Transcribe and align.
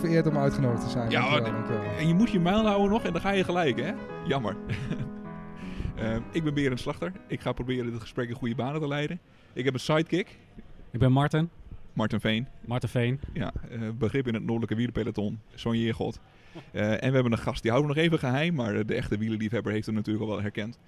ben 0.00 0.04
vereerd 0.04 0.26
om 0.26 0.42
uitgenodigd 0.42 0.82
te 0.82 0.90
zijn. 0.90 1.10
Ja, 1.10 1.40
Dankjewel, 1.40 1.82
en 1.98 2.08
je 2.08 2.14
moet 2.14 2.30
je 2.30 2.40
mijl 2.40 2.66
houden 2.66 2.90
nog 2.90 3.04
en 3.04 3.12
dan 3.12 3.20
ga 3.20 3.30
je 3.30 3.44
gelijk, 3.44 3.80
hè? 3.80 3.92
Jammer. 4.26 4.56
Eh, 5.96 6.16
ik 6.32 6.44
ben 6.44 6.54
Berend 6.54 6.80
Slachter. 6.80 7.12
Ik 7.26 7.40
ga 7.40 7.52
proberen 7.52 7.90
dit 7.90 8.00
gesprek 8.00 8.28
in 8.28 8.34
goede 8.34 8.54
banen 8.54 8.80
te 8.80 8.88
leiden. 8.88 9.20
Ik 9.52 9.64
heb 9.64 9.74
een 9.74 9.80
sidekick, 9.80 10.38
Ik 10.90 10.98
ben 10.98 11.12
Martin, 11.12 11.50
Martin 11.92 12.20
Veen. 12.20 12.46
Marten 12.66 12.88
Veen. 12.88 13.20
Ja, 13.32 13.52
eh, 13.70 13.80
begrip 13.98 14.26
in 14.26 14.34
het 14.34 14.42
noordelijke 14.42 14.74
wielerpeloton, 14.74 15.40
Sonja 15.54 15.80
Jeergod. 15.80 16.20
Eh, 16.72 16.90
en 16.90 17.08
we 17.08 17.14
hebben 17.14 17.32
een 17.32 17.38
gast, 17.38 17.62
die 17.62 17.70
houden 17.70 17.92
we 17.92 17.96
nog 17.96 18.06
even 18.06 18.18
geheim, 18.18 18.54
maar 18.54 18.86
de 18.86 18.94
echte 18.94 19.18
wielerliefhebber 19.18 19.72
heeft 19.72 19.86
hem 19.86 19.94
natuurlijk 19.94 20.24
al 20.24 20.30
wel 20.30 20.42
herkend. 20.42 20.78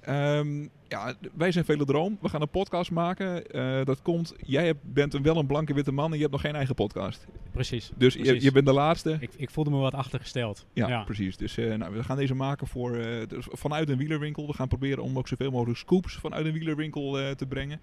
Ehm, 0.00 0.66
ja, 0.88 1.14
wij 1.34 1.52
zijn 1.52 1.64
Velodroom. 1.64 2.18
We 2.20 2.28
gaan 2.28 2.40
een 2.40 2.48
podcast 2.48 2.90
maken. 2.90 3.50
Eh, 3.50 3.84
dat 3.84 4.02
komt, 4.02 4.34
jij 4.46 4.74
bent 4.82 5.14
een, 5.14 5.22
wel 5.22 5.36
een 5.36 5.46
blanke 5.46 5.74
witte 5.74 5.92
man 5.92 6.06
en 6.06 6.14
je 6.14 6.20
hebt 6.20 6.32
nog 6.32 6.40
geen 6.40 6.54
eigen 6.54 6.74
podcast. 6.74 7.26
Precies. 7.50 7.92
Dus 7.96 8.14
je, 8.14 8.22
Precies. 8.22 8.42
je 8.42 8.52
bent 8.52 8.66
de 8.66 8.72
laatste. 8.72 9.16
Ik, 9.20 9.30
ik 9.36 9.50
voelde 9.50 9.70
me 9.70 9.76
wat 9.76 9.94
achtergesteld. 9.94 10.66
Ja, 10.72 11.04
precies. 11.04 11.36
Dus 11.36 11.56
eh, 11.56 11.74
nou, 11.74 11.92
we 11.94 12.04
gaan 12.04 12.16
deze 12.16 12.34
maken 12.34 12.66
voor, 12.66 12.96
eh, 12.96 13.28
dus 13.28 13.46
vanuit 13.50 13.88
een 13.88 13.98
wielerwinkel. 13.98 14.46
We 14.46 14.52
gaan 14.52 14.68
proberen 14.68 15.02
om 15.02 15.18
ook 15.18 15.28
zoveel 15.28 15.50
mogelijk 15.50 15.78
scoops 15.78 16.14
vanuit 16.14 16.46
een 16.46 16.52
wielerwinkel 16.52 17.34
te 17.36 17.46
brengen. 17.48 17.80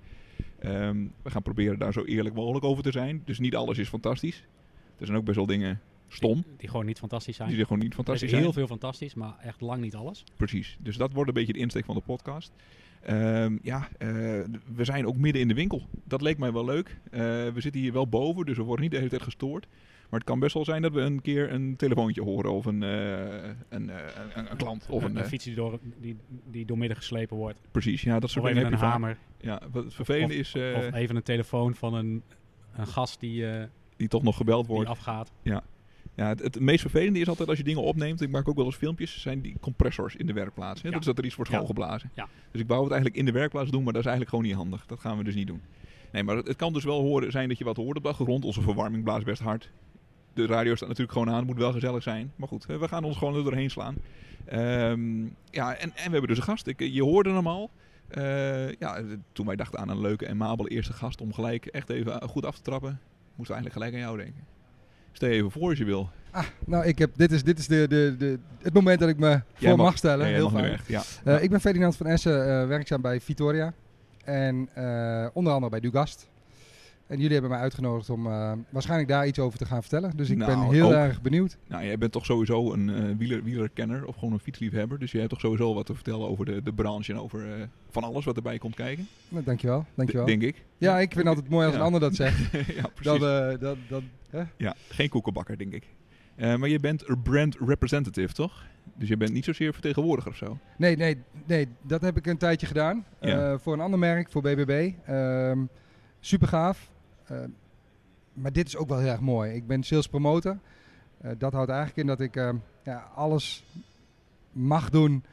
Ehm, 0.60 1.06
we 1.22 1.30
gaan 1.30 1.42
proberen 1.42 1.80
daar 1.80 1.94
zo 1.94 2.04
eerlijk 2.04 2.36
mogelijk 2.36 2.66
over 2.66 2.84
te 2.84 2.92
zijn. 2.92 3.22
Dus 3.26 3.40
niet 3.40 3.56
alles 3.56 3.78
is 3.78 3.90
fantastisch. 3.90 4.44
Er 5.00 5.06
zijn 5.06 5.18
ook 5.18 5.26
best 5.26 5.38
wel 5.38 5.46
dingen 5.46 5.82
stom. 6.08 6.34
Die, 6.34 6.44
die 6.58 6.70
gewoon 6.70 6.86
niet 6.86 7.00
fantastisch 7.00 7.36
zijn. 7.36 7.50
Die 7.50 7.58
er 7.60 7.64
gewoon 7.66 7.80
niet 7.82 7.90
er 7.90 7.96
fantastisch 7.96 8.24
is 8.24 8.30
zijn. 8.30 8.42
heel 8.44 8.54
veel 8.54 8.68
fantastisch, 8.68 9.14
maar 9.14 9.36
echt 9.42 9.62
lang 9.62 9.82
niet 9.82 9.96
alles. 9.96 10.24
Precies. 10.36 10.78
Dus 10.80 10.98
dat 10.98 11.14
wordt 11.14 11.28
een 11.30 11.36
beetje 11.36 11.54
de 11.54 11.60
insteek 11.60 11.86
van 11.86 11.96
de 11.96 12.02
podcast. 12.02 12.52
Ehm, 13.02 13.58
ja, 13.62 13.88
eh, 13.98 14.08
we 14.76 14.84
zijn 14.84 15.08
ook 15.08 15.18
midden 15.18 15.42
in 15.42 15.48
de 15.48 15.54
winkel. 15.54 15.82
Dat 16.04 16.22
leek 16.22 16.38
mij 16.38 16.52
wel 16.54 16.66
leuk. 16.66 16.98
Eh, 17.12 17.20
we 17.20 17.54
zitten 17.62 17.82
hier 17.82 17.94
wel 17.94 18.08
boven, 18.08 18.46
dus 18.46 18.58
we 18.58 18.64
worden 18.64 18.82
niet 18.82 18.92
de 18.92 18.98
hele 18.98 19.10
tijd 19.10 19.22
gestoord. 19.22 19.68
Maar 20.10 20.20
het 20.20 20.30
kan 20.30 20.40
best 20.40 20.54
wel 20.54 20.66
zijn 20.66 20.82
dat 20.82 20.94
we 20.94 21.02
een 21.02 21.22
keer 21.22 21.52
een 21.52 21.76
telefoontje 21.76 22.22
horen 22.22 22.52
of 22.52 22.66
een, 22.66 22.84
eh, 22.84 22.90
een, 23.70 23.90
een, 23.90 23.90
een 24.52 24.58
klant. 24.58 24.86
Of 24.90 25.04
een, 25.04 25.10
een, 25.10 25.18
een 25.18 25.26
fiets 25.26 25.44
die, 25.44 25.56
door, 25.56 25.80
die, 26.02 26.16
die 26.52 26.66
doormidden 26.66 26.98
geslepen 26.98 27.38
wordt. 27.38 27.60
precies, 27.72 28.02
ja, 28.02 28.14
dat 28.14 28.24
Of 28.24 28.30
soort 28.30 28.46
even 28.46 28.56
dingen 28.58 28.74
een 28.74 28.80
heb 28.80 28.90
je 28.90 29.00
vaak. 29.00 29.02
hamer. 29.02 29.18
Ja, 29.62 29.62
wat 29.72 29.84
het 29.84 29.94
vervelende 29.94 30.34
Of- 30.34 30.40
is 30.40 30.56
Of 30.56 30.94
even 30.94 31.16
een 31.16 31.24
telefoon 31.24 31.76
van 31.76 31.94
een, 31.94 32.24
een 32.76 32.88
gast 32.88 33.20
die, 33.20 33.46
die 33.98 34.08
toch 34.08 34.24
nog 34.24 34.38
gebeld 34.38 34.66
die 34.66 34.76
wordt. 34.76 34.90
afgaat. 34.90 35.32
Ja, 35.42 35.64
het, 36.26 36.40
het 36.42 36.60
meest 36.60 36.82
vervelende 36.82 37.20
is 37.20 37.28
altijd 37.28 37.50
als 37.50 37.58
je 37.58 37.64
dingen 37.64 37.82
opneemt, 37.82 38.22
ik 38.22 38.30
maak 38.30 38.48
ook 38.48 38.56
wel 38.56 38.66
eens 38.66 38.76
filmpjes, 38.76 39.22
zijn 39.22 39.42
die 39.42 39.56
compressors 39.60 40.16
in 40.16 40.26
de 40.26 40.34
werkplaats. 40.34 40.82
Hè? 40.82 40.88
Ja. 40.88 40.94
Dat 40.94 41.02
is 41.02 41.08
dat 41.08 41.18
er 41.18 41.26
iets 41.26 41.36
wordt 41.36 41.52
Ja. 41.52 41.58
schoongeblazen. 41.58 42.10
Ja. 42.14 42.28
Dus 42.52 42.62
ik 42.62 42.68
wou 42.68 42.82
het 42.84 42.92
eigenlijk 42.92 43.20
in 43.20 43.26
de 43.26 43.32
werkplaats 43.40 43.72
doen, 43.72 43.84
maar 43.84 43.94
dat 43.94 44.02
is 44.02 44.08
eigenlijk 44.08 44.30
gewoon 44.36 44.46
niet 44.46 44.56
handig. 44.62 44.86
Dat 44.86 45.00
gaan 45.00 45.18
we 45.18 45.24
dus 45.24 45.36
niet 45.36 45.48
doen. 45.48 45.62
Nee, 46.12 46.24
maar 46.24 46.36
het, 46.36 46.48
het 46.48 46.56
kan 46.58 46.74
dus 46.74 46.84
wel 46.84 47.02
horen, 47.02 47.32
zijn 47.32 47.48
dat 47.50 47.58
je 47.58 47.64
wat 47.64 47.76
hoort 47.78 47.98
op 47.98 48.04
de 48.04 48.10
achtergrond. 48.10 48.46
Onze 48.46 48.62
verwarming 48.62 49.04
blaast 49.04 49.26
best 49.26 49.42
hard. 49.42 49.72
De 50.34 50.46
radio 50.46 50.76
staat 50.76 50.88
natuurlijk 50.88 51.18
gewoon 51.18 51.30
aan, 51.34 51.38
het 51.38 51.48
moet 51.48 51.58
wel 51.58 51.72
gezellig 51.72 52.04
zijn. 52.04 52.32
Maar 52.36 52.48
goed, 52.48 52.66
eh, 52.66 52.78
we 52.78 52.88
gaan 52.88 53.04
ons 53.04 53.18
gewoon 53.18 53.36
er 53.36 53.44
doorheen 53.44 53.70
slaan. 53.70 53.96
Ehm, 54.46 55.24
ja, 55.52 55.74
en, 55.76 55.80
en 55.80 55.92
we 56.06 56.12
hebben 56.12 56.28
dus 56.28 56.38
een 56.38 56.44
gast. 56.44 56.68
Ik, 56.68 56.80
je 56.80 57.04
hoorde 57.04 57.32
hem 57.32 57.48
al. 57.48 57.70
Eh, 58.08 58.72
ja, 58.72 59.02
toen 59.32 59.46
wij 59.46 59.56
dachten 59.56 59.80
aan 59.80 59.90
een 59.90 60.02
leuke 60.02 60.26
en 60.26 60.38
mabele 60.38 60.70
eerste 60.70 60.94
gast 60.94 61.22
om 61.22 61.34
gelijk 61.34 61.66
echt 61.66 61.90
even 61.90 62.22
goed 62.30 62.46
af 62.46 62.56
te 62.56 62.62
trappen, 62.62 63.00
moesten 63.36 63.56
we 63.56 63.62
eigenlijk 63.62 63.74
gelijk 63.74 63.94
aan 63.94 64.00
jou 64.00 64.18
denken. 64.18 64.56
Stel 65.18 65.30
je 65.30 65.36
even 65.36 65.52
voor 65.52 65.70
als 65.70 65.78
je 65.78 65.86
wil. 65.86 66.10
Ah, 66.32 66.44
nou, 66.66 66.86
ik 66.86 66.98
heb, 67.00 67.12
dit 67.16 67.32
is, 67.32 67.44
dit 67.44 67.60
is 67.60 67.68
de, 67.68 67.86
de, 67.88 68.16
de, 68.18 68.40
het 68.62 68.74
moment 68.74 69.00
dat 69.00 69.10
ik 69.10 69.18
me 69.18 69.42
voor 69.54 69.68
mag- 69.68 69.78
mag, 69.78 69.98
stellen. 69.98 70.28
Ja, 70.28 70.34
Heel 70.34 70.50
fijn. 70.50 70.72
echt, 70.72 70.88
ja. 70.88 71.02
Eh. 71.24 71.44
Ik 71.44 71.50
ben 71.50 71.62
Ferdinand 71.62 71.96
van 71.98 72.06
Essen, 72.06 72.62
eh, 72.62 72.68
werkzaam 72.68 73.02
bij 73.02 73.22
Vitoria. 73.22 73.74
En 74.24 74.70
eh, 74.74 75.28
onder 75.34 75.54
andere 75.54 75.72
bij 75.72 75.80
Dugast. 75.80 76.30
En 77.08 77.16
jullie 77.18 77.32
hebben 77.32 77.50
mij 77.52 77.60
uitgenodigd 77.60 78.10
om 78.10 78.28
eh, 78.28 78.52
waarschijnlijk 78.70 79.10
daar 79.10 79.28
iets 79.28 79.40
over 79.40 79.60
te 79.60 79.66
gaan 79.66 79.82
vertellen. 79.82 80.18
Dus 80.18 80.30
ik 80.30 80.38
ben 80.38 80.48
Nou, 80.48 80.74
heel 80.76 80.86
ook. 80.88 80.92
erg 80.94 81.22
benieuwd. 81.22 81.58
Nou, 81.68 81.86
jij 81.86 81.98
bent 81.98 82.12
toch 82.12 82.26
sowieso 82.26 82.74
een 82.74 82.90
eh, 82.90 83.04
wieler, 83.18 83.44
wielerkenner 83.44 84.06
of 84.06 84.16
gewoon 84.16 84.34
een 84.34 84.40
fietsliefhebber. 84.40 85.00
Dus 85.00 85.12
je 85.12 85.18
hebt 85.18 85.30
toch 85.30 85.40
sowieso 85.40 85.74
wat 85.74 85.86
te 85.86 85.94
vertellen 85.94 86.28
over 86.28 86.46
de, 86.46 86.62
de 86.64 86.74
branche 86.74 87.14
en 87.14 87.20
over 87.20 87.54
eh, 87.54 87.62
van 87.90 88.04
alles 88.04 88.26
wat 88.26 88.36
erbij 88.36 88.58
komt 88.58 88.76
kijken. 88.76 89.08
Nou, 89.30 89.44
dankjewel, 89.44 89.86
dankjewel. 89.96 90.24
D- 90.26 90.28
Denk 90.28 90.42
ik. 90.42 90.64
Ja, 90.78 91.00
ik 91.00 91.12
vind 91.14 91.20
het 91.20 91.28
altijd 91.28 91.50
mooi 91.50 91.66
als 91.66 91.74
Ja. 91.74 91.80
een 91.80 91.86
ander 91.86 92.02
dat 92.02 92.16
zegt. 92.16 92.52
ja, 92.82 92.88
precies. 92.94 93.20
Dan, 93.60 93.78
dan, 93.90 94.04
hè? 94.30 94.44
Ja, 94.58 94.76
geen 94.90 95.10
koekenbakker, 95.10 95.58
denk 95.58 95.74
ik. 95.74 95.84
Maar 96.36 96.68
je 96.70 96.80
bent 96.80 97.10
een 97.10 97.22
brand 97.22 97.58
representative, 97.66 98.34
toch? 98.34 98.66
Dus 98.96 99.08
je 99.08 99.18
bent 99.18 99.34
niet 99.34 99.46
zozeer 99.46 99.74
vertegenwoordiger 99.74 100.32
of 100.32 100.38
zo. 100.38 100.58
Nee, 100.78 100.96
nee, 100.96 101.18
nee, 101.46 101.68
dat 101.82 102.02
heb 102.02 102.18
ik 102.18 102.26
een 102.28 102.38
tijdje 102.38 102.68
gedaan. 102.68 103.06
Ja. 103.22 103.58
Voor 103.58 103.74
een 103.74 103.80
ander 103.80 104.00
merk, 104.00 104.30
voor 104.32 104.42
BBB. 104.42 104.92
Ehm 105.06 105.60
super 106.20 106.48
gaaf. 106.48 106.90
Eh, 107.28 107.38
maar 108.34 108.52
dit 108.52 108.68
is 108.68 108.78
ook 108.78 108.90
wel 108.90 109.00
heel 109.00 109.12
erg 109.12 109.20
mooi. 109.20 109.54
Ik 109.54 109.68
ben 109.68 109.84
sales 109.84 110.08
promotor. 110.08 110.58
Eh, 111.22 111.32
dat 111.38 111.54
houdt 111.54 111.70
eigenlijk 111.70 112.00
in 112.00 112.08
dat 112.08 112.20
ik 112.20 112.36
ehm, 112.36 112.56
ja, 112.84 113.10
alles 113.16 113.64
mag 114.52 114.90
doen 114.90 115.24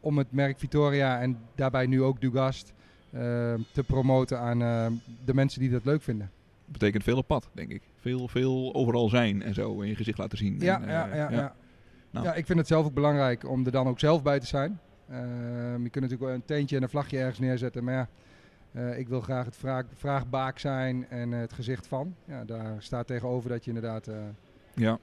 om 0.00 0.18
het 0.18 0.32
merk 0.32 0.58
Victoria 0.58 1.20
en 1.20 1.38
daarbij 1.54 1.86
nu 1.86 2.02
ook 2.02 2.20
Dugast 2.20 2.72
te 3.72 3.84
promoten 3.86 4.38
aan 4.38 4.58
de 5.24 5.34
mensen 5.34 5.60
die 5.60 5.70
dat 5.70 5.84
leuk 5.84 6.02
vinden. 6.02 6.30
Dat 6.68 6.78
betekent 6.78 7.04
veel 7.04 7.16
op 7.16 7.26
pad, 7.26 7.48
denk 7.52 7.70
ik. 7.70 7.82
Veel, 7.96 8.28
veel 8.28 8.74
overal 8.74 9.08
zijn 9.08 9.42
en 9.42 9.54
zo 9.54 9.80
in 9.80 9.88
je 9.88 9.94
gezicht 9.94 10.18
laten 10.18 10.38
zien. 10.38 10.56
Ja, 10.58 10.76
En, 10.76 10.82
eh, 10.82 10.88
ja, 10.88 11.14
ja, 11.14 11.30
ja. 11.30 11.54
Nou. 12.10 12.26
ja, 12.26 12.34
ik 12.34 12.46
vind 12.46 12.58
het 12.58 12.68
zelf 12.68 12.86
ook 12.86 12.94
belangrijk 12.94 13.48
om 13.48 13.66
er 13.66 13.72
dan 13.72 13.86
ook 13.88 13.98
zelf 13.98 14.22
bij 14.22 14.40
te 14.40 14.46
zijn. 14.46 14.80
Ehm, 15.08 15.82
je 15.82 15.90
kunt 15.90 15.94
natuurlijk 15.94 16.20
wel 16.20 16.32
een 16.32 16.44
teentje 16.44 16.76
en 16.76 16.82
een 16.82 16.88
vlagje 16.88 17.18
ergens 17.18 17.38
neerzetten, 17.38 17.84
maar 17.84 17.94
ja, 17.94 18.08
eh, 18.72 18.98
ik 18.98 19.08
wil 19.08 19.20
graag 19.20 19.44
het 19.44 19.56
vraag, 19.56 19.84
vraagbaak 19.94 20.58
zijn 20.58 21.06
en 21.08 21.32
eh, 21.32 21.40
het 21.40 21.52
gezicht 21.52 21.86
van. 21.86 22.14
Ja, 22.24 22.44
daar 22.44 22.76
staat 22.78 23.06
tegenover 23.06 23.50
dat 23.50 23.64
je 23.64 23.70
inderdaad... 23.70 24.06
eh, 24.06 24.14
Ja, 24.74 24.98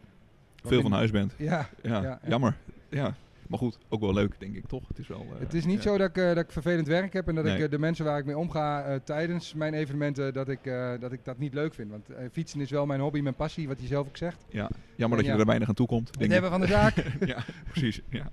veel 0.64 0.82
van 0.82 0.92
huis 0.92 1.12
bent. 1.12 1.34
Ja, 1.38 1.70
Ja, 1.82 1.92
Ja, 1.96 2.02
ja. 2.02 2.20
jammer. 2.28 2.58
Ja. 2.90 3.16
Maar 3.48 3.60
goed, 3.60 3.78
ook 3.90 4.00
wel 4.02 4.14
leuk, 4.14 4.40
denk 4.40 4.56
ik, 4.56 4.66
toch? 4.68 4.88
Het 4.88 5.00
is, 5.00 5.08
wel, 5.08 5.20
eh, 5.34 5.40
het 5.40 5.54
is 5.54 5.66
niet 5.66 5.84
ja. 5.84 5.90
zo 5.92 5.98
dat 5.98 6.10
ik, 6.10 6.18
eh, 6.18 6.26
dat 6.28 6.38
ik 6.38 6.52
vervelend 6.52 6.88
werk 6.88 7.14
heb 7.14 7.28
en 7.28 7.36
dat 7.36 7.44
Nee. 7.44 7.64
ik 7.64 7.72
de 7.72 7.80
mensen 7.80 8.06
waar 8.06 8.20
ik 8.20 8.26
mee 8.26 8.38
omga 8.38 8.84
eh, 8.84 8.96
tijdens 9.04 9.54
mijn 9.54 9.74
evenementen, 9.74 10.34
dat 10.34 10.50
ik, 10.50 10.66
eh, 10.66 10.92
dat 11.00 11.12
ik 11.12 11.20
dat 11.26 11.38
niet 11.38 11.54
leuk 11.54 11.74
vind. 11.74 11.92
Want 11.92 12.08
fietsen 12.32 12.62
is 12.62 12.70
wel 12.72 12.86
mijn 12.86 13.00
hobby, 13.00 13.20
mijn 13.22 13.36
passie, 13.36 13.68
wat 13.68 13.82
je 13.82 13.88
zelf 13.88 14.08
ook 14.08 14.18
zegt. 14.18 14.46
Ja, 14.50 14.70
jammer 14.96 15.18
dat 15.18 15.28
je 15.28 15.34
er 15.34 15.46
weinig 15.46 15.68
aan 15.68 15.74
toe 15.74 15.88
komt. 15.88 16.12
Het 16.20 16.32
hebben 16.32 16.50
van 16.52 16.60
de 16.62 16.68
zaak. 16.68 16.96
ja, 17.26 17.44
precies. 17.70 18.02
Ja. 18.10 18.30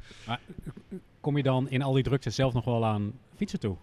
Kom 1.21 1.37
je 1.37 1.43
dan 1.43 1.71
in 1.71 1.83
al 1.83 1.93
die 1.93 2.03
drukte 2.03 2.31
zelf 2.31 2.53
nog 2.53 2.65
wel 2.65 2.87
aan 2.87 3.13
fietsen 3.37 3.61
toe? 3.61 3.77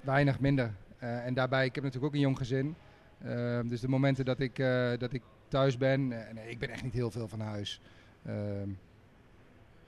Weinig 0.00 0.40
minder. 0.40 0.74
Eh, 0.98 1.26
en 1.26 1.34
daarbij, 1.34 1.64
ik 1.64 1.74
heb 1.74 1.84
natuurlijk 1.84 2.12
ook 2.12 2.18
een 2.18 2.26
jong 2.26 2.38
gezin. 2.38 2.74
Ehm, 3.22 3.68
dus 3.68 3.80
de 3.80 3.88
momenten 3.88 4.24
dat 4.24 4.40
ik, 4.40 4.58
eh, 4.58 4.90
dat 4.98 5.12
ik 5.12 5.22
thuis 5.48 5.76
ben, 5.76 6.12
eh, 6.12 6.34
nee, 6.34 6.48
ik 6.48 6.58
ben 6.58 6.70
echt 6.70 6.82
niet 6.82 6.92
heel 6.92 7.10
veel 7.10 7.28
van 7.28 7.40
huis. 7.40 7.80
Ehm, 8.24 8.68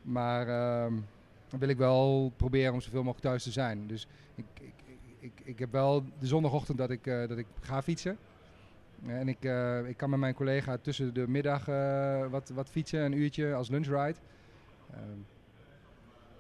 maar 0.03 0.49
ehm, 0.49 0.95
dan 1.49 1.59
wil 1.59 1.69
ik 1.69 1.77
wel 1.77 2.33
proberen 2.37 2.73
om 2.73 2.81
zoveel 2.81 3.03
mogelijk 3.03 3.27
thuis 3.27 3.43
te 3.43 3.51
zijn. 3.51 3.87
Dus 3.87 4.09
ik, 4.35 4.45
ik, 4.61 4.73
ik, 5.19 5.41
ik 5.45 5.59
heb 5.59 5.73
wel 5.73 6.05
de 6.19 6.27
zondagochtend 6.27 6.79
dat 6.79 6.91
ik, 6.91 7.05
dat 7.05 7.39
ik 7.39 7.47
ga 7.61 7.83
fietsen. 7.83 8.19
En 9.07 9.29
ik, 9.29 9.45
ik 9.87 9.97
kan 9.97 10.11
met 10.11 10.19
mijn 10.19 10.35
collega 10.35 10.77
tussen 10.77 11.15
de 11.15 11.29
middag 11.29 11.65
wat, 12.31 12.49
wat 12.49 12.71
fietsen, 12.71 13.01
een 13.01 13.13
uurtje 13.13 13.55
als 13.55 13.69
lunchride. 13.69 14.19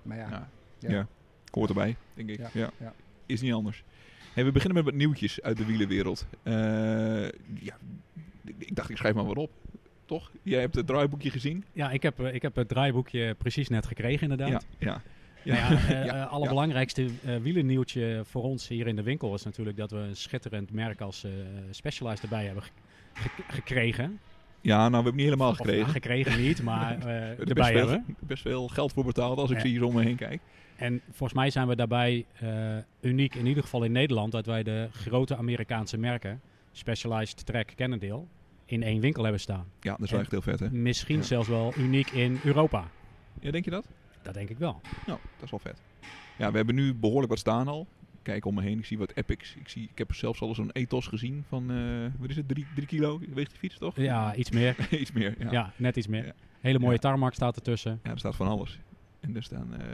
Maar 0.02 0.16
ja, 0.16 0.28
Ja. 0.28 0.48
ja. 0.78 0.90
Ja. 0.90 1.06
Hoort 1.50 1.68
erbij, 1.68 1.96
denk 2.14 2.28
ik. 2.28 2.38
Ja, 2.38 2.48
Ja. 2.52 2.70
ja. 2.80 2.92
Is 3.26 3.40
niet 3.40 3.52
anders. 3.52 3.82
Hey, 4.32 4.44
we 4.44 4.52
beginnen 4.52 4.76
met 4.76 4.84
wat 4.84 4.94
nieuwtjes 4.94 5.42
uit 5.42 5.56
de 5.56 5.64
wielenwereld. 5.64 6.26
Eh, 6.42 6.52
ja, 7.60 7.76
ik 8.58 8.74
dacht, 8.76 8.90
ik 8.90 8.96
schrijf 8.96 9.14
maar 9.14 9.24
wat 9.24 9.36
op. 9.36 9.50
Toch? 10.04 10.30
Jij 10.42 10.60
hebt 10.60 10.74
het 10.74 10.86
draaiboekje 10.86 11.30
gezien? 11.30 11.64
Ja, 11.72 11.90
ik 11.90 12.02
heb, 12.02 12.20
eh, 12.20 12.34
ik 12.34 12.42
heb 12.42 12.56
het 12.56 12.68
draaiboekje 12.68 13.34
precies 13.34 13.68
net 13.68 13.86
gekregen 13.86 14.22
inderdaad. 14.30 14.66
Ja. 14.78 15.02
ja. 15.44 15.54
Nou 15.58 15.58
ja, 15.58 15.70
eh, 16.00 16.04
Ja, 16.04 16.22
allerbelangrijkste 16.24 17.08
eh 17.24 17.36
wielernieuwtje 17.36 18.20
voor 18.24 18.42
ons 18.42 18.68
hier 18.68 18.86
in 18.86 18.96
de 18.96 19.02
winkel 19.02 19.34
is 19.34 19.42
natuurlijk 19.42 19.76
dat 19.76 19.90
we 19.90 19.96
een 19.96 20.16
schitterend 20.16 20.72
merk 20.72 21.00
als 21.00 21.24
eh, 21.24 21.30
Specialized 21.70 22.22
erbij 22.22 22.44
hebben 22.44 22.62
ge- 22.62 22.70
ge- 23.14 23.42
gekregen. 23.48 24.18
Ja, 24.60 24.76
nou, 24.76 24.88
we 24.90 24.94
hebben 24.94 25.14
niet 25.14 25.24
helemaal 25.24 25.50
Of, 25.50 25.56
gekregen. 25.56 25.80
nou, 25.80 25.92
gekregen 25.92 26.40
niet, 26.42 26.62
maar 26.62 26.98
eh, 26.98 27.06
Er 27.14 27.30
is 27.30 27.36
best 27.36 27.48
erbij 27.48 27.72
veel, 27.72 27.88
hebben. 27.88 28.16
best 28.20 28.42
veel 28.42 28.68
geld 28.68 28.92
voor 28.92 29.04
betaald 29.04 29.38
als 29.38 29.50
ik 29.50 29.60
hier 29.62 29.84
om 29.84 29.94
me 29.94 30.02
heen 30.02 30.16
kijk. 30.16 30.40
En 30.76 31.00
volgens 31.06 31.32
mij 31.32 31.50
zijn 31.50 31.68
we 31.68 31.76
daarbij 31.76 32.26
eh, 32.40 32.76
uniek, 33.00 33.34
in 33.34 33.46
ieder 33.46 33.62
geval 33.62 33.84
in 33.84 33.92
Nederland, 33.92 34.32
dat 34.32 34.46
wij 34.46 34.62
de 34.62 34.88
grote 34.92 35.36
Amerikaanse 35.36 35.98
merken, 35.98 36.40
Specialized, 36.72 37.46
Trek, 37.46 37.72
Cannondale, 37.76 38.22
in 38.64 38.82
één 38.82 39.00
winkel 39.00 39.22
hebben 39.22 39.40
staan. 39.40 39.66
Ja, 39.80 39.90
dat 39.92 40.00
is 40.00 40.10
wel 40.10 40.20
echt 40.20 40.30
heel 40.30 40.42
vet, 40.42 40.60
hè? 40.60 40.70
Misschien 40.70 41.16
Ja. 41.16 41.22
zelfs 41.22 41.48
wel 41.48 41.72
uniek 41.76 42.10
in 42.10 42.38
Europa. 42.44 42.84
Ja, 43.40 43.50
denk 43.50 43.64
je 43.64 43.70
dat? 43.70 43.86
Dat 44.22 44.34
denk 44.34 44.48
ik 44.48 44.58
wel. 44.58 44.80
Nou, 45.06 45.18
dat 45.34 45.44
is 45.44 45.50
wel 45.50 45.60
vet. 45.60 45.80
Ja, 46.38 46.50
we 46.50 46.56
hebben 46.56 46.74
nu 46.74 46.94
behoorlijk 46.94 47.28
wat 47.28 47.38
staan 47.38 47.68
al. 47.68 47.86
Kijk 48.22 48.44
om 48.44 48.54
me 48.54 48.62
heen, 48.62 48.78
ik 48.78 48.84
zie 48.84 48.98
wat 48.98 49.12
epics. 49.14 49.54
Ik, 49.56 49.68
zie, 49.68 49.88
ik 49.92 49.98
heb 49.98 50.14
zelfs 50.14 50.40
al 50.40 50.48
eens 50.48 50.58
een 50.58 50.70
ethos 50.72 51.06
gezien 51.06 51.44
van, 51.48 51.70
eh, 51.70 51.76
wat 52.20 52.30
is 52.30 52.36
het, 52.36 52.48
drie, 52.48 52.66
drie 52.74 52.86
kilo 52.86 53.20
weegt 53.34 53.50
die 53.50 53.58
fiets, 53.58 53.78
toch? 53.78 53.96
Ja, 53.96 54.34
iets 54.34 54.50
meer. 54.50 54.76
Iets 55.00 55.12
meer, 55.12 55.34
ja. 55.38 55.50
Ja, 55.50 55.72
net 55.76 55.96
iets 55.96 56.06
meer. 56.06 56.24
Ja. 56.24 56.32
Hele 56.60 56.78
mooie 56.78 56.98
tarmac 56.98 57.34
staat 57.34 57.56
ertussen. 57.56 58.00
Ja, 58.02 58.10
er 58.10 58.18
staat 58.18 58.36
van 58.36 58.46
alles. 58.48 58.78
En 59.20 59.36
er 59.36 59.42
staan, 59.42 59.74
eh, 59.74 59.86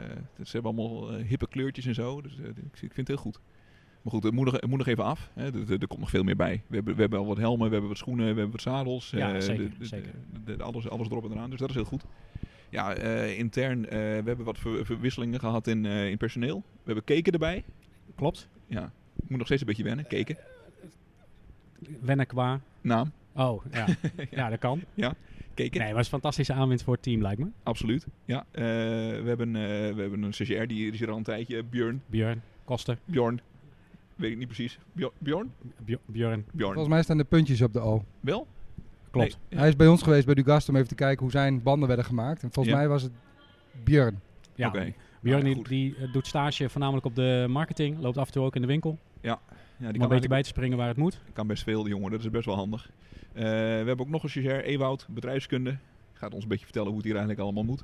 ze 0.43 0.51
hebben 0.51 0.71
allemaal 0.77 1.11
eh, 1.17 1.25
hippe 1.27 1.47
kleurtjes 1.47 1.85
en 1.85 1.93
zo. 1.93 2.21
Dus 2.21 2.37
eh, 2.39 2.45
ik, 2.47 2.57
ik 2.57 2.77
vind 2.79 2.95
het 2.97 3.07
heel 3.07 3.17
goed. 3.17 3.39
Maar 4.01 4.13
goed, 4.13 4.23
het 4.23 4.33
moet 4.33 4.45
nog, 4.45 4.53
het 4.53 4.67
moet 4.67 4.77
nog 4.77 4.87
even 4.87 5.03
af. 5.03 5.29
Hè. 5.33 5.43
Er, 5.71 5.87
komt 5.87 5.99
nog 5.99 6.09
veel 6.09 6.23
meer 6.23 6.35
bij. 6.35 6.63
We 6.67 6.75
hebben, 6.75 6.95
we 6.95 7.01
hebben 7.01 7.19
al 7.19 7.25
wat 7.25 7.37
helmen, 7.37 7.65
we 7.65 7.71
hebben 7.71 7.89
wat 7.89 7.97
schoenen, 7.97 8.23
we 8.23 8.31
hebben 8.31 8.51
wat 8.51 8.61
zadels. 8.61 9.09
Ja, 9.09 9.39
zeker, 9.39 9.69
de- 9.69 9.77
de- 9.77 9.85
zeker. 9.85 10.11
de- 10.45 10.63
alles, 10.63 10.89
alles 10.89 11.07
erop 11.09 11.23
en 11.25 11.31
eraan, 11.31 11.49
dus 11.49 11.59
dat 11.59 11.69
is 11.69 11.75
heel 11.75 11.83
goed. 11.85 12.03
Ja, 12.69 12.93
intern, 13.27 13.85
eh, 13.85 13.89
we 13.99 14.23
hebben 14.25 14.43
wat 14.45 14.57
ver- 14.59 14.85
verwisselingen 14.85 15.39
gehad 15.39 15.67
in, 15.67 15.85
in 15.85 16.17
personeel. 16.17 16.63
We 16.73 16.81
hebben 16.83 17.03
keken 17.03 17.33
erbij. 17.33 17.63
Klopt. 18.15 18.47
Ja, 18.67 18.91
ik 19.15 19.29
moet 19.29 19.37
nog 19.37 19.45
steeds 19.45 19.61
een 19.61 19.67
beetje 19.67 19.83
wennen, 19.83 20.07
keken. 20.07 20.37
Wennen 22.01 22.27
qua... 22.27 22.61
Naam, 22.81 23.11
Oh, 23.35 23.65
ja. 23.71 23.85
ja, 24.31 24.49
dat 24.49 24.59
kan. 24.59 24.81
Keken. 25.53 25.79
Nee, 25.79 25.87
maar 25.87 25.97
het 25.97 26.05
is 26.05 26.11
een 26.11 26.19
fantastische 26.19 26.53
aanwinst 26.53 26.83
voor 26.83 26.93
het 26.93 27.03
team, 27.03 27.21
lijkt 27.21 27.39
me. 27.39 27.47
Absoluut. 27.63 28.07
Ja, 28.25 28.45
eh, 28.51 28.63
we, 28.63 29.23
hebben, 29.25 29.55
eh, 29.55 29.61
we 29.93 30.01
hebben 30.01 30.23
een 30.23 30.33
stagiair, 30.33 30.67
die, 30.67 30.77
die 30.77 30.91
is 30.91 30.99
hier 30.99 31.09
al 31.11 31.17
een 31.17 31.23
tijdje. 31.23 31.63
Björn. 31.63 32.01
Björn, 32.05 32.41
Koster, 32.63 32.97
Bjorn. 33.05 33.41
Weet 34.15 34.31
ik 34.31 34.37
niet 34.37 34.47
precies. 34.47 34.79
Bjo- 34.91 35.13
Bjorn? 35.17 35.51
Bj- 35.85 35.95
Björn, 36.05 36.45
Bjorn. 36.51 36.73
Volgens 36.73 36.93
mij 36.93 37.03
staan 37.03 37.17
de 37.17 37.23
puntjes 37.23 37.61
op 37.61 37.73
de 37.73 37.79
O. 37.79 38.03
Wel? 38.19 38.47
klopt. 39.11 39.27
Nee, 39.27 39.35
ja. 39.49 39.57
Hij 39.57 39.67
is 39.67 39.75
bij 39.75 39.87
ons 39.87 40.01
geweest 40.03 40.25
bij 40.25 40.35
Dugast 40.35 40.69
om 40.69 40.75
even 40.75 40.87
te 40.87 40.95
kijken 40.95 41.21
hoe 41.21 41.31
zijn 41.31 41.63
banden 41.63 41.87
werden 41.87 42.05
gemaakt. 42.05 42.43
En 42.43 42.49
volgens 42.51 42.75
Ja. 42.75 42.79
mij 42.79 42.89
was 42.89 43.01
het 43.01 43.11
Björn. 43.83 44.19
Ja, 44.55 44.67
Oké. 44.67 44.93
Björn 45.21 45.43
Nou, 45.43 45.55
die, 45.55 45.63
die, 45.63 45.95
eh, 45.95 46.13
doet 46.13 46.27
stage 46.27 46.69
voornamelijk 46.69 47.05
op 47.05 47.15
de 47.15 47.45
marketing, 47.49 47.99
loopt 47.99 48.17
af 48.17 48.27
en 48.27 48.33
toe 48.33 48.43
ook 48.45 48.55
in 48.55 48.61
de 48.61 48.67
winkel. 48.67 48.97
Ja, 49.21 49.39
die 49.77 49.87
om 49.87 49.93
kan, 49.93 50.01
een 50.01 50.07
beetje 50.09 50.27
bij 50.29 50.41
te 50.41 50.47
springen 50.47 50.77
waar 50.77 50.87
het 50.87 50.97
moet. 50.97 51.19
kan 51.33 51.47
best 51.47 51.63
veel, 51.63 51.83
die 51.83 51.91
jongen. 51.93 52.11
Dat 52.11 52.19
is 52.19 52.29
best 52.29 52.45
wel 52.45 52.55
handig. 52.55 52.89
Eh, 53.33 53.43
we 53.43 53.47
hebben 53.85 53.99
ook 53.99 54.09
nog 54.09 54.23
een 54.23 54.29
stagiair, 54.29 54.63
Ewoud, 54.63 55.07
bedrijfskunde. 55.09 55.77
Gaat 56.13 56.33
ons 56.33 56.43
een 56.43 56.49
beetje 56.49 56.63
vertellen 56.65 56.87
hoe 56.87 56.97
het 56.97 57.05
hier 57.05 57.15
eigenlijk 57.15 57.43
allemaal 57.43 57.63
moet. 57.63 57.83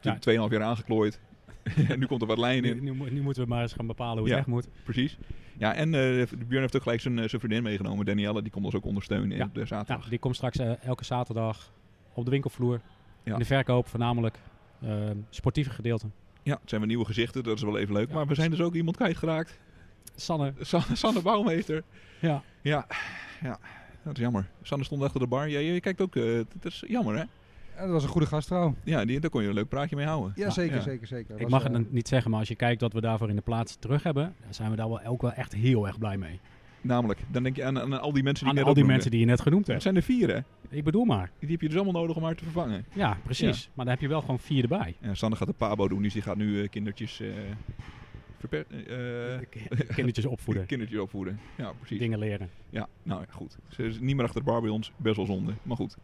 Ja. 0.00 0.18
2,5 0.20 0.52
jaar 0.52 0.62
aangeklooid. 0.62 1.20
en 1.88 1.98
nu 1.98 2.06
komt 2.06 2.20
er 2.20 2.26
wat 2.26 2.38
lijn 2.38 2.64
in. 2.64 2.82
nu, 2.84 2.94
mo- 2.94 3.04
nu 3.10 3.22
moeten 3.22 3.42
we 3.42 3.48
maar 3.48 3.62
eens 3.62 3.72
gaan 3.72 3.86
bepalen 3.86 4.14
hoe 4.18 4.22
het 4.22 4.32
Ja. 4.32 4.38
echt 4.38 4.46
moet. 4.46 4.68
Precies. 4.84 5.18
Ja, 5.58 5.74
en 5.74 5.94
eh 5.94 6.26
Björn 6.46 6.60
heeft 6.60 6.76
ook 6.76 6.82
gelijk 6.82 7.00
zijn, 7.00 7.18
eh, 7.18 7.28
zijn 7.28 7.40
vriendin 7.40 7.62
meegenomen. 7.62 8.04
Danielle, 8.06 8.42
die 8.42 8.50
komt 8.50 8.64
ons 8.64 8.74
ook 8.74 8.84
ondersteunen 8.84 9.36
Ja. 9.36 9.44
op 9.44 9.54
de 9.54 9.66
zaterdag. 9.66 10.04
Ja, 10.04 10.10
die 10.10 10.18
komt 10.18 10.36
straks 10.36 10.58
elke 10.82 11.04
zaterdag 11.04 11.72
op 12.12 12.24
de 12.24 12.30
winkelvloer. 12.30 12.80
In 13.22 13.34
de 13.38 13.44
verkoop 13.44 13.86
voornamelijk. 13.88 14.38
eh, 14.82 14.90
sportieve 15.30 15.70
gedeelte. 15.70 16.06
Ja, 16.42 16.58
het 16.60 16.68
zijn 16.68 16.80
weer 16.80 16.90
nieuwe 16.90 17.04
gezichten. 17.04 17.42
Dat 17.44 17.56
is 17.56 17.62
wel 17.62 17.78
even 17.78 17.94
leuk. 17.94 18.10
Maar 18.10 18.26
we 18.26 18.34
zijn 18.34 18.50
dus 18.50 18.60
ook 18.60 18.74
iemand 18.74 18.96
kwijtgeraakt. 18.96 19.58
Sanne, 20.14 20.52
San- 20.60 20.82
Sanne 20.96 21.22
Bouwmeester. 21.22 21.82
ja. 22.20 22.42
Ja, 22.62 22.86
ja, 23.42 23.58
dat 24.04 24.16
is 24.16 24.22
jammer. 24.22 24.46
Sanne 24.62 24.84
stond 24.84 25.02
achter 25.02 25.20
de 25.20 25.26
bar. 25.26 25.48
Ja, 25.48 25.58
je 25.58 25.80
kijkt 25.80 26.00
ook. 26.00 26.16
eh, 26.16 26.24
dat 26.34 26.72
is 26.72 26.84
jammer, 26.86 27.14
hè? 27.16 27.22
Ja, 27.76 27.84
dat 27.84 27.90
was 27.92 28.02
een 28.02 28.08
goede 28.08 28.26
gastvrouw. 28.26 28.74
Ja, 28.84 29.04
die, 29.04 29.20
daar 29.20 29.30
kon 29.30 29.42
je 29.42 29.48
een 29.48 29.54
leuk 29.54 29.68
praatje 29.68 29.96
mee 29.96 30.06
houden. 30.06 30.32
Ja, 30.36 30.44
Ja. 30.44 30.50
zeker, 30.50 30.76
Ja. 30.76 30.82
zeker, 30.82 31.06
zeker. 31.06 31.34
Ik 31.34 31.42
Was, 31.42 31.50
mag 31.50 31.64
eh, 31.64 31.72
het 31.72 31.92
niet 31.92 32.08
zeggen, 32.08 32.30
maar 32.30 32.40
als 32.40 32.48
je 32.48 32.54
kijkt 32.54 32.80
wat 32.80 32.92
we 32.92 33.00
daarvoor 33.00 33.28
in 33.28 33.36
de 33.36 33.42
plaats 33.42 33.76
terug 33.76 34.02
hebben, 34.02 34.34
dan 34.44 34.54
zijn 34.54 34.70
we 34.70 34.76
daar 34.76 34.88
wel, 34.88 35.04
ook 35.04 35.22
wel 35.22 35.32
echt 35.32 35.52
heel 35.54 35.86
erg 35.86 35.98
blij 35.98 36.16
mee. 36.16 36.40
Namelijk, 36.80 37.20
dan 37.30 37.42
denk 37.42 37.56
je 37.56 37.64
aan, 37.64 37.78
aan 37.80 38.00
al 38.00 38.12
die 38.12 38.22
mensen 38.22 38.44
die 38.44 38.52
Aan 38.52 38.58
net 38.58 38.64
al 38.68 38.74
die 38.74 38.82
noemde. 38.82 38.92
mensen 38.92 39.10
die 39.10 39.20
je 39.20 39.26
net 39.26 39.40
genoemd 39.40 39.60
Het 39.62 39.70
hebt. 39.70 39.82
zijn 39.82 39.96
er 39.96 40.02
vier, 40.02 40.28
hè? 40.34 40.38
Ik 40.76 40.84
bedoel 40.84 41.04
maar. 41.04 41.30
Die 41.38 41.50
heb 41.50 41.60
je 41.60 41.66
dus 41.68 41.76
allemaal 41.76 42.00
nodig 42.00 42.16
om 42.16 42.22
haar 42.24 42.34
te 42.34 42.44
vervangen. 42.44 42.84
Ja, 42.92 43.16
precies. 43.24 43.70
Maar 43.74 43.84
dan 43.84 43.94
heb 43.94 44.02
je 44.02 44.08
wel 44.08 44.20
gewoon 44.20 44.38
vier 44.38 44.62
erbij. 44.62 44.96
Ja, 45.00 45.14
Sanne 45.14 45.36
gaat 45.36 45.48
de 45.48 45.54
pabo 45.54 45.88
doen, 45.88 46.02
dus 46.02 46.12
die 46.12 46.22
gaat 46.22 46.36
nu 46.36 46.62
eh, 46.62 46.68
kindertjes, 46.68 47.20
eh, 47.20 47.28
verper- 48.38 48.66
eh, 48.86 49.46
Kindertjes 49.96 50.24
opvoeden. 50.26 50.66
kindertjes 50.66 51.00
opvoeden. 51.00 51.38
Ja, 51.56 51.72
precies. 51.72 51.98
Dingen 51.98 52.18
leren. 52.18 52.50
Ja, 52.70 52.88
nou 53.02 53.20
ja, 53.20 53.32
goed. 53.32 53.56
Ze 53.68 53.82
is 53.82 54.00
niet 54.00 54.16
meer 54.16 54.24
achter 54.24 54.40
de 54.40 54.46
bar 54.50 54.60
bij 54.60 54.70
ons, 54.70 54.92
best 54.96 55.16
wel 55.16 55.26
zonde. 55.26 55.52
Maar 55.62 55.76
goed, 55.76 55.96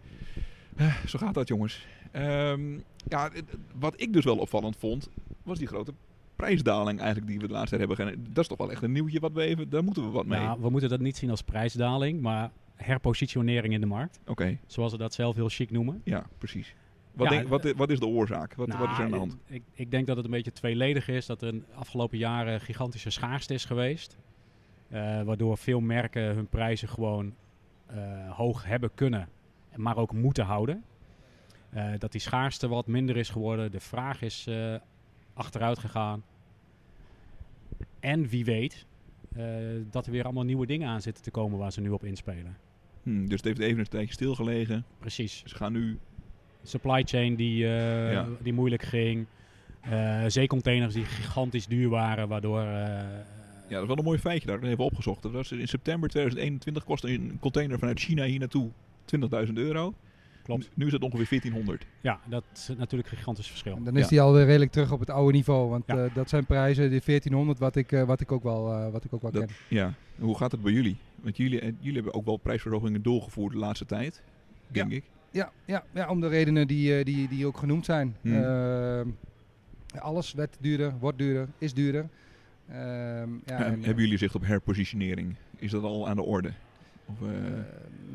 Eh, 0.77 1.05
zo 1.05 1.19
gaat 1.19 1.35
dat 1.35 1.49
jongens. 1.49 1.87
Ehm, 2.11 2.79
ja, 3.09 3.31
wat 3.75 4.01
ik 4.01 4.13
dus 4.13 4.25
wel 4.25 4.37
opvallend 4.39 4.77
vond, 4.77 5.09
was 5.43 5.59
die 5.59 5.67
grote 5.67 5.93
prijsdaling 6.37 6.99
eigenlijk 6.99 7.29
die 7.31 7.39
we 7.41 7.47
de 7.47 7.53
laatste 7.53 7.77
tijd 7.77 7.89
hebben. 7.99 8.25
Dat 8.33 8.43
is 8.43 8.49
toch 8.49 8.59
wel 8.59 8.71
echt 8.71 8.83
een 8.83 8.93
nieuwtje 8.93 9.21
wat 9.21 9.33
we 9.33 9.43
even, 9.43 9.69
daar 9.71 9.85
moeten 9.85 10.05
we 10.05 10.11
wat 10.11 10.27
mee. 10.27 10.41
Nou, 10.41 10.61
we 10.61 10.71
moeten 10.71 10.89
dat 10.89 11.01
niet 11.01 11.17
zien 11.17 11.31
als 11.31 11.43
prijsdaling, 11.43 12.21
maar 12.21 12.51
herpositionering 12.75 13.75
in 13.75 13.81
de 13.81 13.87
markt. 13.87 14.21
Oké, 14.27 14.59
Zoals 14.67 14.93
ze 14.93 14.99
dat 14.99 15.15
zelf 15.15 15.35
heel 15.35 15.49
chic 15.49 15.71
noemen. 15.71 16.01
ja, 16.05 16.27
precies. 16.39 16.75
Wat, 17.15 17.31
Ja, 17.31 17.37
denk- 17.37 17.49
wat, 17.49 17.73
wat 17.73 17.91
is 17.91 17.99
de 17.99 18.07
oorzaak? 18.07 18.55
Wat, 18.55 18.69
Nou, 18.69 18.81
wat 18.81 18.91
is 18.91 18.99
er 18.99 19.05
aan 19.05 19.11
de 19.11 19.17
hand? 19.17 19.37
Ik, 19.47 19.63
ik 19.73 19.91
denk 19.91 20.07
dat 20.07 20.17
het 20.17 20.25
een 20.25 20.31
beetje 20.31 20.53
tweeledig 20.53 21.09
is. 21.09 21.27
Dat 21.27 21.43
er 21.43 21.49
in 21.49 21.59
de 21.59 21.75
afgelopen 21.75 22.19
jaren 22.19 22.61
gigantische 22.61 23.11
schaarste 23.11 23.55
is 23.55 23.65
geweest. 23.65 24.19
Eh, 24.89 25.23
waardoor 25.23 25.59
veel 25.59 25.81
merken 25.81 26.35
hun 26.35 26.47
prijzen 26.47 26.89
gewoon 26.89 27.35
eh, 27.87 28.31
hoog 28.31 28.65
hebben 28.65 28.91
kunnen, 28.95 29.29
maar 29.77 29.97
ook 29.97 30.13
moeten 30.13 30.45
houden. 30.45 30.85
Eh, 31.71 31.93
dat 31.99 32.13
die 32.13 32.21
schaarste 32.21 32.69
wat 32.69 32.87
minder 32.87 33.17
is 33.17 33.29
geworden. 33.29 33.71
De 33.71 33.81
vraag 33.81 34.23
is 34.23 34.49
achteruit 35.35 35.79
gegaan. 35.79 36.25
En 38.01 38.29
wie 38.29 38.45
weet 38.45 38.87
dat 39.91 40.07
er 40.07 40.13
weer 40.13 40.25
allemaal 40.25 40.45
nieuwe 40.45 40.67
dingen 40.67 40.89
aan 40.89 41.03
zitten 41.03 41.23
te 41.23 41.31
komen 41.31 41.59
waar 41.59 41.73
ze 41.73 41.81
nu 41.81 41.91
op 41.91 42.05
inspelen. 42.05 42.57
Hm, 43.03 43.27
dus 43.27 43.37
het 43.37 43.45
heeft 43.45 43.59
even 43.59 43.79
een 43.79 43.89
tijdje 43.89 44.13
stilgelegen. 44.13 44.85
Precies. 44.99 45.43
Ze 45.45 45.55
gaan 45.55 45.73
nu 45.73 45.99
supply 46.65 47.03
chain 47.05 47.35
die, 47.35 47.65
eh, 47.65 48.13
Ja. 48.13 48.27
die 48.43 48.53
moeilijk 48.53 48.83
ging. 48.83 49.27
Eh, 49.81 50.25
zeecontainers 50.27 50.95
die 50.95 51.05
gigantisch 51.05 51.67
duur 51.67 51.89
waren, 51.89 52.29
waardoor... 52.29 52.61
eh, 52.61 53.03
Ja, 53.69 53.81
dat 53.81 53.83
is 53.83 53.87
wel 53.89 53.99
een 53.99 54.05
mooi 54.05 54.19
feitje 54.19 54.47
daar. 54.47 54.57
Dat 54.61 54.69
hebben 54.69 54.87
we 54.87 54.91
opgezocht. 54.93 55.23
Dat 55.23 55.33
was 55.33 55.53
in 55.53 55.69
september 55.69 56.09
2021 56.09 56.85
kostte 56.85 57.09
een 57.13 57.37
container 57.41 57.79
vanuit 57.79 58.01
China 58.01 58.25
hier 58.25 58.39
naartoe 58.39 58.71
20.000 59.05 59.53
euro. 59.59 59.95
Klopt. 60.43 60.71
Nu 60.75 60.87
is 60.87 60.93
het 60.93 61.03
ongeveer 61.03 61.27
1400. 61.29 61.87
Ja, 62.01 62.21
dat 62.27 62.45
is 62.55 62.69
natuurlijk 62.79 63.11
een 63.11 63.17
gigantisch 63.17 63.49
verschil. 63.49 63.83
Dan 63.83 63.97
is 63.97 64.03
Ja. 64.03 64.09
die 64.09 64.21
alweer 64.21 64.45
redelijk 64.45 64.71
terug 64.73 64.93
op 64.93 65.01
het 65.01 65.11
oude 65.11 65.33
niveau. 65.33 65.71
Want 65.71 65.85
Ja. 65.87 66.05
eh, 66.05 66.15
dat 66.15 66.29
zijn 66.29 66.47
prijzen, 66.47 66.91
die 66.91 67.01
1400, 67.01 67.59
wat 67.59 67.77
ik, 67.77 67.93
eh, 67.93 68.03
wat 68.03 68.21
ik 68.21 68.33
ook 68.33 68.43
wel, 68.43 68.73
eh, 68.73 68.91
wat 68.93 69.05
ik 69.05 69.13
ook 69.15 69.23
wel 69.23 69.31
Dat- 69.31 69.45
ken. 69.47 69.55
Ja. 69.69 69.95
Hoe 70.19 70.37
gaat 70.37 70.53
het 70.53 70.63
bij 70.63 70.73
jullie? 70.73 70.97
Want 71.23 71.37
jullie, 71.37 71.61
jullie 71.79 71.95
hebben 71.95 72.15
ook 72.15 72.25
wel 72.25 72.37
prijsverhogingen 72.37 73.03
doorgevoerd 73.03 73.53
de 73.53 73.59
laatste 73.59 73.87
tijd. 73.87 74.23
Denk 74.69 74.93
ik. 74.93 75.05
Ja, 75.35 75.53
ja, 75.65 75.85
ja, 75.93 76.09
om 76.09 76.21
de 76.21 76.29
redenen 76.29 76.67
die, 76.67 76.99
eh, 76.99 77.05
die, 77.05 77.29
die 77.29 77.47
ook 77.47 77.57
genoemd 77.57 77.85
zijn. 77.85 78.17
Hmm. 78.21 78.43
Ehm, 78.43 79.09
alles 79.99 80.33
werd 80.33 80.57
duurder, 80.61 80.95
wordt 80.99 81.19
duurder, 81.19 81.49
is 81.59 81.75
duurder. 81.75 82.09
Ehm, 82.69 82.79
ja, 83.45 83.59
Eh, 83.59 83.67
en, 83.67 83.83
hebben 83.83 84.05
jullie 84.05 84.19
zicht 84.19 84.35
op 84.35 84.47
herpositionering? 84.47 85.35
Is 85.57 85.71
dat 85.71 85.83
al 85.83 86.09
aan 86.09 86.17
de 86.17 86.23
orde? 86.23 86.53
Of, 87.05 87.23
eh, 87.23 87.59
eh, 87.59 87.65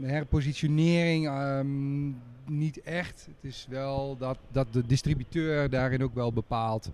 herpositionering 0.01 1.27
ehm, 1.27 2.07
niet 2.45 2.81
echt. 2.81 3.25
Het 3.25 3.51
is 3.51 3.65
wel 3.69 4.17
dat, 4.17 4.37
dat 4.51 4.73
de 4.73 4.85
distributeur 4.85 5.69
daarin 5.69 6.03
ook 6.03 6.13
wel 6.13 6.33
bepaalt 6.33 6.91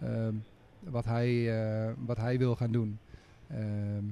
ehm, 0.00 0.34
wat, 0.80 1.04
hij, 1.04 1.60
eh, 1.60 1.92
wat 2.06 2.16
hij 2.16 2.38
wil 2.38 2.56
gaan 2.56 2.72
doen. 2.72 2.98
Ehm 3.48 4.04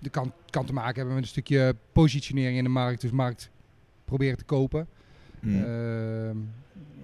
dat 0.00 0.12
kan, 0.12 0.32
kan 0.50 0.66
te 0.66 0.72
maken 0.72 0.94
hebben 0.94 1.14
met 1.14 1.22
een 1.22 1.28
stukje 1.28 1.76
positionering 1.92 2.56
in 2.56 2.64
de 2.64 2.70
markt. 2.70 3.00
Dus 3.00 3.10
markt 3.10 3.50
proberen 4.10 4.36
te 4.38 4.44
kopen. 4.44 4.86
hm. 5.40 5.48
Ehm, 5.48 6.36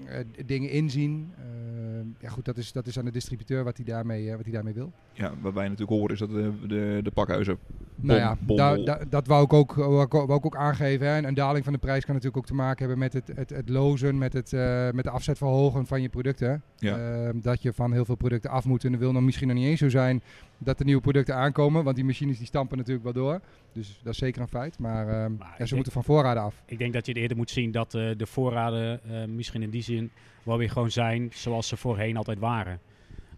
eh, 0.07 0.25
dingen 0.47 0.71
inzien. 0.71 1.33
Ehm, 1.39 2.07
ja 2.21 2.29
goed, 2.29 2.45
dat 2.45 2.57
is, 2.57 2.73
dat 2.73 2.87
is 2.87 2.99
aan 2.99 3.05
de 3.05 3.11
distributeur 3.11 3.65
wat 3.65 3.77
hij 3.77 3.87
daarmee, 3.87 4.29
eh, 4.31 4.37
wat 4.37 4.45
hij 4.45 4.53
daarmee 4.53 4.75
wil. 4.75 4.93
ja, 5.13 5.33
wat 5.41 5.55
wij 5.55 5.69
natuurlijk 5.69 5.99
horen 5.99 6.13
is 6.13 6.19
dat 6.19 6.31
de, 6.31 6.53
de, 6.67 7.01
de 7.03 7.11
pakhuizen... 7.11 7.59
nou 8.01 8.19
ja, 8.19 8.37
dat 9.09 9.27
wou 9.27 9.45
ik 9.45 9.53
ook, 9.53 9.75
wou 9.75 10.35
ik, 10.35 10.45
ook 10.47 10.57
aangeven. 10.57 11.07
Hè. 11.07 11.19
Een, 11.19 11.25
een 11.25 11.35
daling 11.35 11.65
van 11.65 11.73
de 11.73 11.79
prijs 11.79 12.05
kan 12.05 12.15
natuurlijk 12.15 12.43
ook 12.43 12.47
te 12.47 12.55
maken 12.55 12.79
hebben 12.79 12.99
met 12.99 13.13
het, 13.13 13.31
het, 13.35 13.51
het 13.51 13.69
lozen, 13.69 14.19
met, 14.19 14.33
het, 14.33 14.53
eh, 14.53 14.91
met 14.91 15.05
de 15.05 15.11
afzet 15.11 15.39
verhogen 15.39 15.87
van 15.87 16.03
je 16.03 16.09
producten. 16.09 16.63
Ja. 16.77 16.97
Ehm, 16.99 17.41
dat 17.41 17.63
je 17.63 17.73
van 17.73 17.93
heel 17.93 18.05
veel 18.05 18.15
producten 18.15 18.51
af 18.51 18.65
moet. 18.65 18.85
En 18.85 18.91
dat 18.91 19.01
wil 19.01 19.13
dan 19.13 19.25
misschien 19.25 19.49
nog 19.49 19.57
niet 19.57 19.67
eens 19.67 19.79
zo 19.81 19.89
zijn 19.89 20.23
dat 20.59 20.79
er 20.79 20.85
nieuwe 20.85 21.01
producten 21.01 21.35
aankomen. 21.35 21.85
Want 21.85 21.97
die 21.97 22.05
machines 22.05 22.39
die 22.39 22.47
stampen 22.47 22.77
natuurlijk 22.77 23.05
wel 23.05 23.13
door. 23.13 23.41
Dus 23.73 24.01
dat 24.03 24.13
is 24.13 24.19
zeker 24.19 24.41
een 24.43 24.49
feit. 24.49 24.79
Maar, 24.79 25.09
ehm, 25.09 25.37
Maar 25.37 25.47
ja, 25.49 25.53
ze 25.53 25.57
denk- 25.59 25.75
moeten 25.75 25.93
van 25.93 26.05
voorraden 26.05 26.43
af. 26.43 26.63
Ik 26.67 26.79
denk 26.79 26.93
dat 26.93 27.07
je 27.07 27.13
eerder 27.13 27.37
moet 27.37 27.51
zien 27.51 27.71
dat 27.71 27.95
eh, 27.95 28.11
de 28.17 28.27
voorraden 28.27 29.01
eh, 29.05 29.25
misschien 29.25 29.63
in 29.63 29.71
die 29.71 29.83
zin 29.83 30.11
wel 30.43 30.59
weer 30.59 30.71
gewoon 30.71 30.91
zijn 30.91 31.29
zoals 31.33 31.69
ze 31.69 31.77
voorheen 31.77 32.17
altijd 32.17 32.39
waren. 32.39 32.81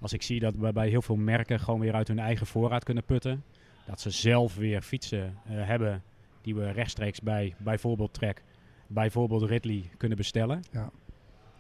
Als 0.01 0.13
ik 0.13 0.23
zie 0.23 0.41
dat 0.41 0.55
we 0.59 0.73
bij 0.73 0.89
heel 0.89 1.03
veel 1.03 1.17
merken 1.17 1.61
gewoon 1.61 1.81
weer 1.81 1.95
uit 1.95 2.09
hun 2.09 2.19
eigen 2.19 2.47
voorraad 2.47 2.85
kunnen 2.85 3.05
putten. 3.05 3.43
Dat 3.89 4.01
ze 4.01 4.11
zelf 4.11 4.57
weer 4.57 4.83
fietsen 4.83 5.25
eh, 5.47 5.67
hebben 5.67 6.03
die 6.43 6.55
we 6.55 6.71
rechtstreeks 6.71 7.21
bij 7.21 7.55
bijvoorbeeld 7.59 8.15
Trek, 8.15 8.43
bijvoorbeeld 8.87 9.43
Ridley 9.43 9.91
kunnen 9.97 10.17
bestellen. 10.17 10.63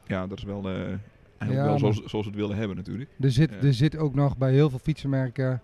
ja, 0.06 0.26
dat 0.26 0.38
is 0.38 0.44
wel, 0.44 0.68
eh, 0.68 0.74
eigenlijk 0.76 1.00
Ja, 1.38 1.64
wel 1.64 1.78
zoals, 1.78 1.96
zoals 1.96 2.24
we 2.26 2.30
het 2.32 2.40
willen 2.40 2.56
hebben 2.56 2.76
natuurlijk. 2.76 3.10
Er 3.20 3.30
zit, 3.30 3.50
Ja. 3.50 3.56
er 3.56 3.74
zit 3.74 3.96
ook 3.96 4.14
nog 4.14 4.36
bij 4.36 4.52
heel 4.52 4.70
veel 4.70 4.78
fietsenmerken 4.78 5.62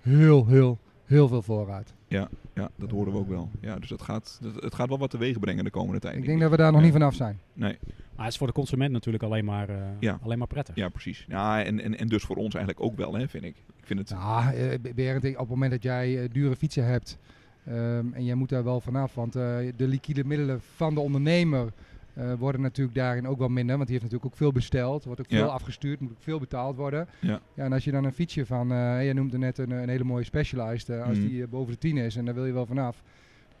heel, 0.00 0.46
heel, 0.46 0.78
heel 1.04 1.28
veel 1.28 1.42
voorraad. 1.42 1.94
Ja, 2.08 2.28
dat 2.76 2.90
horen 2.90 3.12
we 3.12 3.18
ook 3.18 3.28
wel. 3.28 3.50
Ja, 3.60 3.78
dus 3.78 3.88
dat 3.88 4.02
gaat, 4.02 4.38
dat, 4.42 4.62
het 4.62 4.74
gaat 4.74 4.88
wel 4.88 4.98
wat 4.98 5.10
teweeg 5.10 5.38
brengen 5.38 5.64
de 5.64 5.70
komende 5.70 6.00
tijd. 6.00 6.16
Ik 6.16 6.24
denk 6.26 6.40
dat 6.40 6.50
we 6.50 6.56
daar 6.56 6.70
nog 6.70 6.80
Ja. 6.80 6.84
niet 6.86 6.94
vanaf 6.94 7.14
zijn. 7.14 7.38
Nee, 7.52 7.78
Maar 8.16 8.24
het 8.24 8.32
is 8.32 8.38
voor 8.38 8.46
de 8.46 8.52
consument 8.52 8.92
natuurlijk 8.92 9.24
alleen 9.24 9.44
maar, 9.44 9.68
eh, 9.68 9.76
Ja. 10.00 10.18
alleen 10.22 10.38
maar 10.38 10.46
prettig. 10.46 10.74
ja, 10.74 10.88
precies. 10.88 11.24
Ja, 11.28 11.64
en, 11.64 11.80
en, 11.80 11.98
en 11.98 12.06
dus 12.08 12.22
voor 12.24 12.36
ons 12.36 12.54
eigenlijk 12.54 12.84
ook 12.86 12.96
wel, 12.96 13.14
hè, 13.14 13.28
vind 13.28 13.44
ik. 13.44 13.56
Ik 13.80 13.86
vind 13.86 13.98
het... 13.98 14.08
Ja, 14.08 14.52
eh, 14.52 14.78
Berend, 14.94 15.24
op 15.24 15.38
het 15.38 15.48
moment 15.48 15.70
dat 15.70 15.82
jij 15.82 16.22
eh, 16.22 16.28
dure 16.32 16.56
fietsen 16.56 16.84
hebt 16.86 17.18
ehm, 17.66 18.12
en 18.12 18.24
jij 18.24 18.34
moet 18.34 18.48
daar 18.48 18.64
wel 18.64 18.80
vanaf, 18.80 19.14
want 19.14 19.36
eh, 19.36 19.42
de 19.76 19.86
liquide 19.88 20.24
middelen 20.24 20.60
van 20.76 20.94
de 20.94 21.00
ondernemer 21.00 21.72
eh, 22.18 22.32
worden 22.38 22.60
natuurlijk 22.60 22.96
daarin 22.96 23.26
ook 23.28 23.38
wel 23.38 23.48
minder. 23.48 23.76
Want 23.76 23.88
die 23.88 23.98
heeft 23.98 24.10
natuurlijk 24.10 24.32
ook 24.32 24.38
veel 24.38 24.52
besteld. 24.52 25.04
Wordt 25.04 25.20
ook 25.20 25.26
Ja. 25.30 25.38
veel 25.38 25.50
afgestuurd. 25.50 26.00
Moet 26.00 26.10
ook 26.10 26.16
veel 26.22 26.38
betaald 26.38 26.76
worden. 26.76 27.08
Ja. 27.20 27.40
Ja, 27.54 27.64
en 27.64 27.72
als 27.72 27.84
je 27.84 27.90
dan 27.90 28.04
een 28.04 28.12
fietsje 28.12 28.46
van... 28.46 28.72
eh 28.72 29.06
je 29.06 29.12
noemde 29.14 29.38
net 29.38 29.58
een, 29.58 29.70
een 29.70 29.88
hele 29.88 30.04
mooie 30.04 30.24
Specialized. 30.24 30.88
eh, 30.88 31.04
als 31.06 31.18
Mhm. 31.18 31.26
die 31.28 31.46
boven 31.46 31.72
de 31.72 31.78
10 31.78 31.96
is. 31.96 32.16
En 32.16 32.24
daar 32.24 32.34
wil 32.34 32.46
je 32.46 32.52
wel 32.52 32.66
vanaf. 32.66 33.02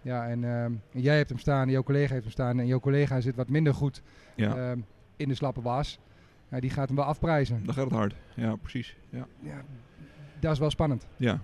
Ja, 0.02 0.28
en 0.28 0.44
en 0.44 0.82
jij 0.92 1.16
hebt 1.16 1.28
hem 1.28 1.38
staan. 1.38 1.62
En 1.66 1.70
jouw 1.72 1.82
collega 1.82 2.10
heeft 2.12 2.22
hem 2.24 2.32
staan. 2.32 2.58
En 2.58 2.66
jouw 2.66 2.80
collega 2.80 3.20
zit 3.20 3.36
wat 3.36 3.48
minder 3.48 3.74
goed 3.74 4.02
Ja, 4.36 4.74
in 5.16 5.28
de 5.28 5.34
slappe 5.34 5.62
was. 5.62 5.98
Ja, 6.50 6.60
die 6.60 6.70
gaat 6.70 6.86
hem 6.88 6.96
wel 6.96 7.04
afprijzen. 7.04 7.60
dan 7.64 7.74
gaat 7.74 7.84
het 7.84 7.92
hard. 7.94 8.14
Ja, 8.34 8.56
precies. 8.56 8.96
Ja. 9.10 9.26
Ja, 9.40 9.62
dat 10.40 10.52
is 10.52 10.58
wel 10.58 10.70
spannend. 10.70 11.06
Ja. 11.16 11.40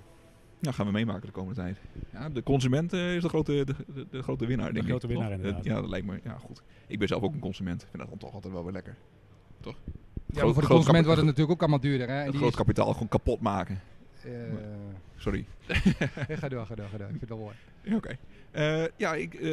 Nou, 0.58 0.74
gaan 0.74 0.86
we 0.86 0.92
meemaken 0.92 1.26
de 1.26 1.32
komende 1.32 1.60
tijd. 1.60 1.76
Ja, 2.12 2.28
de 2.28 2.42
consument 2.42 2.92
eh, 2.92 3.14
is 3.14 3.22
de 3.22 3.28
grote, 3.28 3.52
de, 3.64 3.74
de, 3.94 4.06
de 4.10 4.22
grote 4.22 4.46
winnaar, 4.46 4.66
De 4.68 4.72
denk 4.74 4.86
grote 4.86 5.06
ik. 5.06 5.12
winnaar, 5.12 5.28
toch? 5.30 5.38
inderdaad. 5.38 5.64
Ja, 5.64 5.80
dat 5.80 5.88
lijkt 5.90 6.06
me. 6.06 6.20
Ja, 6.24 6.36
goed. 6.38 6.62
Ik 6.86 6.98
ben 6.98 7.08
zelf 7.08 7.22
ook 7.22 7.32
een 7.34 7.40
consument. 7.40 7.82
Ik 7.82 7.88
vind 7.90 7.98
dat 8.02 8.08
dan 8.10 8.18
toch 8.18 8.32
altijd 8.34 8.52
wel 8.52 8.62
weer 8.64 8.72
lekker. 8.72 8.96
Toch? 9.60 9.76
Ja, 10.26 10.40
Groot- 10.40 10.52
voor 10.52 10.62
de 10.62 10.68
consument 10.68 11.04
wordt 11.04 11.20
het 11.20 11.28
natuurlijk 11.30 11.54
ook 11.54 11.60
allemaal 11.60 11.80
duurder. 11.80 12.08
Hè? 12.08 12.14
En 12.14 12.20
Het 12.22 12.30
die 12.30 12.38
groot 12.40 12.50
is- 12.50 12.56
kapitaal 12.56 12.92
gewoon 12.92 13.08
kapot 13.08 13.40
maken. 13.40 13.80
eh, 14.22 14.30
Sorry. 15.16 15.44
Ga 15.68 16.48
door, 16.48 16.66
ga 16.66 16.74
door, 16.74 16.86
ga 16.90 16.96
door. 16.96 17.08
Ik 17.08 17.16
vind 17.18 17.20
het 17.20 17.28
wel 17.28 17.38
mooi. 17.38 17.54
Ja, 17.82 17.96
Oké. 17.96 18.16
Eh, 18.50 18.84
ja, 18.96 19.14
ik, 19.14 19.34
eh 19.34 19.50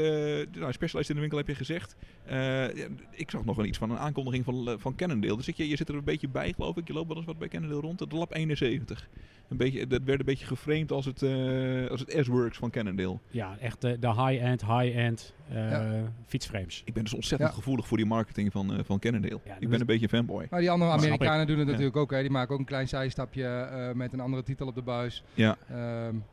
nou, 0.60 0.72
Specialized 0.72 1.10
in 1.10 1.16
de 1.16 1.20
winkel 1.22 1.38
heb 1.38 1.48
je 1.48 1.56
gezegd. 1.56 1.96
Eh, 2.26 2.68
ik 3.12 3.30
zag 3.32 3.46
nog 3.46 3.56
wel 3.56 3.66
iets 3.66 3.78
van 3.78 3.92
een 3.92 3.98
aankondiging 3.98 4.44
van, 4.46 4.76
van 4.80 4.96
Cannondale. 4.96 5.36
Dus 5.36 5.46
zit 5.46 5.58
je, 5.58 5.68
je 5.68 5.76
zit 5.76 5.90
er 5.90 5.96
een 5.96 6.04
beetje 6.04 6.30
bij, 6.30 6.54
geloof 6.54 6.78
ik. 6.78 6.88
Je 6.88 6.94
loopt 6.94 7.08
wel 7.08 7.18
eens 7.18 7.26
wat 7.26 7.38
bij 7.40 7.48
Cannondale 7.48 7.82
rond. 7.82 8.00
De 8.00 8.16
Lab 8.16 8.34
71. 8.36 9.08
Een 9.50 9.58
beetje, 9.58 9.88
dat 9.88 10.02
werd 10.04 10.20
een 10.20 10.26
beetje 10.26 10.46
geframed 10.46 10.92
als 10.92 11.06
het, 11.06 11.22
eh, 11.24 11.88
als 11.90 12.00
het 12.00 12.18
S-Works 12.26 12.58
van 12.58 12.70
Cannondale. 12.70 13.18
Ja, 13.30 13.58
echt 13.60 13.82
de 13.82 13.98
high-end, 14.02 14.66
high-end 14.66 15.34
eh, 15.50 15.70
Ja. 15.72 16.12
fietsframes. 16.26 16.82
Ik 16.86 16.94
ben 16.94 17.04
dus 17.04 17.14
ontzettend 17.14 17.50
Ja. 17.50 17.56
gevoelig 17.56 17.88
voor 17.88 17.98
die 17.98 18.06
marketing 18.06 18.52
van, 18.52 18.74
eh, 18.74 18.80
van 18.84 19.00
Cannondale. 19.00 19.40
Ja, 19.46 19.54
ik 19.54 19.60
ben 19.60 19.72
is- 19.72 19.80
een 19.80 19.86
beetje 19.86 20.04
een 20.04 20.10
fanboy. 20.10 20.48
Maar 20.50 20.60
die 20.60 20.72
andere 20.72 20.92
Amerikanen 20.92 21.48
doen 21.48 21.56
het 21.58 21.66
Ja. 21.66 21.72
natuurlijk 21.72 21.98
ook. 21.98 22.12
Hè. 22.12 22.22
Die 22.22 22.30
maken 22.30 22.54
ook 22.54 22.60
een 22.60 22.66
klein 22.66 22.88
zijstapje 22.88 23.44
eh, 23.46 23.92
met 23.94 24.14
een 24.14 24.20
andere 24.20 24.44
titel 24.44 24.68
op 24.68 24.76
de 24.76 24.82
buis. 24.82 25.24
Ja, 25.34 25.58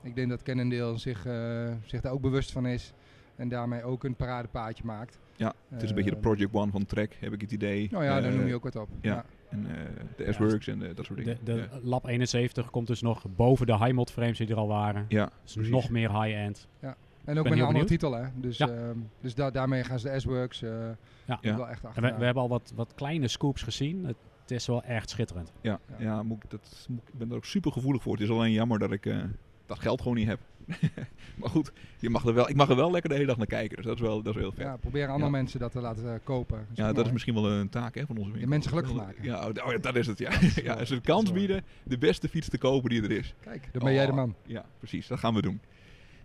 ik 0.02 0.14
denk 0.14 0.28
dat 0.28 0.42
Cannondale 0.42 0.98
zich, 0.98 1.26
eh, 1.26 1.72
zich 1.84 2.00
daar 2.00 2.12
ook 2.12 2.20
bewust 2.20 2.52
van 2.52 2.66
is. 2.66 2.92
En 3.37 3.48
daarmee 3.48 3.82
ook 3.82 4.04
een 4.04 4.14
paradepaadje 4.16 4.84
maakt. 4.84 5.18
ja, 5.37 5.52
het 5.68 5.82
is 5.82 5.88
een 5.88 5.94
beetje 5.94 6.10
de 6.10 6.16
Ehm, 6.16 6.25
Project 6.26 6.54
One 6.54 6.70
van 6.70 6.87
Trek, 6.87 7.16
heb 7.20 7.32
ik 7.32 7.40
het 7.40 7.52
idee. 7.52 7.88
Nou 7.90 8.04
ja, 8.04 8.20
daar 8.20 8.30
Eh, 8.30 8.37
noem 8.38 8.46
je 8.46 8.54
ook 8.54 8.62
wat 8.64 8.76
op. 8.76 8.88
ja. 9.00 9.14
Ja. 9.14 9.25
En 9.48 9.66
eh, 9.66 9.82
de 10.16 10.25
Ja, 10.25 10.32
S-Works 10.32 10.66
en 10.68 10.82
eh, 10.88 10.94
dat 10.94 11.04
soort 11.04 11.18
De, 11.18 11.25
dingen. 11.25 11.44
de 11.44 11.68
ja. 11.72 11.78
Lab 11.82 12.06
71 12.06 12.70
komt 12.70 12.87
dus 12.87 13.02
nog 13.02 13.25
boven 13.37 13.66
de 13.66 13.76
high-mod 13.76 14.10
frames 14.10 14.38
die 14.38 14.48
er 14.48 14.56
al 14.56 14.68
waren. 14.68 15.04
ja, 15.08 15.30
Dus 15.42 15.52
precies. 15.52 15.72
nog 15.72 15.90
meer 15.90 16.22
high-end. 16.22 16.68
En 16.80 16.88
ook 16.88 16.94
met 17.25 17.37
een 17.37 17.44
andere 17.44 17.66
benieuwd. 17.66 17.87
titel. 17.87 18.12
Hè. 18.14 18.25
Dus, 18.34 18.56
Ja. 18.58 18.68
ehm, 18.68 18.98
dus 19.20 19.34
da- 19.34 19.50
daarmee 19.50 19.84
gaan 19.84 19.98
ze 19.98 20.10
de 20.10 20.20
S-Works 20.20 20.62
eh, 20.62 20.70
Ja. 21.25 21.38
Ja. 21.40 21.56
wel 21.56 21.68
echt 21.68 21.84
achter. 21.84 22.02
we, 22.02 22.14
we 22.18 22.25
hebben 22.25 22.42
al 22.42 22.48
wat, 22.48 22.72
wat 22.75 22.94
kleine 22.94 23.28
scoops 23.28 23.62
gezien. 23.62 24.04
Het, 24.04 24.16
het 24.40 24.50
is 24.50 24.66
wel 24.66 24.82
echt 24.82 25.10
schitterend. 25.10 25.52
Ja, 25.60 25.80
Ja. 25.88 25.94
ja. 25.98 26.22
moet 26.22 26.44
ik, 26.44 26.50
dat, 26.50 26.87
moet, 26.88 27.08
ik 27.08 27.18
ben 27.18 27.30
er 27.30 27.37
ook 27.37 27.44
super 27.44 27.72
gevoelig 27.72 28.02
voor. 28.02 28.12
Het 28.12 28.22
is 28.22 28.30
alleen 28.30 28.52
jammer 28.52 28.78
dat 28.78 28.92
ik 28.92 29.06
eh, 29.06 29.16
dat 29.68 29.78
geld 29.78 30.00
gewoon 30.00 30.16
niet 30.16 30.26
heb. 30.26 30.40
maar 31.40 31.50
goed, 31.50 31.72
je 31.98 32.10
mag 32.10 32.25
er 32.25 32.34
wel, 32.34 32.48
ik 32.48 32.56
mag 32.56 32.68
er 32.68 32.76
wel 32.76 32.90
lekker 32.90 33.08
de 33.10 33.14
hele 33.16 33.28
dag 33.28 33.37
naar 33.37 33.46
kijken. 33.46 33.76
Dus 33.76 33.84
dat 33.87 33.94
is 33.94 34.00
wel, 34.00 34.22
dat 34.22 34.34
is 34.34 34.40
heel 34.40 34.50
vet. 34.52 34.60
ja, 34.64 34.70
Ja, 34.70 34.76
proberen 34.76 35.08
andere 35.08 35.25
Ja. 35.30 35.37
mensen 35.37 35.60
dat 35.60 35.72
te 35.72 35.80
laten 35.80 36.12
eh, 36.14 36.18
kopen. 36.25 36.66
ook 36.88 36.94
dat 36.94 37.06
is 37.06 37.12
misschien 37.12 37.34
wel 37.34 37.50
een 37.50 37.68
taak 37.68 37.94
hè, 37.94 38.06
van 38.06 38.16
onze 38.16 38.30
winkel. 38.30 38.48
mensen 38.48 38.70
gelukkig 38.70 38.94
maken. 38.94 39.25
Ja, 39.25 39.48
oh, 39.48 39.66
oh 39.66 39.72
ja, 39.72 39.78
dat 39.78 39.96
is 39.96 40.06
het. 40.06 40.18
Ja. 40.18 40.30
is 40.40 40.54
ja, 40.68 40.84
ze 40.84 40.94
de 40.94 41.00
kans 41.00 41.32
bieden 41.32 41.64
de 41.82 41.98
beste 41.98 42.28
fiets 42.28 42.48
te 42.48 42.58
kopen 42.58 42.90
die 42.90 43.02
er 43.02 43.10
is. 43.10 43.34
Kijk, 43.40 43.68
dan 43.72 43.82
ben 43.84 43.92
jij 43.92 44.04
de 44.06 44.10
Oh, 44.10 44.16
man. 44.16 44.34
Ja, 44.46 44.64
precies. 44.78 45.06
Dat 45.06 45.18
gaan 45.18 45.34
we 45.34 45.42
doen. 45.42 45.60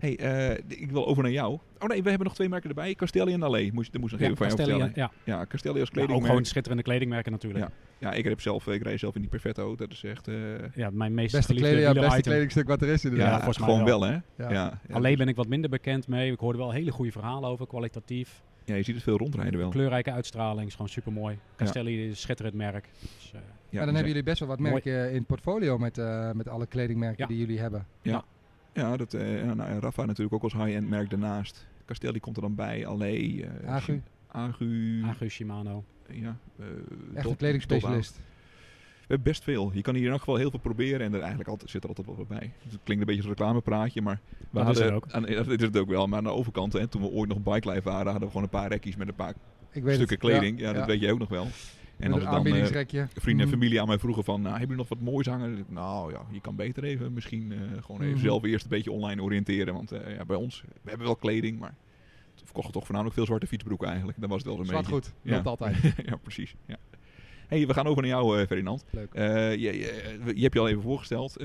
Hey, 0.08 0.18
eh, 0.18 0.64
ik 0.68 0.92
wil 0.92 1.08
over 1.08 1.24
naar 1.24 1.32
jou. 1.32 1.60
Oh 1.80 1.88
nee, 1.90 2.04
we 2.04 2.10
hebben 2.10 2.28
nog 2.28 2.36
twee 2.36 2.50
merken 2.50 2.70
erbij. 2.70 2.96
Castelli 2.96 3.34
en 3.34 3.44
Allee. 3.44 3.74
Moest, 3.74 3.92
dat 3.92 4.02
moest 4.02 4.12
nog 4.14 4.22
Ja, 4.22 4.26
even 4.28 4.38
van 4.38 4.48
jou 4.48 4.58
Castelli, 4.60 4.82
vertellen. 4.84 5.12
ja. 5.26 5.34
Ja, 5.40 5.46
Castelli 5.46 5.80
als 5.80 5.90
Ja, 5.90 5.90
ook 5.90 5.94
kledingmerk. 5.94 6.26
gewoon 6.30 6.46
schitterende 6.46 6.84
kledingmerken 6.84 7.32
natuurlijk. 7.32 7.66
Ja, 8.00 8.12
ik, 8.14 8.24
heb 8.24 8.42
zelf, 8.42 8.68
ik 8.68 8.84
rij 8.84 8.98
zelf 8.98 9.16
in 9.16 9.22
die 9.22 9.30
Perfetto. 9.30 9.76
Dat 9.76 9.92
is 9.92 10.04
echt... 10.04 10.28
eh, 10.28 10.36
Ja, 10.76 10.90
mijn 10.90 11.14
meest 11.14 11.32
Beste, 11.34 11.54
geliefde 11.54 11.70
kleding, 11.76 11.96
ja, 11.96 12.02
beste 12.08 12.22
kledingstuk 12.22 12.68
wat 12.68 12.82
er 12.82 12.88
is 12.90 13.02
ja, 13.02 13.10
inderdaad. 13.10 13.36
volgens 13.36 13.58
mij 13.58 13.68
gewoon 13.68 13.84
wel. 13.86 14.00
wel, 14.00 14.10
hè? 14.10 14.14
Ja. 14.44 14.52
Ja, 14.52 14.80
ja, 14.88 14.96
Alleen 14.96 15.18
ben 15.18 15.28
ik 15.28 15.36
wat 15.36 15.48
minder 15.48 15.70
bekend 15.70 16.08
mee. 16.08 16.32
Ik 16.32 16.40
hoorde 16.40 16.58
wel 16.58 16.72
hele 16.72 16.92
goede 16.92 17.12
verhalen 17.12 17.50
over, 17.50 17.68
kwalitatief. 17.68 18.42
ja, 18.66 18.76
je 18.76 18.84
ziet 18.84 18.96
het 18.96 19.04
veel 19.04 19.18
rondrijden 19.18 19.60
wel. 19.60 19.70
Kleurrijke 19.70 20.12
uitstraling, 20.12 20.68
is 20.68 20.74
gewoon 20.74 20.90
super 20.90 21.12
mooi. 21.12 21.38
Castelli 21.56 22.04
is 22.04 22.10
een 22.10 22.16
schitterend 22.16 22.56
merk. 22.56 22.90
Dus, 23.00 23.32
eh, 23.34 23.40
Ja, 23.70 23.80
Ja, 23.80 23.86
dan 23.86 23.94
hebben 23.96 24.08
jullie 24.08 24.24
best 24.28 24.40
wel 24.40 24.48
wat 24.48 24.60
Mooi. 24.60 24.72
merken 24.72 25.10
in 25.10 25.18
het 25.18 25.28
portfolio 25.28 25.78
met, 25.78 25.98
eh, 25.98 26.32
met 26.32 26.48
alle 26.48 26.66
kledingmerken 26.68 27.18
Ja. 27.18 27.28
die 27.28 27.38
jullie 27.38 27.60
hebben. 27.60 27.86
Ja, 28.02 28.24
dat, 28.74 29.14
eh, 29.14 29.44
ja, 29.46 29.54
nou, 29.54 29.70
en 29.70 29.80
Rafa 29.80 30.06
natuurlijk 30.06 30.34
ook 30.36 30.44
als 30.44 30.54
high-end 30.54 30.90
merk 30.90 31.10
daarnaast. 31.10 31.66
Castelli 31.86 32.20
komt 32.20 32.36
er 32.36 32.42
dan 32.42 32.56
bij. 32.56 32.86
Allee. 32.86 33.46
eh, 33.46 33.74
Agu. 33.74 34.02
Agu. 34.28 35.02
Agu 35.06 35.30
Shimano. 35.30 35.84
Ja, 36.10 36.38
eh, 36.60 36.66
Echt 37.14 37.30
een 37.30 37.36
kledingspecialist. 37.36 38.16
We 38.16 39.10
hebben 39.10 39.28
best 39.32 39.44
veel. 39.44 39.72
Je 39.74 39.82
kan 39.82 39.96
hier 39.96 40.04
in 40.06 40.10
elk 40.12 40.20
geval 40.20 40.36
heel 40.36 40.50
veel 40.50 40.60
proberen 40.60 41.00
en 41.00 41.14
er 41.14 41.20
eigenlijk 41.20 41.50
altijd, 41.50 41.70
zit 41.70 41.82
er 41.84 41.90
altijd 41.90 42.08
wel 42.08 42.16
wat 42.16 42.28
bij. 42.28 42.52
Het 42.70 42.80
klinkt 42.84 42.88
een 42.88 42.98
beetje 42.98 43.16
als 43.16 43.24
een 43.26 43.30
reclamepraatje, 43.38 44.02
maar 44.02 44.20
we 44.40 44.46
Dat 44.52 44.62
is 44.62 44.66
hadden, 44.68 44.84
het 44.86 44.94
ook. 44.94 45.12
Aan, 45.12 45.24
ja, 45.24 45.36
dat 45.44 45.48
is 45.60 45.62
het 45.62 45.78
ook 45.78 45.88
wel. 45.90 46.08
Maar 46.08 46.18
aan 46.18 46.24
de 46.24 46.30
overkant, 46.30 46.74
hè, 46.74 46.88
toen 46.88 47.02
we 47.02 47.08
ooit 47.08 47.30
nog 47.30 47.44
Bike 47.44 47.70
Life 47.70 47.82
waren, 47.90 48.04
hadden 48.06 48.22
we 48.22 48.28
gewoon 48.28 48.44
een 48.44 48.50
paar 48.50 48.70
rekjes 48.70 48.96
met 48.96 49.08
een 49.08 49.16
paar 49.16 49.34
Ik 49.72 49.84
weet 49.84 49.96
stukken 49.96 50.18
het. 50.20 50.26
kleding. 50.28 50.60
Ja, 50.60 50.74
dat 50.74 50.86
weet 50.86 51.00
je 51.00 51.12
ook 51.12 51.20
nog 51.20 51.30
wel. 51.30 51.48
En 51.98 52.12
als 52.14 52.24
dan 52.24 52.46
eh, 52.46 52.66
vrienden 53.14 53.24
en 53.26 53.36
Mhm. 53.36 53.48
familie 53.50 53.82
aan 53.82 53.88
mij 53.88 54.00
vroegen 54.00 54.24
van, 54.24 54.42
nou, 54.42 54.58
hebben 54.58 54.68
jullie 54.76 54.90
nog 54.90 55.00
wat 55.00 55.14
moois 55.14 55.28
hangen? 55.28 55.66
Nou 55.68 56.12
ja, 56.12 56.22
je 56.32 56.42
kan 56.42 56.56
beter 56.56 56.84
even 56.84 57.14
misschien 57.14 57.52
eh, 57.52 57.58
gewoon 57.84 58.02
even 58.02 58.14
Mhm. 58.14 58.24
zelf 58.24 58.44
eerst 58.44 58.64
een 58.64 58.70
beetje 58.70 58.92
online 58.92 59.22
oriënteren. 59.22 59.74
Want 59.74 59.92
eh, 59.92 60.16
ja, 60.16 60.26
bij 60.26 60.36
ons, 60.36 60.64
we 60.82 60.90
hebben 60.90 61.06
wel 61.08 61.16
kleding, 61.16 61.60
maar 61.60 61.76
we 62.36 62.42
verkochten 62.44 62.74
toch 62.74 62.84
voornamelijk 62.84 63.16
veel 63.18 63.26
zwarte 63.26 63.48
fietsbroeken 63.48 63.88
eigenlijk. 63.88 64.20
Dat 64.22 64.30
was 64.30 64.38
het 64.38 64.48
wel 64.48 64.56
zo'n 64.56 64.66
Zwart 64.66 64.86
beetje. 64.86 65.02
goed, 65.02 65.14
Ja. 65.22 65.34
loopt 65.36 65.48
altijd. 65.48 65.78
ja, 66.10 66.16
precies. 66.16 66.56
Ja. 66.66 66.78
hey, 67.48 67.68
we 67.68 67.74
gaan 67.74 67.86
over 67.88 68.02
naar 68.02 68.12
jou, 68.12 68.46
Ferdinand. 68.46 68.86
Leuk. 68.90 69.14
Je, 69.14 69.58
je, 69.60 69.72
je 70.36 70.42
hebt 70.42 70.54
je 70.54 70.60
al 70.60 70.68
even 70.70 70.82
voorgesteld. 70.82 71.38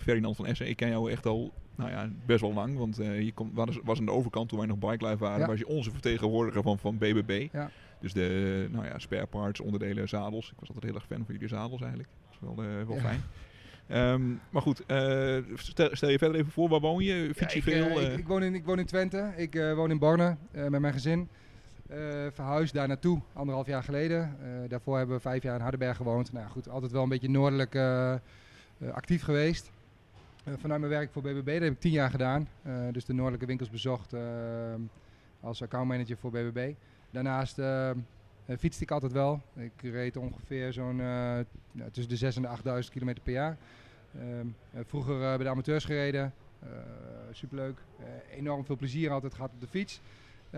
Ferdinand 0.00 0.36
van 0.36 0.46
Essen, 0.46 0.68
ik 0.68 0.76
ken 0.76 0.88
jou 0.88 1.10
echt 1.10 1.26
al 1.26 1.52
nou 1.76 1.90
ja, 1.90 2.10
best 2.26 2.40
wel 2.40 2.52
lang. 2.52 2.76
Want 2.78 2.96
je 2.96 3.30
kom, 3.34 3.50
was, 3.54 3.78
was 3.84 3.98
aan 3.98 4.04
de 4.04 4.10
overkant 4.12 4.48
toen 4.48 4.58
wij 4.58 4.66
nog 4.66 4.78
Bike 4.78 5.06
Life 5.06 5.18
waren. 5.18 5.40
Ja. 5.40 5.46
Was 5.46 5.58
je 5.58 5.66
onze 5.66 5.90
vertegenwoordiger 5.90 6.62
van, 6.62 6.78
van 6.78 6.98
BBB. 6.98 7.48
Ja. 7.52 7.70
Dus 8.04 8.12
de 8.12 8.68
nou 8.70 8.84
ja, 8.84 8.98
spare 8.98 9.26
parts, 9.26 9.60
onderdelen, 9.60 10.08
zadels. 10.08 10.50
Ik 10.50 10.58
was 10.60 10.68
altijd 10.68 10.86
heel 10.86 10.94
erg 10.94 11.06
fan 11.06 11.24
van 11.24 11.34
jullie 11.34 11.48
zadels 11.48 11.80
eigenlijk. 11.80 12.10
Dat 12.22 12.32
is 12.32 12.38
wel, 12.56 12.64
eh, 12.64 12.86
wel 12.86 12.96
Ja. 12.96 13.00
fijn. 13.02 13.20
Ehm, 13.86 14.34
maar 14.50 14.62
goed, 14.62 14.86
eh, 14.86 15.36
stel, 15.54 15.88
stel 15.92 16.08
je 16.08 16.18
verder 16.18 16.40
even 16.40 16.52
voor, 16.52 16.68
waar 16.68 16.80
woon 16.80 17.04
je? 17.04 17.30
Fiets 17.36 17.52
je 17.54 17.58
Ja, 17.58 17.64
veel? 17.64 18.00
eh, 18.00 18.12
ik, 18.12 18.18
ik, 18.18 18.26
woon 18.26 18.42
in, 18.42 18.54
ik 18.54 18.64
woon 18.64 18.78
in 18.78 18.86
Twente. 18.86 19.32
Ik 19.36 19.54
woon 19.54 19.90
in 19.90 19.98
Borne 19.98 20.36
eh, 20.52 20.66
met 20.66 20.80
mijn 20.80 20.92
gezin. 20.92 21.28
Verhuisd 22.32 22.74
daar 22.74 22.88
naartoe 22.88 23.20
anderhalf 23.32 23.66
jaar 23.66 23.82
geleden. 23.82 24.36
Daarvoor 24.68 24.96
hebben 24.96 25.16
we 25.16 25.22
vijf 25.22 25.42
jaar 25.42 25.54
in 25.54 25.60
Hardenberg 25.60 25.96
gewoond. 25.96 26.32
Nou 26.32 26.48
goed, 26.48 26.68
altijd 26.68 26.92
wel 26.92 27.02
een 27.02 27.08
beetje 27.08 27.28
noordelijk 27.30 27.74
actief 28.92 29.22
geweest. 29.22 29.70
Vanuit 30.44 30.80
mijn 30.80 30.92
werk 30.92 31.12
voor 31.12 31.22
BBB, 31.22 31.44
dat 31.52 31.62
heb 31.62 31.72
ik 31.72 31.80
tien 31.80 31.92
jaar 31.92 32.10
gedaan. 32.10 32.48
Dus 32.92 33.04
de 33.04 33.12
noordelijke 33.12 33.46
winkels 33.46 33.70
bezocht 33.70 34.12
eh, 34.12 34.20
als 35.40 35.62
accountmanager 35.62 36.16
voor 36.16 36.30
BBB. 36.30 36.72
Daarnaast 37.14 37.58
eh, 37.58 37.90
eh, 38.46 38.58
fietste 38.58 38.82
ik 38.82 38.90
altijd 38.90 39.12
wel. 39.12 39.40
Ik 39.56 39.82
reed 39.82 40.16
ongeveer 40.16 40.72
zo'n 40.72 41.00
eh, 41.00 41.38
tussen 41.92 42.12
de 42.12 42.16
6 42.16 42.36
en 42.36 42.42
de 42.42 42.48
8000 42.48 42.92
kilometer 42.92 43.22
per 43.22 43.32
jaar. 43.32 43.56
Ehm, 44.14 44.46
eh, 44.72 44.80
vroeger 44.84 45.18
bij 45.18 45.36
de 45.36 45.48
amateurs 45.48 45.84
gereden. 45.84 46.34
Superleuk. 47.30 47.78
Enorm 48.30 48.64
veel 48.64 48.76
plezier 48.76 49.10
altijd 49.10 49.34
gehad 49.34 49.50
op 49.54 49.60
de 49.60 49.66
fiets. 49.66 50.00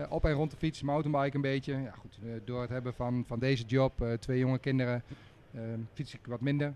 Op 0.09 0.25
en 0.25 0.31
rond 0.31 0.51
de 0.51 0.57
fiets, 0.57 0.81
mountainbike 0.81 1.35
een 1.35 1.41
beetje. 1.41 1.73
Ja, 1.73 1.91
goed, 1.91 2.19
door 2.45 2.61
het 2.61 2.69
hebben 2.69 2.93
van, 2.93 3.23
van 3.27 3.39
deze 3.39 3.63
job, 3.65 4.17
twee 4.19 4.39
jonge 4.39 4.59
kinderen, 4.59 5.03
eh, 5.51 5.61
fiets 5.93 6.13
ik 6.13 6.25
wat 6.25 6.41
minder. 6.41 6.73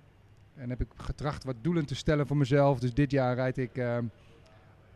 En 0.55 0.69
heb 0.69 0.81
ik 0.81 0.87
getracht 0.95 1.43
wat 1.43 1.55
doelen 1.61 1.85
te 1.85 1.95
stellen 1.95 2.27
voor 2.27 2.37
mezelf. 2.37 2.79
Dus 2.79 2.93
dit 2.93 3.11
jaar 3.11 3.35
rijd 3.35 3.57
ik 3.57 3.77
ehm, 3.77 4.05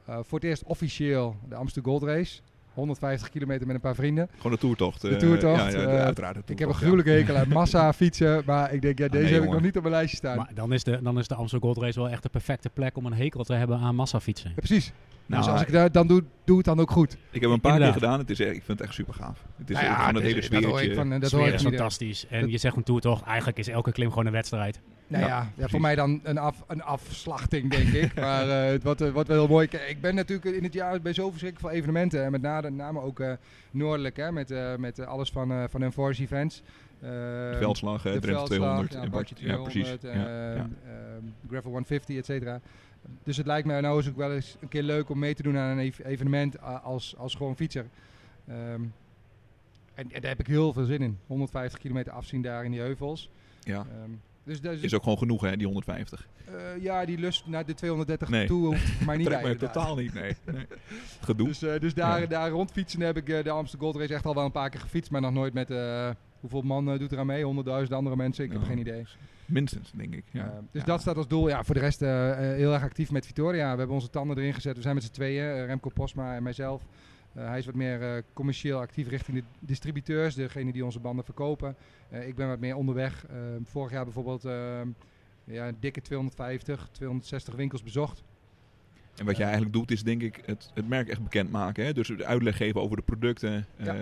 voor 0.05 0.39
het 0.39 0.43
eerst 0.43 0.63
officieel 0.63 1.35
de 1.49 1.55
Amsterdam 1.55 1.91
Gold 1.91 2.03
Race. 2.03 2.41
150 2.75 3.29
kilometer 3.29 3.65
met 3.67 3.75
een 3.75 3.81
paar 3.81 3.95
vrienden. 3.95 4.29
Gewoon 4.37 4.51
de 4.51 4.57
toertocht. 4.57 5.01
De 5.01 5.09
eh, 5.09 5.15
toertocht, 5.17 5.71
Ja, 5.73 5.79
ja, 5.81 5.87
eh, 5.87 6.03
uiteraard. 6.03 6.35
de 6.35 6.41
Ik 6.53 6.59
heb 6.59 6.67
een 6.67 6.73
ja. 6.73 6.79
gruwelijke 6.79 7.09
hekel 7.11 7.35
aan 7.35 7.47
massa 7.59 7.93
fietsen. 7.93 8.43
Maar 8.45 8.73
ik 8.73 8.81
denk, 8.81 8.97
ja, 8.99 9.07
deze 9.07 9.23
nee, 9.23 9.33
heb 9.33 9.43
ik 9.43 9.49
nog 9.49 9.61
niet 9.61 9.75
op 9.75 9.81
mijn 9.81 9.93
lijstje 9.95 10.17
staan. 10.17 10.37
Maar 10.37 10.49
dan 10.53 10.73
is, 10.73 10.83
de, 10.83 10.99
dan 11.03 11.19
is 11.19 11.27
de 11.27 11.35
Amsterdam 11.35 11.69
Gold 11.71 11.85
Race 11.85 11.99
wel 11.99 12.09
echt 12.09 12.23
de 12.23 12.29
perfecte 12.29 12.69
plek 12.69 12.97
om 12.97 13.05
een 13.05 13.13
hekel 13.13 13.43
te 13.43 13.53
hebben 13.53 13.79
aan 13.79 13.95
massafietsen. 13.95 14.49
Ja, 14.49 14.55
precies. 14.55 14.91
Nou, 15.27 15.43
dus 15.43 15.51
als 15.51 15.61
ik 15.61 15.71
dat 15.71 15.93
dan 15.93 16.07
doe, 16.07 16.23
doe 16.43 16.57
het 16.57 16.65
dan 16.65 16.79
ook 16.79 16.91
goed. 16.91 17.17
Ik 17.31 17.41
heb 17.41 17.49
een 17.49 17.59
paar 17.61 17.71
Inderdaad. 17.73 17.97
keer 17.97 18.07
gedaan. 18.07 18.19
Het 18.19 18.29
is 18.29 18.39
echt, 18.39 18.55
ik 18.55 18.63
vind 18.63 18.79
het 18.79 18.87
echt 18.87 18.93
super 18.97 19.13
gaaf. 19.13 19.43
Het 19.57 19.69
is 19.69 19.75
Nou 19.75 19.85
ja, 19.87 19.91
echt 19.91 19.99
gewoon 19.99 20.15
het 20.15 20.23
dat- 20.23 20.33
hele 20.33 20.49
dat 20.49 20.63
hoor 20.63 20.69
ik 20.71 20.77
sfeertje. 20.77 20.95
van, 20.95 21.11
eh, 21.13 21.19
dat 21.19 21.29
Sfeer 21.29 21.39
hoor 21.39 21.47
ik 21.47 21.53
is 21.55 21.61
van 21.61 21.71
fantastisch. 21.71 22.25
En 22.29 22.41
Dat- 22.41 22.51
je 22.51 22.57
zegt 22.57 22.75
een 22.75 22.83
toertocht, 22.83 23.23
eigenlijk 23.23 23.57
is 23.57 23.67
elke 23.67 23.91
klim 23.91 24.09
gewoon 24.09 24.25
een 24.25 24.31
wedstrijd. 24.31 24.81
Nou 25.07 25.23
Ja, 25.23 25.29
ja, 25.29 25.37
ja, 25.41 25.49
precies. 25.53 25.71
voor 25.71 25.81
mij 25.81 25.95
dan 25.95 26.19
een, 26.23 26.37
af, 26.37 26.63
een 26.67 26.81
afslachting, 26.83 27.71
denk 27.71 27.87
ik. 27.87 28.15
Maar 28.19 28.49
eh, 28.49 28.71
het 28.71 28.83
wordt, 28.83 29.01
eh, 29.01 29.11
wordt 29.11 29.27
wel 29.27 29.37
heel 29.37 29.47
mooi. 29.47 29.67
Ik 29.87 30.01
ben 30.01 30.15
natuurlijk 30.15 30.55
in 30.55 30.63
het 30.63 30.73
jaar 30.73 31.01
bij 31.01 31.13
zo 31.13 31.29
verschrikkelijk 31.29 31.67
veel 31.69 31.77
evenementen. 31.79 32.23
En 32.23 32.31
met 32.31 32.41
name, 32.41 32.69
name 32.69 33.01
ook 33.01 33.19
eh, 33.19 33.33
noordelijk, 33.71 34.17
hè, 34.17 34.31
met, 34.31 34.53
met 34.79 34.99
alles 35.05 35.29
van, 35.31 35.69
van 35.69 35.81
Enforce 35.83 36.21
Events. 36.21 36.61
De 36.99 37.55
veldslag, 37.57 38.01
de 38.01 38.09
Drenthe 38.09 38.27
veldslag, 38.27 38.47
200. 38.57 38.93
ja, 38.93 39.01
en 39.01 39.09
Bartje 39.09 39.35
Bartje- 39.35 39.51
ja, 39.51 39.61
precies. 39.61 39.87
200, 39.99 40.01
Ja, 40.01 40.49
eh, 40.51 40.55
ja. 40.55 40.69
eh, 40.91 41.49
Gravel 41.49 41.69
150, 41.69 42.17
et 42.17 42.25
cetera. 42.25 42.59
Dus 43.23 43.37
het 43.37 43.45
lijkt 43.45 43.67
mij 43.67 43.81
nou 43.81 44.07
ook 44.07 44.15
wel 44.15 44.33
eens 44.33 44.57
een 44.61 44.67
keer 44.67 44.83
leuk 44.83 45.09
om 45.09 45.19
mee 45.19 45.33
te 45.35 45.43
doen 45.43 45.57
aan 45.57 45.69
een 45.69 45.79
ev- 45.79 45.99
evenement 46.05 46.61
als, 46.83 47.15
als 47.17 47.35
gewoon 47.35 47.55
fietser. 47.55 47.85
Ehm, 48.47 48.81
en, 49.93 50.11
en 50.11 50.21
daar 50.21 50.29
heb 50.29 50.39
ik 50.39 50.47
heel 50.47 50.73
veel 50.73 50.85
zin 50.85 51.01
in. 51.01 51.17
150 51.27 51.79
kilometer 51.79 52.13
afzien 52.13 52.41
daar 52.41 52.65
in 52.65 52.71
die 52.71 52.79
heuvels. 52.79 53.29
Ja. 53.59 53.75
Ehm, 53.77 54.09
dus, 54.45 54.61
dus 54.61 54.81
Is 54.81 54.93
ook 54.93 55.03
gewoon 55.03 55.17
genoeg, 55.17 55.41
hè, 55.41 55.57
die 55.57 55.65
150. 55.65 56.27
eh, 56.45 56.53
ja, 56.83 57.05
die 57.05 57.17
lust 57.17 57.47
naar 57.47 57.65
de 57.65 57.73
230 57.73 58.29
Nee. 58.29 58.47
toe 58.47 58.65
hoeft 58.65 59.05
mij 59.05 59.17
niet 59.17 59.27
rijden 59.27 59.57
daar. 59.57 59.71
totaal 59.71 59.95
niet, 59.95 60.13
nee. 60.13 60.35
nee. 60.53 60.65
Gedoe. 61.21 61.47
Dus, 61.47 61.61
eh, 61.61 61.79
dus 61.79 61.93
daar, 61.93 62.21
Ja. 62.21 62.27
daar 62.27 62.49
rondfietsen 62.49 63.01
heb 63.01 63.17
ik 63.17 63.29
eh, 63.29 63.43
de 63.43 63.49
Amsterdam 63.49 63.89
Gold 63.91 64.01
Race 64.01 64.13
echt 64.13 64.25
al 64.25 64.35
wel 64.35 64.45
een 64.45 64.51
paar 64.51 64.69
keer 64.69 64.79
gefietst. 64.79 65.11
Maar 65.11 65.21
nog 65.21 65.33
nooit 65.33 65.53
met... 65.53 65.69
hoeveel 66.39 66.61
man 66.61 66.97
doet 66.97 67.11
er 67.11 67.19
aan 67.19 67.25
mee? 67.25 67.43
100.000 67.43 67.93
andere 67.93 68.15
mensen? 68.15 68.45
Ik 68.45 68.51
heb 68.51 68.63
geen 68.63 68.77
idee. 68.79 69.05
Minstens, 69.45 69.91
denk 69.95 70.13
ik. 70.13 70.23
Ja. 70.31 70.61
Dus 70.71 70.81
Ja. 70.81 70.87
dat 70.87 71.01
staat 71.01 71.17
als 71.17 71.27
doel. 71.27 71.47
Ja, 71.47 71.63
voor 71.63 71.75
de 71.75 71.81
rest 71.81 71.99
heel 71.99 72.73
erg 72.73 72.83
actief 72.83 73.11
met 73.11 73.25
Victoria. 73.25 73.71
We 73.71 73.77
hebben 73.77 73.95
onze 73.95 74.09
tanden 74.09 74.37
erin 74.37 74.53
gezet. 74.53 74.75
We 74.75 74.81
zijn 74.81 74.95
met 74.95 75.03
z'n 75.03 75.11
tweeën, 75.11 75.65
Remco 75.65 75.89
Posma 75.89 76.35
en 76.35 76.43
mijzelf. 76.43 76.83
Eh, 77.35 77.47
hij 77.47 77.57
is 77.57 77.65
wat 77.65 77.75
meer 77.75 78.01
eh, 78.01 78.21
commercieel 78.33 78.79
actief 78.79 79.07
richting 79.07 79.37
de 79.37 79.43
distributeurs, 79.59 80.35
degene 80.35 80.71
die 80.71 80.85
onze 80.85 80.99
banden 80.99 81.25
verkopen. 81.25 81.75
Eh, 82.09 82.27
ik 82.27 82.35
ben 82.35 82.47
wat 82.47 82.59
meer 82.59 82.75
onderweg. 82.75 83.25
Vorig 83.63 83.91
jaar 83.91 84.03
bijvoorbeeld 84.03 84.43
ja, 85.43 85.67
een 85.67 85.77
dikke 85.79 86.01
250, 86.01 86.89
260 86.91 87.55
winkels 87.55 87.83
bezocht. 87.83 88.23
En 89.15 89.25
wat 89.25 89.35
jij 89.35 89.45
eigenlijk 89.45 89.73
doet, 89.73 89.91
is 89.91 90.03
denk 90.03 90.21
ik 90.21 90.41
het, 90.45 90.71
het 90.73 90.87
merk 90.87 91.09
echt 91.09 91.23
bekendmaken. 91.23 91.85
Hè? 91.85 91.93
Dus 91.93 92.17
uitleg 92.17 92.57
geven 92.57 92.81
over 92.81 92.95
de 92.97 93.03
producten. 93.03 93.65
Ja. 93.77 93.95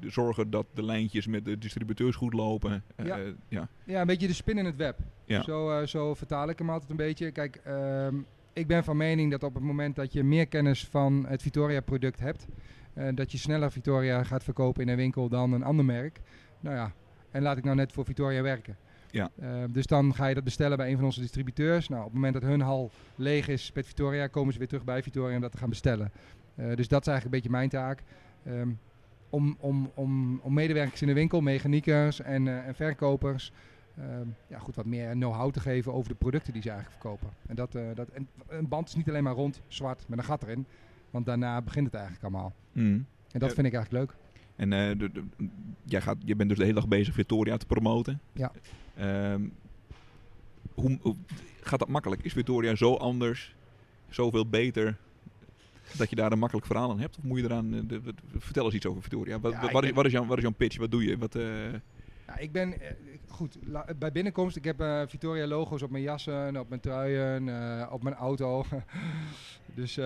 zorgen 0.00 0.50
dat 0.50 0.66
de 0.74 0.84
lijntjes 0.84 1.26
met 1.26 1.44
de 1.44 1.58
distributeurs 1.58 2.16
goed 2.16 2.32
lopen. 2.32 2.82
Ja. 3.04 3.18
ja. 3.48 3.68
Ja, 3.84 4.00
een 4.00 4.06
beetje 4.06 4.26
de 4.26 4.32
spin 4.32 4.58
in 4.58 4.64
het 4.64 4.76
web. 4.76 4.98
Ja. 5.24 5.42
Zo, 5.42 5.86
zo 5.86 6.14
vertaal 6.14 6.48
ik 6.48 6.58
hem 6.58 6.70
altijd 6.70 6.90
een 6.90 6.96
beetje. 6.96 7.30
Kijk, 7.30 7.56
ehm, 7.64 8.16
ik 8.56 8.66
ben 8.66 8.84
van 8.84 8.96
mening 8.96 9.30
dat 9.30 9.42
op 9.42 9.54
het 9.54 9.62
moment 9.62 9.96
dat 9.96 10.12
je 10.12 10.24
meer 10.24 10.46
kennis 10.46 10.86
van 10.86 11.24
het 11.28 11.42
Victoria-product 11.42 12.20
hebt, 12.20 12.46
eh, 12.94 13.08
dat 13.14 13.32
je 13.32 13.38
sneller 13.38 13.72
Victoria 13.72 14.22
gaat 14.22 14.44
verkopen 14.44 14.82
in 14.82 14.88
een 14.88 14.96
winkel 14.96 15.28
dan 15.28 15.52
een 15.52 15.62
ander 15.62 15.84
merk. 15.84 16.20
Nou 16.60 16.76
ja, 16.76 16.92
en 17.30 17.42
laat 17.42 17.56
ik 17.56 17.64
nou 17.64 17.76
net 17.76 17.92
voor 17.92 18.04
Victoria 18.04 18.42
werken. 18.42 18.76
Ja. 19.10 19.30
Eh, 19.38 19.48
dus 19.68 19.86
dan 19.86 20.14
ga 20.14 20.26
je 20.26 20.34
dat 20.34 20.44
bestellen 20.44 20.76
bij 20.76 20.90
een 20.90 20.96
van 20.96 21.04
onze 21.04 21.20
distributeurs. 21.20 21.88
Nou, 21.88 22.00
op 22.00 22.06
het 22.06 22.14
moment 22.14 22.34
dat 22.34 22.42
hun 22.42 22.60
hal 22.60 22.90
leeg 23.14 23.48
is 23.48 23.72
met 23.74 23.86
Victoria, 23.86 24.26
komen 24.26 24.52
ze 24.52 24.58
weer 24.58 24.68
terug 24.68 24.84
bij 24.84 25.02
Victoria 25.02 25.34
om 25.34 25.40
dat 25.40 25.52
te 25.52 25.58
gaan 25.58 25.68
bestellen. 25.68 26.12
Eh, 26.54 26.74
dus 26.74 26.88
dat 26.88 27.00
is 27.00 27.06
eigenlijk 27.06 27.24
een 27.24 27.30
beetje 27.30 27.50
mijn 27.50 27.68
taak. 27.68 28.02
Ehm, 28.44 28.70
om, 29.30 29.56
om, 29.60 29.90
om, 29.94 30.40
om 30.42 30.54
medewerkers 30.54 31.00
in 31.02 31.08
de 31.08 31.14
winkel, 31.14 31.40
mechaniekers 31.40 32.20
en, 32.20 32.64
en 32.64 32.74
verkopers, 32.74 33.52
ja, 34.48 34.58
goed, 34.58 34.74
wat 34.76 34.84
meer 34.86 35.10
know-how 35.12 35.52
te 35.52 35.60
geven 35.60 35.92
over 35.92 36.08
de 36.08 36.14
producten 36.18 36.52
die 36.52 36.62
ze 36.62 36.70
eigenlijk 36.70 37.00
verkopen. 37.00 37.28
En, 37.46 37.56
dat, 37.56 37.74
eh, 37.74 37.82
dat, 37.94 38.08
en 38.08 38.28
een 38.48 38.68
band 38.68 38.88
is 38.88 38.94
niet 38.94 39.08
alleen 39.08 39.22
maar 39.22 39.34
rond, 39.34 39.60
zwart, 39.68 40.04
met 40.08 40.18
een 40.18 40.24
gat 40.24 40.42
erin. 40.42 40.66
Want 41.10 41.26
daarna 41.26 41.62
begint 41.62 41.86
het 41.86 41.94
eigenlijk 41.94 42.24
allemaal. 42.24 42.54
Mm. 42.72 43.06
En 43.32 43.38
dat 43.40 43.52
vind 43.54 43.66
ik 43.66 43.74
eigenlijk 43.74 44.04
leuk. 44.10 44.16
En 44.56 44.72
eh, 44.72 44.98
de, 44.98 45.12
de- 45.12 45.48
jij, 45.84 46.00
gaat, 46.00 46.16
je 46.24 46.36
bent 46.36 46.48
dus 46.48 46.58
de 46.58 46.64
hele 46.64 46.76
dag 46.80 46.88
bezig 46.88 47.14
Victoria 47.14 47.56
te 47.56 47.66
promoten. 47.66 48.20
Ja. 48.32 48.52
Ehm, 48.96 49.48
hoe, 50.74 50.98
hoe- 51.00 51.16
gaat 51.60 51.78
dat 51.78 51.88
makkelijk? 51.88 52.22
Is 52.22 52.32
Victoria 52.32 52.74
zo 52.74 52.94
anders, 52.94 53.54
zoveel 54.08 54.46
beter, 54.48 54.96
dat 55.96 56.10
je 56.10 56.16
daar 56.16 56.32
een 56.32 56.38
makkelijk 56.38 56.66
verhaal 56.66 56.90
aan 56.90 57.00
hebt? 57.00 57.18
Of 57.18 57.24
moet 57.24 57.38
je 57.38 57.44
eraan... 57.44 57.74
eh, 57.74 57.80
de- 57.86 58.00
vertel 58.36 58.64
eens 58.64 58.74
iets 58.74 58.86
over 58.86 59.02
Victoria. 59.02 59.40
Wat, 59.40 59.52
Ja, 59.52 59.70
wat, 59.72 59.84
is, 59.84 59.90
wat, 59.90 60.04
is 60.04 60.12
jouw, 60.12 60.26
wat 60.26 60.36
is 60.36 60.42
jouw 60.42 60.52
pitch? 60.52 60.76
Wat 60.78 60.90
doe 60.90 61.04
je? 61.04 61.18
Wat, 61.18 61.34
Ja, 62.26 62.38
ik 62.38 62.52
ben 62.52 62.80
eh, 62.80 62.90
goed. 63.28 63.58
bij 63.98 64.12
binnenkomst, 64.12 64.56
ik 64.56 64.64
heb 64.64 64.80
eh, 64.80 65.02
Victoria 65.06 65.46
logo's 65.46 65.82
op 65.82 65.90
mijn 65.90 66.02
jassen, 66.02 66.56
op 66.56 66.68
mijn 66.68 66.80
truien, 66.80 67.48
eh, 67.48 67.86
op 67.92 68.02
mijn 68.02 68.14
auto. 68.14 68.64
dus 69.74 69.98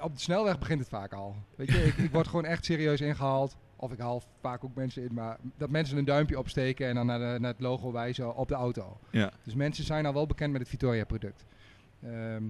op 0.00 0.12
de 0.14 0.20
snelweg 0.20 0.58
begint 0.58 0.80
het 0.80 0.88
vaak 0.88 1.12
al. 1.12 1.34
Weet 1.56 1.70
je, 1.72 1.82
ik, 1.84 1.96
ik 1.96 2.10
word 2.10 2.26
gewoon 2.28 2.44
echt 2.44 2.64
serieus 2.64 3.00
ingehaald. 3.00 3.56
Of 3.76 3.92
ik 3.92 3.98
haal 3.98 4.22
vaak 4.40 4.64
ook 4.64 4.74
mensen 4.74 5.02
in, 5.02 5.14
maar 5.14 5.38
dat 5.56 5.70
mensen 5.70 5.98
een 5.98 6.04
duimpje 6.04 6.38
opsteken 6.38 6.88
en 6.88 6.94
dan 6.94 7.06
naar, 7.06 7.18
de- 7.18 7.40
naar 7.40 7.50
het 7.52 7.60
logo 7.60 7.92
wijzen 7.92 8.34
op 8.36 8.48
de 8.48 8.54
auto. 8.54 8.98
ja. 9.10 9.32
Dus 9.44 9.54
mensen 9.54 9.84
zijn 9.84 10.06
al 10.06 10.12
wel 10.12 10.26
bekend 10.26 10.50
met 10.52 10.60
het 10.60 10.70
Victoria-product. 10.70 11.44
Ehm, 12.02 12.42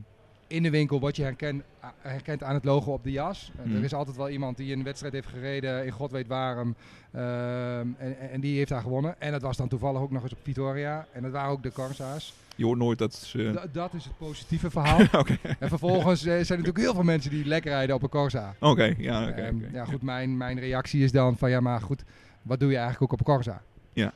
in 0.46 0.62
de 0.62 0.70
winkel 0.70 1.00
word 1.00 1.16
je 1.16 1.22
herkend, 1.22 1.62
a- 1.84 1.94
herkend 1.98 2.42
aan 2.42 2.54
het 2.54 2.64
logo 2.64 2.92
op 2.92 3.04
de 3.04 3.10
jas. 3.10 3.50
Eh, 3.58 3.64
Mhm. 3.66 3.76
Er 3.76 3.84
is 3.84 3.94
altijd 3.94 4.16
wel 4.16 4.28
iemand 4.28 4.56
die 4.56 4.72
een 4.76 4.82
wedstrijd 4.82 5.12
heeft 5.14 5.28
gereden 5.28 5.84
in 5.84 5.90
god 5.92 6.10
weet 6.10 6.26
waarom. 6.26 6.74
ehm, 7.12 7.86
en, 7.98 8.18
en 8.30 8.40
die 8.40 8.56
heeft 8.56 8.68
daar 8.68 8.80
gewonnen. 8.82 9.20
En 9.20 9.32
dat 9.32 9.42
was 9.42 9.56
dan 9.56 9.68
toevallig 9.68 10.00
ook 10.00 10.10
nog 10.10 10.22
eens 10.22 10.32
op 10.32 10.38
Victoria. 10.42 11.06
En 11.12 11.22
dat 11.22 11.32
waren 11.32 11.50
ook 11.50 11.62
de 11.62 11.72
Corsa's. 11.72 12.34
Je 12.56 12.64
hoort 12.64 12.78
nooit 12.78 12.98
dat 12.98 13.14
ze... 13.14 13.50
Da- 13.54 13.66
dat 13.72 13.94
is 13.94 14.04
het 14.04 14.16
positieve 14.18 14.70
verhaal. 14.70 14.98
En 15.58 15.68
vervolgens 15.68 16.20
eh, 16.20 16.26
zijn 16.26 16.38
er 16.38 16.48
natuurlijk 16.48 16.78
heel 16.78 16.94
veel 16.94 17.02
mensen 17.02 17.30
die 17.30 17.44
lekker 17.44 17.70
rijden 17.70 17.94
op 17.96 18.02
een 18.02 18.08
Corsa. 18.08 18.54
Oké, 18.60 18.94
ja, 18.98 19.28
oké. 19.28 19.40
Ehm, 19.40 19.56
oké. 19.56 19.68
ja, 19.72 19.84
goed, 19.84 20.02
mijn, 20.02 20.36
mijn 20.36 20.58
reactie 20.60 21.04
is 21.04 21.12
dan 21.12 21.36
van 21.38 21.50
ja, 21.50 21.60
maar 21.60 21.80
goed, 21.80 22.04
wat 22.42 22.60
doe 22.60 22.70
je 22.70 22.76
eigenlijk 22.78 23.12
ook 23.12 23.20
op 23.20 23.26
een 23.26 23.34
Corsa? 23.34 23.62
Ja. 23.92 24.12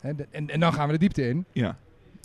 De- 0.00 0.26
en, 0.30 0.48
en 0.50 0.60
dan 0.60 0.72
gaan 0.72 0.86
we 0.86 0.92
de 0.92 0.98
diepte 0.98 1.28
in. 1.28 1.44
Ja, 1.52 1.76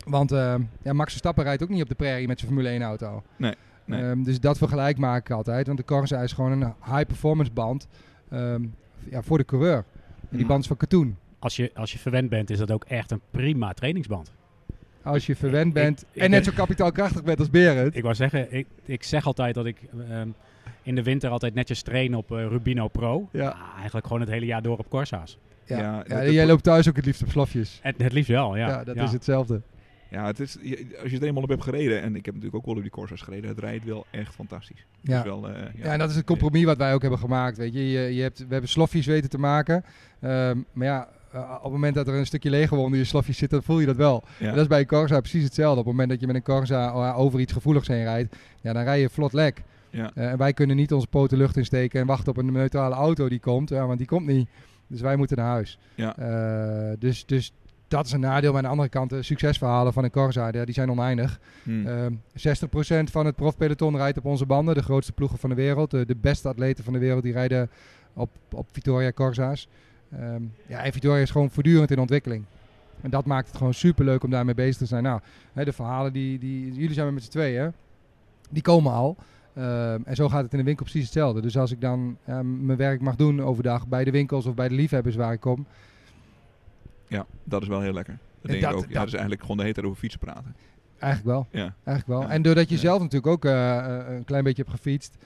Want 0.08 0.32
ehm, 0.32 0.62
ja, 0.82 0.92
Max 0.92 1.10
Verstappen 1.10 1.44
rijdt 1.44 1.62
ook 1.62 1.68
niet 1.68 1.82
op 1.82 1.88
de 1.88 1.94
prairie 1.94 2.26
met 2.26 2.38
zijn 2.38 2.50
Formule 2.52 2.72
1 2.72 2.82
auto. 2.82 3.22
Nee, 3.36 3.54
nee. 3.84 4.02
Ehm, 4.02 4.22
dus 4.22 4.40
dat 4.40 4.58
vergelijk 4.58 4.98
maak 4.98 5.20
ik 5.28 5.30
altijd. 5.30 5.66
Want 5.66 5.78
de 5.78 5.84
Corsa 5.84 6.20
is 6.22 6.32
gewoon 6.32 6.52
een 6.62 6.72
high 6.84 7.06
performance 7.06 7.52
band 7.52 7.86
ehm, 8.30 8.62
ja, 9.10 9.22
voor 9.22 9.38
de 9.38 9.44
coureur. 9.44 9.76
En 9.76 9.84
die 10.30 10.38
Mhm. 10.38 10.48
band 10.48 10.60
is 10.60 10.66
van 10.68 10.76
katoen. 10.76 11.16
Als 11.38 11.56
je, 11.56 11.70
als 11.74 11.92
je 11.92 11.98
verwend 11.98 12.28
bent, 12.30 12.50
is 12.50 12.58
dat 12.58 12.70
ook 12.70 12.84
echt 12.84 13.10
een 13.10 13.20
prima 13.30 13.72
trainingsband. 13.72 14.32
Als 15.02 15.26
je 15.26 15.36
verwend 15.36 15.66
ik- 15.66 15.72
bent 15.74 16.04
ik 16.12 16.22
en 16.22 16.30
net 16.30 16.44
zo 16.44 16.52
kapitaalkrachtig 16.54 17.22
bent 17.24 17.38
als 17.38 17.50
Berend. 17.50 17.96
Ik 17.96 18.02
wou 18.02 18.14
zeggen, 18.14 18.52
ik, 18.54 18.66
ik 18.84 19.02
zeg 19.02 19.26
altijd 19.26 19.54
dat 19.54 19.66
ik 19.66 19.76
ehm, 20.08 20.28
in 20.82 20.94
de 20.94 21.02
winter 21.02 21.30
altijd 21.30 21.54
netjes 21.54 21.82
train 21.82 22.14
op 22.14 22.32
eh, 22.32 22.46
Rubino 22.46 22.88
Pro. 22.88 23.28
Ja. 23.32 23.48
Ah, 23.48 23.74
eigenlijk 23.76 24.06
gewoon 24.06 24.20
het 24.22 24.30
hele 24.30 24.46
jaar 24.46 24.62
door 24.62 24.78
op 24.78 24.88
Corsa's. 24.90 25.38
Ja, 25.64 26.04
Ja, 26.06 26.24
jij 26.30 26.46
loopt 26.46 26.62
thuis 26.62 26.88
ook 26.88 26.96
het 26.96 27.04
liefst 27.06 27.22
op 27.22 27.30
slofjes. 27.30 27.78
Het, 27.82 28.02
het 28.02 28.12
liefst 28.12 28.30
wel, 28.30 28.56
ja. 28.56 28.68
Ja, 28.68 28.84
dat 28.84 28.96
is 28.96 29.12
hetzelfde. 29.12 29.60
Ja 30.10 30.26
het 30.26 30.40
is, 30.40 30.56
als 31.02 31.10
je 31.10 31.16
er 31.18 31.22
eenmaal 31.26 31.42
op 31.42 31.48
hebt 31.48 31.62
gereden, 31.62 32.02
en 32.02 32.16
ik 32.16 32.24
heb 32.24 32.34
natuurlijk 32.34 32.54
ook 32.54 32.66
wel 32.66 32.74
op 32.76 32.82
die 32.82 32.90
Corsa's 32.90 33.22
gereden, 33.22 33.48
het 33.50 33.58
rijdt 33.58 33.84
wel 33.84 34.06
echt 34.10 34.34
fantastisch. 34.34 34.86
Het 35.00 35.10
Ja. 35.10 35.22
wel, 35.24 35.48
eh, 35.48 35.62
Ja, 35.74 35.92
en 35.92 35.98
dat 35.98 36.10
is 36.10 36.16
het 36.16 36.24
compromis 36.24 36.64
wat 36.64 36.76
wij 36.76 36.94
ook 36.94 37.00
hebben 37.00 37.18
gemaakt. 37.18 37.56
Weet 37.56 37.72
je. 37.72 37.90
Je, 37.90 38.14
je 38.14 38.22
hebt, 38.22 38.38
we 38.38 38.46
hebben 38.48 38.70
slofjes 38.70 39.06
weten 39.06 39.30
te 39.30 39.38
maken. 39.38 39.84
Ehm, 40.20 40.58
maar 40.72 40.86
ja, 40.86 41.08
eh, 41.32 41.50
op 41.56 41.62
het 41.62 41.72
moment 41.72 41.94
dat 41.94 42.08
er 42.08 42.14
een 42.14 42.26
stukje 42.26 42.50
leger 42.50 42.76
onder 42.76 42.98
je 42.98 43.04
slofjes 43.04 43.38
zit, 43.38 43.50
dan 43.50 43.62
voel 43.62 43.80
je 43.80 43.86
dat 43.86 43.96
wel. 43.96 44.24
ja. 44.38 44.46
En 44.46 44.52
dat 44.52 44.60
is 44.62 44.66
bij 44.66 44.80
een 44.80 44.86
Corsa 44.86 45.20
precies 45.20 45.44
hetzelfde. 45.44 45.80
Op 45.80 45.86
het 45.86 45.92
moment 45.94 46.10
dat 46.10 46.20
je 46.20 46.26
met 46.26 46.36
een 46.36 46.42
Corsa 46.42 46.94
oh, 46.94 47.18
over 47.18 47.40
iets 47.40 47.52
gevoeligs 47.52 47.88
heen 47.88 48.02
rijdt, 48.02 48.36
ja, 48.60 48.72
dan 48.72 48.82
rij 48.82 49.00
je 49.00 49.08
vlot 49.08 49.32
lek. 49.32 49.62
Ja. 49.90 50.10
Eh, 50.14 50.30
en 50.30 50.38
wij 50.38 50.52
kunnen 50.52 50.76
niet 50.76 50.92
onze 50.92 51.06
poten 51.06 51.38
lucht 51.38 51.56
insteken 51.56 52.00
en 52.00 52.06
wachten 52.06 52.28
op 52.28 52.36
een 52.36 52.52
neutrale 52.52 52.94
auto 52.94 53.28
die 53.28 53.40
komt, 53.40 53.68
ja, 53.68 53.86
want 53.86 53.98
die 53.98 54.06
komt 54.06 54.26
niet. 54.26 54.48
Dus 54.86 55.00
wij 55.00 55.16
moeten 55.16 55.36
naar 55.36 55.46
huis. 55.46 55.78
Ja. 55.94 56.16
Eh, 56.16 56.96
dus, 56.98 57.26
dus 57.26 57.52
dat 57.88 58.06
is 58.06 58.12
een 58.12 58.20
nadeel. 58.20 58.52
Maar 58.52 58.58
aan 58.58 58.64
de 58.64 58.70
andere 58.70 58.88
kant, 58.88 59.10
de 59.10 59.22
succesverhalen 59.22 59.92
van 59.92 60.04
een 60.04 60.10
Corsa, 60.10 60.50
die 60.50 60.74
zijn 60.74 60.90
oneindig. 60.90 61.40
Hm. 61.62 61.86
Ehm 61.86 62.12
60% 62.12 63.10
van 63.10 63.26
het 63.26 63.36
profpeloton 63.36 63.96
rijdt 63.96 64.18
op 64.18 64.24
onze 64.24 64.46
banden. 64.46 64.74
De 64.74 64.82
grootste 64.82 65.12
ploegen 65.12 65.38
van 65.38 65.50
de 65.50 65.56
wereld. 65.56 65.90
De, 65.90 66.06
de 66.06 66.16
beste 66.16 66.48
atleten 66.48 66.84
van 66.84 66.92
de 66.92 66.98
wereld 66.98 67.22
die 67.22 67.32
rijden 67.32 67.70
op, 68.12 68.30
op 68.50 68.66
Victoria 68.72 69.12
Corsa's. 69.12 69.68
Ehm, 70.12 70.42
ja, 70.66 70.84
en 70.84 70.92
Victoria 70.92 71.22
is 71.22 71.30
gewoon 71.30 71.50
voortdurend 71.50 71.90
in 71.90 71.98
ontwikkeling. 71.98 72.44
En 73.00 73.10
dat 73.10 73.24
maakt 73.24 73.46
het 73.46 73.56
gewoon 73.56 73.74
super 73.74 74.04
leuk 74.04 74.24
om 74.24 74.30
daarmee 74.30 74.54
bezig 74.54 74.76
te 74.76 74.86
zijn. 74.86 75.02
Nou, 75.02 75.20
hè, 75.52 75.64
de 75.64 75.72
verhalen 75.72 76.12
die, 76.12 76.38
die 76.38 76.72
jullie 76.72 76.94
zijn 76.94 77.14
met 77.14 77.22
z'n 77.22 77.30
tweeën, 77.30 77.60
hè, 77.60 77.68
die 78.50 78.62
komen 78.62 78.92
al. 78.92 79.16
Ehm, 79.54 80.00
en 80.04 80.16
zo 80.16 80.28
gaat 80.28 80.42
het 80.42 80.52
in 80.52 80.58
de 80.58 80.64
winkel 80.64 80.84
precies 80.84 81.04
hetzelfde. 81.04 81.40
Dus 81.40 81.58
als 81.58 81.72
ik 81.72 81.80
dan 81.80 82.16
ehm, 82.24 82.66
mijn 82.66 82.78
werk 82.78 83.00
mag 83.00 83.16
doen 83.16 83.42
overdag 83.42 83.86
bij 83.86 84.04
de 84.04 84.10
winkels 84.10 84.46
of 84.46 84.54
bij 84.54 84.68
de 84.68 84.74
liefhebbers 84.74 85.16
waar 85.16 85.32
ik 85.32 85.40
kom. 85.40 85.66
Ja, 87.08 87.26
dat 87.44 87.62
is 87.62 87.68
wel 87.68 87.80
heel 87.80 87.92
lekker. 87.92 88.18
Dat 88.40 88.50
denk 88.50 88.62
dat- 88.62 88.70
ik 88.72 88.76
ook. 88.78 88.88
Ja, 88.88 88.98
dat- 88.98 89.06
is 89.06 89.12
eigenlijk 89.12 89.40
gewoon 89.40 89.56
de 89.56 89.62
hele 89.62 89.74
tijd 89.74 89.86
over 89.86 89.98
fietsen 89.98 90.20
praten. 90.20 90.54
Eigenlijk 90.98 91.34
wel. 91.36 91.62
Ja. 91.62 91.74
Eigenlijk 91.84 92.20
wel. 92.20 92.30
En 92.30 92.42
doordat 92.42 92.68
je 92.68 92.78
zelf 92.78 92.98
natuurlijk 93.00 93.26
ook 93.32 93.44
eh, 93.44 93.78
eh, 93.78 94.16
een 94.16 94.24
klein 94.24 94.44
beetje 94.44 94.62
hebt 94.62 94.74
gefietst, 94.76 95.16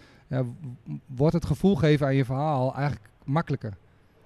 wordt 1.06 1.34
het 1.34 1.44
gevoel 1.44 1.76
geven 1.76 2.06
aan 2.06 2.14
je 2.14 2.24
verhaal 2.24 2.74
eigenlijk 2.74 3.08
makkelijker. 3.24 3.76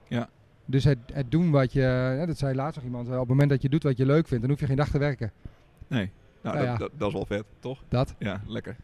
Ja. 0.09 0.29
Dus 0.65 0.85
het, 0.85 0.99
het 1.13 1.31
doen 1.31 1.51
wat 1.51 1.73
je, 1.73 1.81
ja, 2.19 2.27
dat 2.27 2.39
zei 2.39 2.55
laatst 2.55 2.77
nog 2.77 2.85
iemand, 2.85 3.09
op 3.09 3.19
het 3.19 3.29
moment 3.29 3.51
dat 3.51 3.63
je 3.63 3.69
doet 3.69 3.83
wat 3.83 3.97
je 3.97 4.07
leuk 4.07 4.27
vindt, 4.27 4.43
dan 4.43 4.51
hoef 4.51 4.61
je 4.61 4.67
geen 4.67 4.77
dag 4.77 4.89
te 4.91 4.99
werken. 4.99 5.33
Nee, 5.89 6.11
nou, 6.43 6.57
Nou 6.57 6.69
dat, 6.69 6.79
dat, 6.79 6.91
dat 6.97 7.09
is 7.09 7.15
wel 7.15 7.27
vet, 7.27 7.45
toch? 7.61 7.83
Dat. 7.89 8.15
Ja, 8.19 8.41
lekker. 8.47 8.77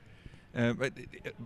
Eh, 0.51 0.71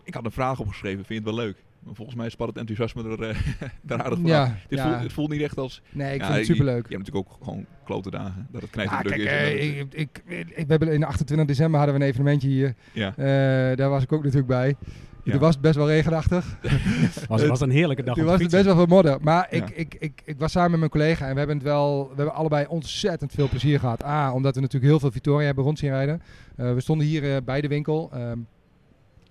ik 0.02 0.14
had 0.14 0.24
een 0.24 0.30
vraag 0.30 0.60
opgeschreven, 0.60 1.04
vind 1.04 1.24
je 1.24 1.30
het 1.30 1.36
wel 1.36 1.44
leuk? 1.46 1.56
Maar 1.86 1.94
volgens 1.94 2.16
mij 2.16 2.28
spat 2.28 2.48
het 2.48 2.56
enthousiasme 2.56 3.02
er, 3.16 3.22
eh 3.28 3.36
daar 3.82 4.02
aardig 4.04 4.18
vanaf. 4.18 4.30
Ja, 4.32 4.56
Dit 4.68 4.78
ja. 4.78 4.88
voelt, 4.90 5.02
het 5.02 5.12
voelt 5.12 5.30
niet 5.30 5.40
echt 5.40 5.58
als... 5.58 5.82
nee, 5.92 6.14
ik 6.14 6.20
ja, 6.20 6.26
vind 6.26 6.38
het 6.38 6.46
superleuk. 6.46 6.86
Je, 6.88 6.94
hebt 6.96 7.06
natuurlijk 7.06 7.32
ook 7.32 7.44
gewoon 7.44 7.66
klote 7.84 8.10
dagen. 8.10 8.46
Dat 8.50 8.62
het 8.62 8.70
Ja, 8.74 8.82
knijterdruk 8.86 9.26
kijk, 9.26 9.54
is. 9.58 9.68
en 9.68 9.72
eh, 9.74 9.78
het- 9.78 9.94
ik, 10.00 10.22
ik, 10.26 10.48
ik, 10.48 10.54
we 10.56 10.64
hebben 10.66 10.92
in 10.92 11.04
28 11.04 11.46
december 11.46 11.78
hadden 11.78 11.98
we 11.98 12.02
een 12.04 12.08
evenementje 12.08 12.48
hier. 12.48 12.74
ja, 12.92 13.08
Eh, 13.16 13.76
daar 13.76 13.88
was 13.90 14.02
ik 14.02 14.12
ook 14.12 14.20
natuurlijk 14.22 14.48
bij. 14.48 14.76
Ja. 15.24 15.32
Toen 15.32 15.40
was 15.40 15.52
het 15.52 15.62
best 15.62 15.76
wel 15.76 15.88
regenachtig. 15.88 16.58
Was, 17.28 17.46
was 17.46 17.60
een 17.60 17.70
heerlijke 17.70 18.02
dag 18.02 18.14
Toen 18.14 18.24
was 18.24 18.32
het 18.32 18.42
fietsen. 18.42 18.62
best 18.64 18.74
wel 18.76 18.86
veel 18.86 18.94
modder. 18.94 19.18
Maar 19.20 19.46
ik, 19.50 19.68
Ja. 19.68 19.74
ik, 19.74 19.94
ik, 19.98 20.22
ik 20.24 20.38
was 20.38 20.52
samen 20.52 20.70
met 20.70 20.78
mijn 20.78 20.90
collega 20.90 21.26
en 21.26 21.32
we 21.32 21.38
hebben 21.38 21.56
het 21.56 21.64
wel. 21.64 22.08
We 22.08 22.14
hebben 22.16 22.34
allebei 22.34 22.66
ontzettend 22.68 23.32
veel 23.32 23.48
plezier 23.48 23.78
gehad. 23.80 24.04
A, 24.04 24.32
omdat 24.32 24.54
we 24.54 24.60
natuurlijk 24.60 24.90
heel 24.90 25.00
veel 25.00 25.10
Victoria 25.10 25.46
hebben 25.46 25.64
rond 25.64 25.78
zien 25.78 25.90
rijden. 25.90 26.22
Eh, 26.56 26.72
we 26.74 26.80
stonden 26.80 27.06
hier 27.06 27.44
bij 27.44 27.60
de 27.60 27.68
winkel. 27.68 28.10
ehm, 28.12 28.38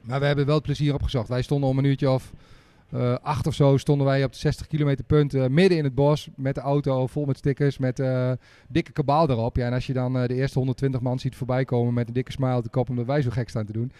maar 0.05 0.19
we 0.19 0.25
hebben 0.25 0.45
wel 0.45 0.55
het 0.55 0.63
plezier 0.63 0.93
opgezocht. 0.93 1.27
Wij 1.27 1.41
stonden 1.41 1.69
om 1.69 1.77
een 1.77 1.83
uurtje 1.85 2.09
of 2.09 2.31
eh, 2.91 3.15
acht 3.21 3.47
of 3.47 3.53
zo 3.53 3.77
stonden 3.77 4.07
wij 4.07 4.23
op 4.23 4.31
de 4.31 4.37
60 4.37 4.67
kilometer 4.67 5.05
punt 5.05 5.33
eh, 5.33 5.47
midden 5.47 5.77
in 5.77 5.83
het 5.83 5.95
bos 5.95 6.27
met 6.35 6.55
de 6.55 6.61
auto 6.61 7.07
vol 7.07 7.25
met 7.25 7.37
stickers 7.37 7.77
met 7.77 7.99
eh, 7.99 8.31
dikke 8.67 8.91
kabaal 8.91 9.29
erop. 9.29 9.55
Ja, 9.55 9.65
en 9.65 9.73
als 9.73 9.87
je 9.87 9.93
dan 9.93 10.17
eh, 10.17 10.27
de 10.27 10.33
eerste 10.33 10.57
120 10.57 11.01
man 11.01 11.19
ziet 11.19 11.35
voorbij 11.35 11.65
komen 11.65 11.93
met 11.93 12.07
een 12.07 12.13
dikke 12.13 12.31
smile 12.31 12.55
op 12.55 12.63
de 12.63 12.69
kop 12.69 12.89
omdat 12.89 13.05
wij 13.05 13.21
zo 13.21 13.29
gek 13.29 13.49
staan 13.49 13.65
te 13.65 13.71
doen. 13.73 13.91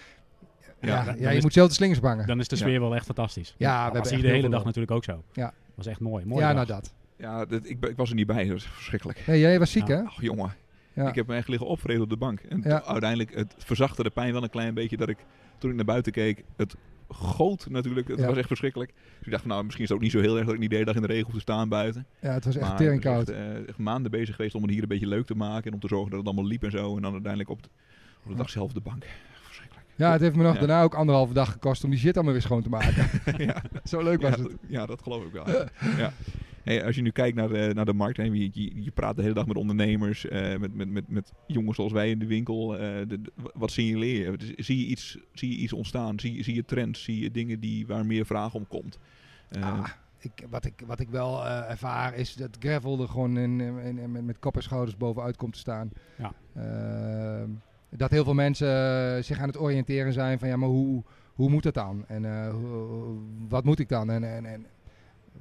Ja, 0.82 1.15
Ja, 1.18 1.30
je 1.30 1.36
is- 1.38 1.44
moet 1.44 1.54
zelf 1.54 1.68
de 1.68 1.74
slingers 1.74 2.00
bangen. 2.00 2.28
Dan 2.28 2.39
is 2.39 2.48
de 2.48 2.56
Ja. 2.56 2.62
sfeer 2.62 2.80
wel 2.80 2.96
echt 2.96 3.06
fantastisch. 3.06 3.56
Ja, 3.58 3.88
we 3.88 3.94
dat 3.94 4.02
echt 4.06 4.13
hier 4.15 4.24
de 4.24 4.30
hele 4.30 4.50
dag 4.50 4.63
natuurlijk 4.63 4.91
ook 4.91 5.04
zo. 5.04 5.24
Ja. 5.34 5.54
was 5.76 5.86
echt 5.88 6.00
mooi. 6.00 6.26
mooi 6.26 6.41
ja, 6.41 6.54
dag. 6.54 6.68
nou 6.68 6.80
dat. 6.82 6.94
Ja, 7.18 7.46
dat, 7.46 7.65
ik, 7.70 7.86
ik 7.86 7.96
was 7.98 8.10
er 8.10 8.15
niet 8.15 8.28
bij. 8.28 8.44
Dat 8.44 8.52
was 8.54 8.68
verschrikkelijk. 8.68 9.24
Nee, 9.28 9.39
jij 9.39 9.60
was 9.60 9.72
ziek 9.72 9.88
Ja. 9.88 9.96
hè? 9.98 10.04
Ach, 10.04 10.22
jongen. 10.22 10.54
Ja. 10.94 11.08
Ik 11.08 11.15
heb 11.15 11.28
me 11.28 11.36
echt 11.36 11.48
liggen 11.48 11.68
opvreden 11.68 12.04
op 12.04 12.10
de 12.10 12.18
bank. 12.18 12.39
En 12.39 12.63
uiteindelijk, 12.86 13.34
het 13.36 13.54
verzachtte 13.58 14.04
de 14.04 14.10
pijn 14.10 14.34
wel 14.34 14.44
een 14.44 14.50
klein 14.50 14.74
beetje 14.74 14.98
dat 14.98 15.10
ik, 15.10 15.18
toen 15.58 15.70
ik 15.70 15.76
naar 15.76 15.86
buiten 15.86 16.12
keek, 16.12 16.44
het 16.56 16.76
goot 17.10 17.68
natuurlijk. 17.70 18.08
Het 18.08 18.20
Ja. 18.20 18.28
was 18.28 18.38
echt 18.38 18.48
verschrikkelijk. 18.48 18.91
Dus 19.18 19.26
ik 19.26 19.30
dacht, 19.32 19.41
van, 19.41 19.52
nou, 19.52 19.63
misschien 19.63 19.84
is 19.84 19.89
het 19.89 19.98
ook 19.98 20.04
niet 20.04 20.13
zo 20.13 20.20
heel 20.20 20.36
erg 20.36 20.46
dat 20.46 20.54
ik 20.54 20.60
niet 20.60 20.70
de 20.70 20.76
hele 20.76 20.88
dag 20.88 20.96
in 20.96 21.02
de 21.02 21.08
regen 21.08 21.26
hoef 21.26 21.34
te 21.34 21.39
staan 21.39 21.70
buiten. 21.70 22.06
Ja, 22.22 22.34
het 22.34 22.46
was 22.46 22.56
echt 22.56 22.68
Maar 22.68 22.78
tering 22.78 22.96
ik 22.96 23.02
ben 23.04 23.13
koud. 23.13 23.30
echt, 23.30 23.38
eh, 23.39 23.68
echt 23.70 23.78
maanden 23.78 24.12
bezig 24.12 24.36
geweest 24.36 24.56
om 24.56 24.62
het 24.62 24.72
hier 24.72 24.82
een 24.82 24.88
beetje 24.88 25.08
leuk 25.08 25.26
te 25.26 25.36
maken. 25.36 25.65
En 25.68 25.74
om 25.74 25.80
te 25.80 25.88
zorgen 25.88 26.10
dat 26.10 26.20
het 26.20 26.28
allemaal 26.28 26.46
liep 26.46 26.63
en 26.63 26.72
zo. 26.72 26.96
En 26.96 27.02
dan 27.02 27.12
uiteindelijk 27.12 27.50
op 27.50 27.63
de, 27.63 27.70
op 28.24 28.32
de 28.32 28.38
dag 28.38 28.50
zelf 28.50 28.74
de 28.74 28.80
bank. 28.82 29.06
Verschrikkelijk. 29.44 29.86
Ja, 29.96 30.12
het 30.12 30.22
heeft 30.22 30.36
me 30.36 30.44
nog 30.44 30.54
Ja. 30.54 30.60
daarna 30.60 30.84
ook 30.84 30.94
anderhalve 30.96 31.34
dag 31.34 31.52
gekost 31.52 31.84
om 31.84 31.89
die 31.89 32.00
shit 32.00 32.15
allemaal 32.15 32.34
weer 32.34 32.41
schoon 32.41 32.62
te 32.63 32.70
maken. 32.70 33.08
ja. 33.46 33.62
zo 33.84 34.04
leuk 34.04 34.22
was 34.22 34.36
het. 34.38 34.52
Ja, 34.68 34.86
dat 34.86 35.02
geloof 35.02 35.24
ik 35.26 35.32
wel. 35.32 35.50
ja. 35.98 36.13
Hey, 36.65 36.86
als 36.86 36.95
je 36.95 37.01
nu 37.01 37.10
kijkt 37.12 37.36
naar 37.38 37.47
de, 37.49 37.71
naar 37.73 37.86
de 37.86 37.93
markt, 37.93 38.17
je, 38.17 38.49
je, 38.54 38.84
je 38.84 38.91
praat 38.91 39.15
de 39.15 39.21
hele 39.21 39.34
dag 39.34 39.45
met 39.47 39.58
ondernemers, 39.58 40.28
eh, 40.28 40.58
met, 40.58 40.73
met, 40.75 40.89
met, 40.89 41.08
met 41.10 41.32
jongens 41.47 41.75
zoals 41.75 41.91
wij 41.91 42.10
in 42.10 42.19
de 42.19 42.25
winkel. 42.28 42.78
eh, 42.78 43.08
de, 43.08 43.21
de- 43.21 43.32
wat 43.54 43.71
signaleer 43.71 44.32
je? 44.32 44.54
Zie 44.63 44.80
je 44.80 44.86
iets, 44.86 45.17
zie 45.34 45.49
je 45.51 45.58
iets 45.58 45.73
ontstaan? 45.73 46.19
Zie, 46.19 46.36
je- 46.36 46.43
zie 46.43 46.56
je 46.56 46.65
trends? 46.65 47.04
Zie 47.04 47.19
je 47.21 47.32
dingen 47.32 47.60
die, 47.60 47.88
waar 47.88 48.06
meer 48.06 48.25
vraag 48.25 48.54
om 48.54 48.67
komt? 48.67 48.99
Eh, 49.49 49.62
Ah, 49.63 49.88
ik, 50.19 50.45
wat, 50.49 50.65
ik, 50.65 50.84
wat 50.86 50.99
ik 50.99 51.10
wel 51.10 51.45
eh, 51.45 51.69
ervaar 51.69 52.15
is 52.15 52.34
dat 52.34 52.58
gravel 52.60 53.01
er 53.01 53.08
gewoon 53.08 53.38
in, 53.38 53.60
in, 53.62 53.97
in- 53.97 54.12
met, 54.12 54.25
met 54.25 54.39
kop 54.39 54.56
en 54.56 54.63
schouders 54.63 54.97
bovenuit 54.97 55.36
komt 55.38 55.54
te 55.54 55.60
staan. 55.60 55.89
Ja. 56.17 56.34
Ehm, 56.56 57.49
dat 57.89 58.12
heel 58.12 58.23
veel 58.23 58.34
mensen 58.34 58.67
eh, 59.17 59.23
zich 59.23 59.39
aan 59.39 59.47
het 59.47 59.60
oriënteren 59.60 60.13
zijn 60.13 60.39
van 60.39 60.47
ja, 60.47 60.56
maar 60.56 60.69
hoe, 60.69 61.04
hoe 61.34 61.49
moet 61.49 61.63
dat 61.63 61.73
dan? 61.73 62.04
En 62.08 62.25
eh, 62.25 62.49
hoe- 62.54 63.17
wat 63.47 63.63
moet 63.63 63.80
ik 63.80 63.89
dan? 63.89 64.10
En, 64.10 64.23
en, 64.36 64.45
en 64.45 64.65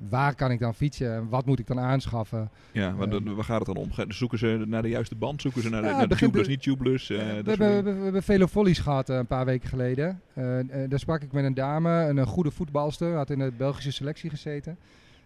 waar 0.09 0.35
kan 0.35 0.51
ik 0.51 0.59
dan 0.61 0.75
fietsen? 0.75 1.15
En 1.15 1.29
wat 1.29 1.47
moet 1.47 1.59
ik 1.59 1.67
dan 1.67 1.81
aanschaffen? 1.81 2.51
ja, 2.73 2.95
waar, 2.95 3.35
waar 3.35 3.45
gaat 3.45 3.67
het 3.67 3.77
dan 3.77 3.85
om? 3.85 3.91
Zoeken 4.09 4.39
ze 4.39 4.65
naar 4.67 4.83
de 4.83 4.89
juiste 4.89 5.15
band? 5.15 5.41
Zoeken 5.43 5.63
ze 5.63 5.69
naar, 5.69 5.83
de- 5.83 5.87
Ja, 5.89 5.93
naar 5.93 6.03
de 6.03 6.09
begint 6.09 6.33
tubeless, 6.33 6.49
niet 6.55 6.63
tubeless? 6.63 7.11
eh, 7.11 7.17
we, 7.17 7.23
hebben, 7.25 7.45
we, 7.45 7.57
dingen? 7.59 7.75
hebben- 7.75 7.97
we 7.99 8.03
hebben 8.03 8.23
vele 8.23 8.49
volleys 8.49 8.79
gehad 8.79 9.09
eh, 9.09 9.17
een 9.17 9.27
paar 9.27 9.45
weken 9.45 9.69
geleden. 9.69 10.21
Eh, 10.35 10.45
daar 10.89 10.99
sprak 10.99 11.23
ik 11.23 11.33
met 11.33 11.45
een 11.45 11.55
dame, 11.55 11.91
een, 11.91 12.27
goede 12.27 12.51
voetbalster, 12.51 13.15
had 13.15 13.31
in 13.31 13.39
de 13.39 13.53
Belgische 13.57 13.93
selectie 13.93 14.31
gezeten. 14.31 14.77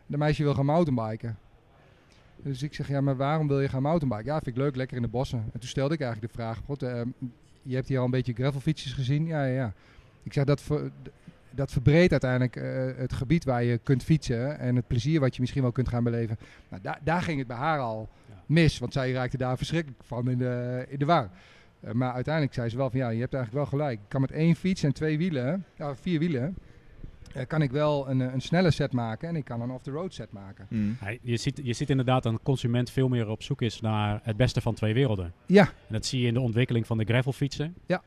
De 0.07 0.17
meisje 0.19 0.43
wil 0.43 0.55
gaan 0.55 0.67
mountainbiken. 0.67 1.39
Dus 2.43 2.63
ik 2.63 2.75
zeg, 2.75 2.89
ja, 2.89 3.01
maar 3.01 3.17
waarom 3.17 3.49
wil 3.49 3.61
je 3.61 3.69
gaan 3.69 3.83
mountainbiken? 3.83 4.27
Ja, 4.27 4.33
vind 4.43 4.57
ik 4.57 4.63
leuk, 4.63 4.77
lekker 4.77 4.97
in 4.97 5.03
de 5.03 5.09
bossen. 5.09 5.39
En 5.53 5.61
toen 5.61 5.69
stelde 5.69 5.95
ik 5.95 6.01
eigenlijk 6.01 6.33
de 6.33 6.39
vraag, 6.39 6.61
God, 6.67 6.83
eh, 6.83 7.01
je 7.63 7.75
hebt 7.75 7.89
hier 7.89 7.99
al 7.99 8.05
een 8.05 8.11
beetje 8.11 8.33
gravelfietsjes 8.33 8.93
gezien? 8.93 9.27
Ja, 9.27 9.45
ja, 9.45 9.53
ja. 9.55 9.73
Ik 10.23 10.33
zeg, 10.33 10.45
dat, 10.45 10.61
ver- 10.61 10.91
dat 11.51 11.73
verbreedt 11.73 12.11
uiteindelijk 12.13 12.57
eh, 12.57 13.01
het 13.01 13.13
gebied 13.13 13.45
waar 13.45 13.65
je 13.65 13.79
kunt 13.79 14.03
fietsen 14.05 14.59
en 14.59 14.77
het 14.77 14.87
plezier 14.87 15.21
wat 15.21 15.35
je 15.35 15.41
misschien 15.41 15.63
wel 15.63 15.73
kunt 15.73 15.89
gaan 15.89 16.05
beleven. 16.05 16.39
Nou, 16.69 16.83
daar, 16.83 16.99
daar 17.05 17.23
ging 17.23 17.39
het 17.39 17.47
bij 17.47 17.57
haar 17.57 17.79
al 17.79 18.09
Ja. 18.29 18.35
mis, 18.47 18.79
want 18.79 18.93
zij 18.93 19.13
raakte 19.13 19.37
daar 19.37 19.57
verschrikkelijk 19.57 20.03
van 20.05 20.31
in 20.31 20.39
de, 20.39 20.85
in 20.89 20.99
de 20.99 21.05
war. 21.05 21.31
Eh, 21.81 21.93
maar 21.93 22.13
uiteindelijk 22.13 22.55
zei 22.55 22.69
ze 22.69 22.77
wel 22.77 22.91
van 22.91 22.99
ja, 22.99 23.09
je 23.09 23.21
hebt 23.21 23.35
eigenlijk 23.35 23.65
wel 23.71 23.79
gelijk. 23.81 23.99
Ik 24.01 24.09
kan 24.09 24.21
met 24.21 24.31
één 24.33 24.55
fiets 24.57 24.83
en 24.83 24.93
twee 24.93 25.19
wielen, 25.19 25.65
ja, 25.77 25.95
vier 25.97 26.19
wielen, 26.19 26.57
eh, 27.35 27.47
kan 27.47 27.63
ik 27.63 27.71
wel 27.71 28.09
een, 28.11 28.21
een 28.21 28.41
snelle 28.41 28.71
set 28.71 28.93
maken 28.93 29.29
en 29.29 29.37
ik 29.37 29.45
kan 29.45 29.61
een 29.61 29.71
off-the-road 29.71 30.15
set 30.15 30.33
maken. 30.33 30.67
Hij- 30.99 31.19
je, 31.23 31.37
ziet, 31.37 31.61
je 31.63 31.73
ziet 31.73 31.91
inderdaad 31.91 32.23
dat 32.23 32.33
een 32.33 32.43
consument 32.43 32.91
veel 32.91 33.09
meer 33.09 33.29
op 33.29 33.43
zoek 33.43 33.63
is 33.63 33.81
naar 33.81 34.21
het 34.23 34.37
beste 34.37 34.61
van 34.61 34.75
twee 34.75 34.95
werelden. 34.95 35.33
Ja, 35.47 35.63
En 35.63 35.71
dat 35.93 36.07
zie 36.07 36.21
je 36.21 36.27
in 36.27 36.35
de 36.35 36.41
ontwikkeling 36.41 36.87
van 36.87 36.99
de 36.99 37.05
gravelfietsen. 37.05 37.75
Ja. 37.87 38.03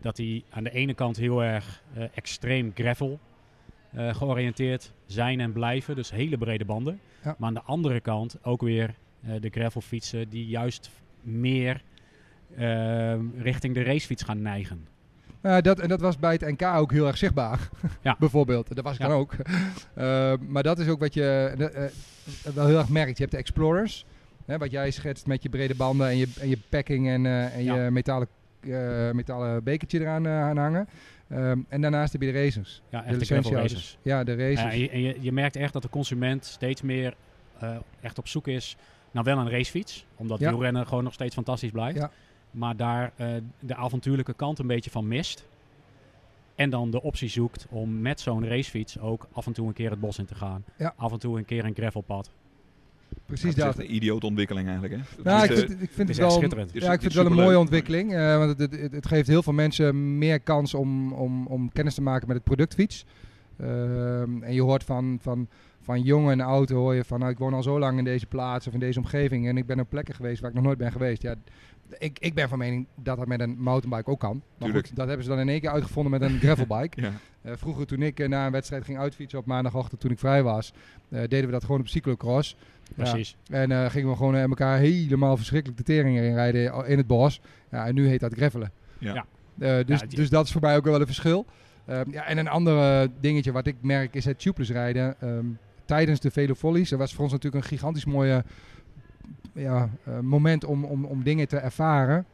Dat 0.00 0.16
die 0.16 0.44
aan 0.50 0.64
de 0.64 0.70
ene 0.70 0.94
kant 0.94 1.16
heel 1.16 1.44
erg 1.44 1.82
eh, 1.94 2.04
extreem 2.14 2.70
gravel 2.74 3.18
eh, 3.92 4.14
georiënteerd 4.14 4.92
zijn 5.06 5.40
en 5.40 5.52
blijven. 5.52 5.94
Dus 5.96 6.10
hele 6.10 6.38
brede 6.38 6.64
banden. 6.64 7.00
Ja. 7.24 7.34
Maar 7.38 7.48
aan 7.48 7.54
de 7.54 7.62
andere 7.62 8.00
kant 8.00 8.36
ook 8.42 8.60
weer 8.62 8.94
eh, 9.24 9.30
de 9.40 9.48
gravelfietsen 9.50 10.28
die 10.28 10.46
juist 10.46 10.90
meer 11.22 11.82
eh, 12.56 13.14
richting 13.38 13.74
de 13.74 13.82
racefiets 13.82 14.22
gaan 14.22 14.42
neigen. 14.42 14.86
Nou, 15.40 15.60
dat, 15.62 15.80
en 15.80 15.88
dat 15.88 16.00
was 16.00 16.18
bij 16.18 16.32
het 16.32 16.40
NK 16.40 16.62
ook 16.62 16.92
heel 16.92 17.06
erg 17.06 17.16
zichtbaar. 17.16 17.68
Ja. 18.02 18.16
Bijvoorbeeld. 18.18 18.74
Dat 18.74 18.84
was 18.84 18.94
ik 18.94 19.00
Ja. 19.00 19.08
dan 19.08 19.16
ook. 19.18 19.36
Maar 20.52 20.62
dat 20.62 20.78
is 20.78 20.88
ook 20.88 21.00
wat 21.00 21.14
je 21.14 21.54
wel 22.54 22.66
heel 22.66 22.78
erg 22.78 22.88
merkt. 22.88 23.16
Je 23.16 23.22
hebt 23.22 23.30
de 23.34 23.38
Explorers. 23.38 24.04
Hè, 24.46 24.58
wat 24.58 24.70
jij 24.70 24.90
schetst 24.90 25.26
met 25.26 25.42
je 25.42 25.48
brede 25.48 25.74
banden 25.74 26.08
en 26.08 26.16
je, 26.16 26.28
en 26.40 26.48
je 26.48 26.58
packing 26.68 27.08
en, 27.08 27.26
en 27.26 27.64
Ja. 27.64 27.84
je 27.84 27.90
metalen, 27.90 28.28
eh, 28.66 29.10
metalen 29.12 29.64
bekertje 29.64 30.00
eraan 30.00 30.26
eh, 30.26 30.40
aan 30.42 30.56
hangen. 30.56 30.88
Ehm, 31.28 31.60
en 31.68 31.80
daarnaast 31.80 32.12
heb 32.12 32.22
je 32.22 32.32
de 32.32 32.38
racers. 32.44 32.82
Ja, 32.88 33.02
de 33.02 33.18
de 33.18 33.50
racers. 33.50 33.98
Ja, 34.02 34.24
de 34.24 34.34
racers. 34.36 34.72
En 34.72 34.78
je, 34.78 34.90
en 34.90 35.00
je, 35.00 35.16
je 35.20 35.32
merkt 35.32 35.56
echt 35.56 35.72
dat 35.72 35.82
de 35.82 35.88
consument 35.88 36.44
steeds 36.44 36.82
meer 36.82 37.14
eh, 37.58 37.76
echt 38.00 38.18
op 38.18 38.28
zoek 38.28 38.48
is 38.48 38.76
naar 39.10 39.24
wel 39.24 39.38
een 39.38 39.50
racefiets. 39.50 40.06
Omdat 40.16 40.38
Ja. 40.38 40.48
wielrennen 40.48 40.86
gewoon 40.86 41.04
nog 41.04 41.12
steeds 41.12 41.34
fantastisch 41.34 41.70
blijft. 41.70 41.98
Ja. 41.98 42.10
Maar 42.50 42.76
daar 42.76 43.12
de 43.60 43.74
avontuurlijke 43.74 44.34
kant 44.34 44.58
een 44.58 44.66
beetje 44.66 44.90
van 44.90 45.08
mist. 45.08 45.46
En 46.54 46.70
dan 46.70 46.90
de 46.90 47.02
optie 47.02 47.28
zoekt 47.28 47.66
om 47.70 48.00
met 48.00 48.20
zo'n 48.20 48.48
racefiets 48.48 48.98
ook 48.98 49.28
af 49.32 49.46
en 49.46 49.52
toe 49.52 49.66
een 49.66 49.72
keer 49.72 49.90
het 49.90 50.00
bos 50.00 50.18
in 50.18 50.24
te 50.26 50.34
gaan. 50.34 50.64
Ja. 50.76 50.94
Af 50.96 51.12
en 51.12 51.18
toe 51.18 51.38
een 51.38 51.44
keer 51.44 51.64
een 51.64 51.74
gravelpad. 51.74 52.30
Precies 53.26 53.48
het 53.48 53.56
is 53.56 53.62
dat. 53.64 53.78
echt 53.78 53.88
een 53.88 53.94
idiote 53.94 54.26
ontwikkeling 54.26 54.68
eigenlijk. 54.68 55.02
Hè? 55.02 55.22
Nou, 55.22 55.44
ik 55.44 55.50
is, 55.50 55.58
vind, 55.58 55.70
ik 55.70 55.78
vind 55.78 55.96
Het 55.98 56.08
is 56.08 56.18
wel... 56.18 56.30
schitterend. 56.30 56.74
is- 56.74 56.82
Ja, 56.82 56.92
ik 56.92 57.00
vind 57.00 57.12
is 57.12 57.18
het 57.18 57.28
wel 57.28 57.38
een 57.38 57.44
mooie 57.44 57.58
ontwikkeling. 57.58 58.14
eh, 58.14 58.38
want 58.38 58.58
het, 58.58 58.80
het, 58.80 58.92
het 58.92 59.06
geeft 59.06 59.28
heel 59.28 59.42
veel 59.42 59.52
mensen 59.52 60.18
meer 60.18 60.40
kans 60.40 60.74
om, 60.74 61.12
om, 61.12 61.46
om 61.46 61.72
kennis 61.72 61.94
te 61.94 62.02
maken 62.02 62.26
met 62.26 62.36
het 62.36 62.44
productfiets. 62.44 63.04
Ehm, 63.58 64.42
en 64.42 64.54
je 64.54 64.62
hoort 64.62 64.84
van, 64.84 65.18
van, 65.22 65.48
van 65.80 66.02
jong 66.02 66.30
en 66.30 66.40
oud 66.40 66.68
hoor 66.70 66.94
je 66.94 67.04
van 67.04 67.18
nou, 67.18 67.30
ik 67.30 67.38
woon 67.38 67.54
al 67.54 67.62
zo 67.62 67.78
lang 67.78 67.98
in 67.98 68.04
deze 68.04 68.26
plaats 68.26 68.66
of 68.66 68.72
in 68.74 68.80
deze 68.80 68.98
omgeving 68.98 69.48
en 69.48 69.56
ik 69.56 69.66
ben 69.66 69.80
op 69.80 69.88
plekken 69.90 70.14
geweest 70.14 70.40
waar 70.40 70.50
ik 70.50 70.56
nog 70.56 70.64
nooit 70.64 70.78
ben 70.78 70.92
geweest. 70.92 71.22
Ja, 71.22 71.34
ik, 71.98 72.18
ik 72.18 72.34
ben 72.34 72.48
van 72.48 72.58
mening 72.58 72.86
dat 72.94 73.16
dat 73.16 73.26
met 73.26 73.40
een 73.40 73.56
mountainbike 73.58 74.10
ook 74.10 74.20
kan. 74.20 74.36
Maar 74.36 74.66
Tuurlijk. 74.68 74.86
goed, 74.86 74.96
dat 74.96 75.06
hebben 75.06 75.24
ze 75.24 75.30
dan 75.30 75.40
in 75.40 75.48
één 75.48 75.60
keer 75.60 75.70
uitgevonden 75.70 76.12
met 76.12 76.22
een 76.30 76.38
gravelbike. 76.44 77.00
ja. 77.00 77.12
Eh, 77.42 77.52
vroeger 77.56 77.86
toen 77.86 78.02
ik 78.02 78.20
eh, 78.20 78.28
na 78.28 78.46
een 78.46 78.52
wedstrijd 78.52 78.84
ging 78.84 78.98
uitfietsen 78.98 79.38
op 79.38 79.46
maandagochtend 79.46 80.00
toen 80.00 80.10
ik 80.10 80.18
vrij 80.18 80.42
was, 80.42 80.72
eh, 81.08 81.18
deden 81.20 81.46
we 81.46 81.50
dat 81.52 81.64
gewoon 81.64 81.80
op 81.80 81.88
cyclocross. 81.88 82.56
Ja, 82.96 83.02
Precies. 83.02 83.36
en 83.50 83.70
eh, 83.72 83.90
gingen 83.90 84.10
we 84.10 84.16
gewoon 84.16 84.34
elkaar 84.34 84.78
helemaal 84.78 85.36
verschrikkelijk 85.36 85.78
de 85.78 85.84
tering 85.84 86.16
erin 86.18 86.34
rijden 86.34 86.86
in 86.86 86.96
het 86.98 87.06
bos. 87.06 87.40
Ja, 87.70 87.86
en 87.86 87.94
nu 87.94 88.08
heet 88.08 88.20
dat 88.20 88.32
gravelen. 88.34 88.70
Ja. 88.98 89.14
Ja. 89.14 89.24
Eh, 89.78 89.86
dus, 89.86 90.00
die- 90.00 90.16
dus 90.16 90.30
dat 90.30 90.44
is 90.46 90.52
voor 90.52 90.60
mij 90.60 90.76
ook 90.76 90.84
wel 90.84 91.00
een 91.00 91.06
verschil. 91.06 91.46
Ehm, 91.86 92.10
ja, 92.10 92.24
en 92.26 92.38
een 92.38 92.48
ander 92.48 93.08
dingetje 93.20 93.52
wat 93.52 93.66
ik 93.66 93.76
merk 93.80 94.14
is 94.14 94.24
het 94.24 94.38
tubeless 94.38 94.70
rijden. 94.70 95.20
Ehm, 95.20 95.44
tijdens 95.84 96.20
de 96.20 96.30
Velo 96.30 96.54
Follies. 96.54 96.88
Dat 96.88 96.98
was 96.98 97.14
voor 97.14 97.22
ons 97.24 97.32
natuurlijk 97.32 97.62
een 97.64 97.70
gigantisch 97.70 98.04
mooie 98.04 98.44
ja, 99.56 99.88
eh, 100.04 100.18
moment 100.20 100.64
om, 100.64 100.84
om, 100.84 101.04
om 101.04 101.22
dingen 101.22 101.48
te 101.48 101.56
ervaren. 101.56 102.26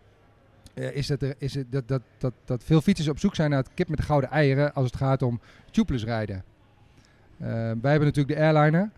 Eh, 0.74 0.96
is 0.96 1.06
dat, 1.06 1.22
er, 1.22 1.34
is 1.38 1.54
het 1.54 1.72
dat, 1.72 1.88
dat, 1.88 2.02
dat, 2.18 2.32
dat 2.44 2.64
veel 2.64 2.80
fietsers 2.80 3.08
op 3.08 3.18
zoek 3.18 3.34
zijn 3.34 3.50
naar 3.50 3.58
het 3.58 3.74
kip 3.74 3.88
met 3.88 3.98
de 3.98 4.04
gouden 4.04 4.30
eieren 4.30 4.74
als 4.74 4.86
het 4.86 4.96
gaat 4.96 5.22
om 5.22 5.40
tubeless 5.70 6.04
rijden. 6.04 6.44
Eh, 7.38 7.48
wij 7.48 7.90
hebben 7.90 8.04
natuurlijk 8.04 8.38
de 8.38 8.44
airliner. 8.44 8.90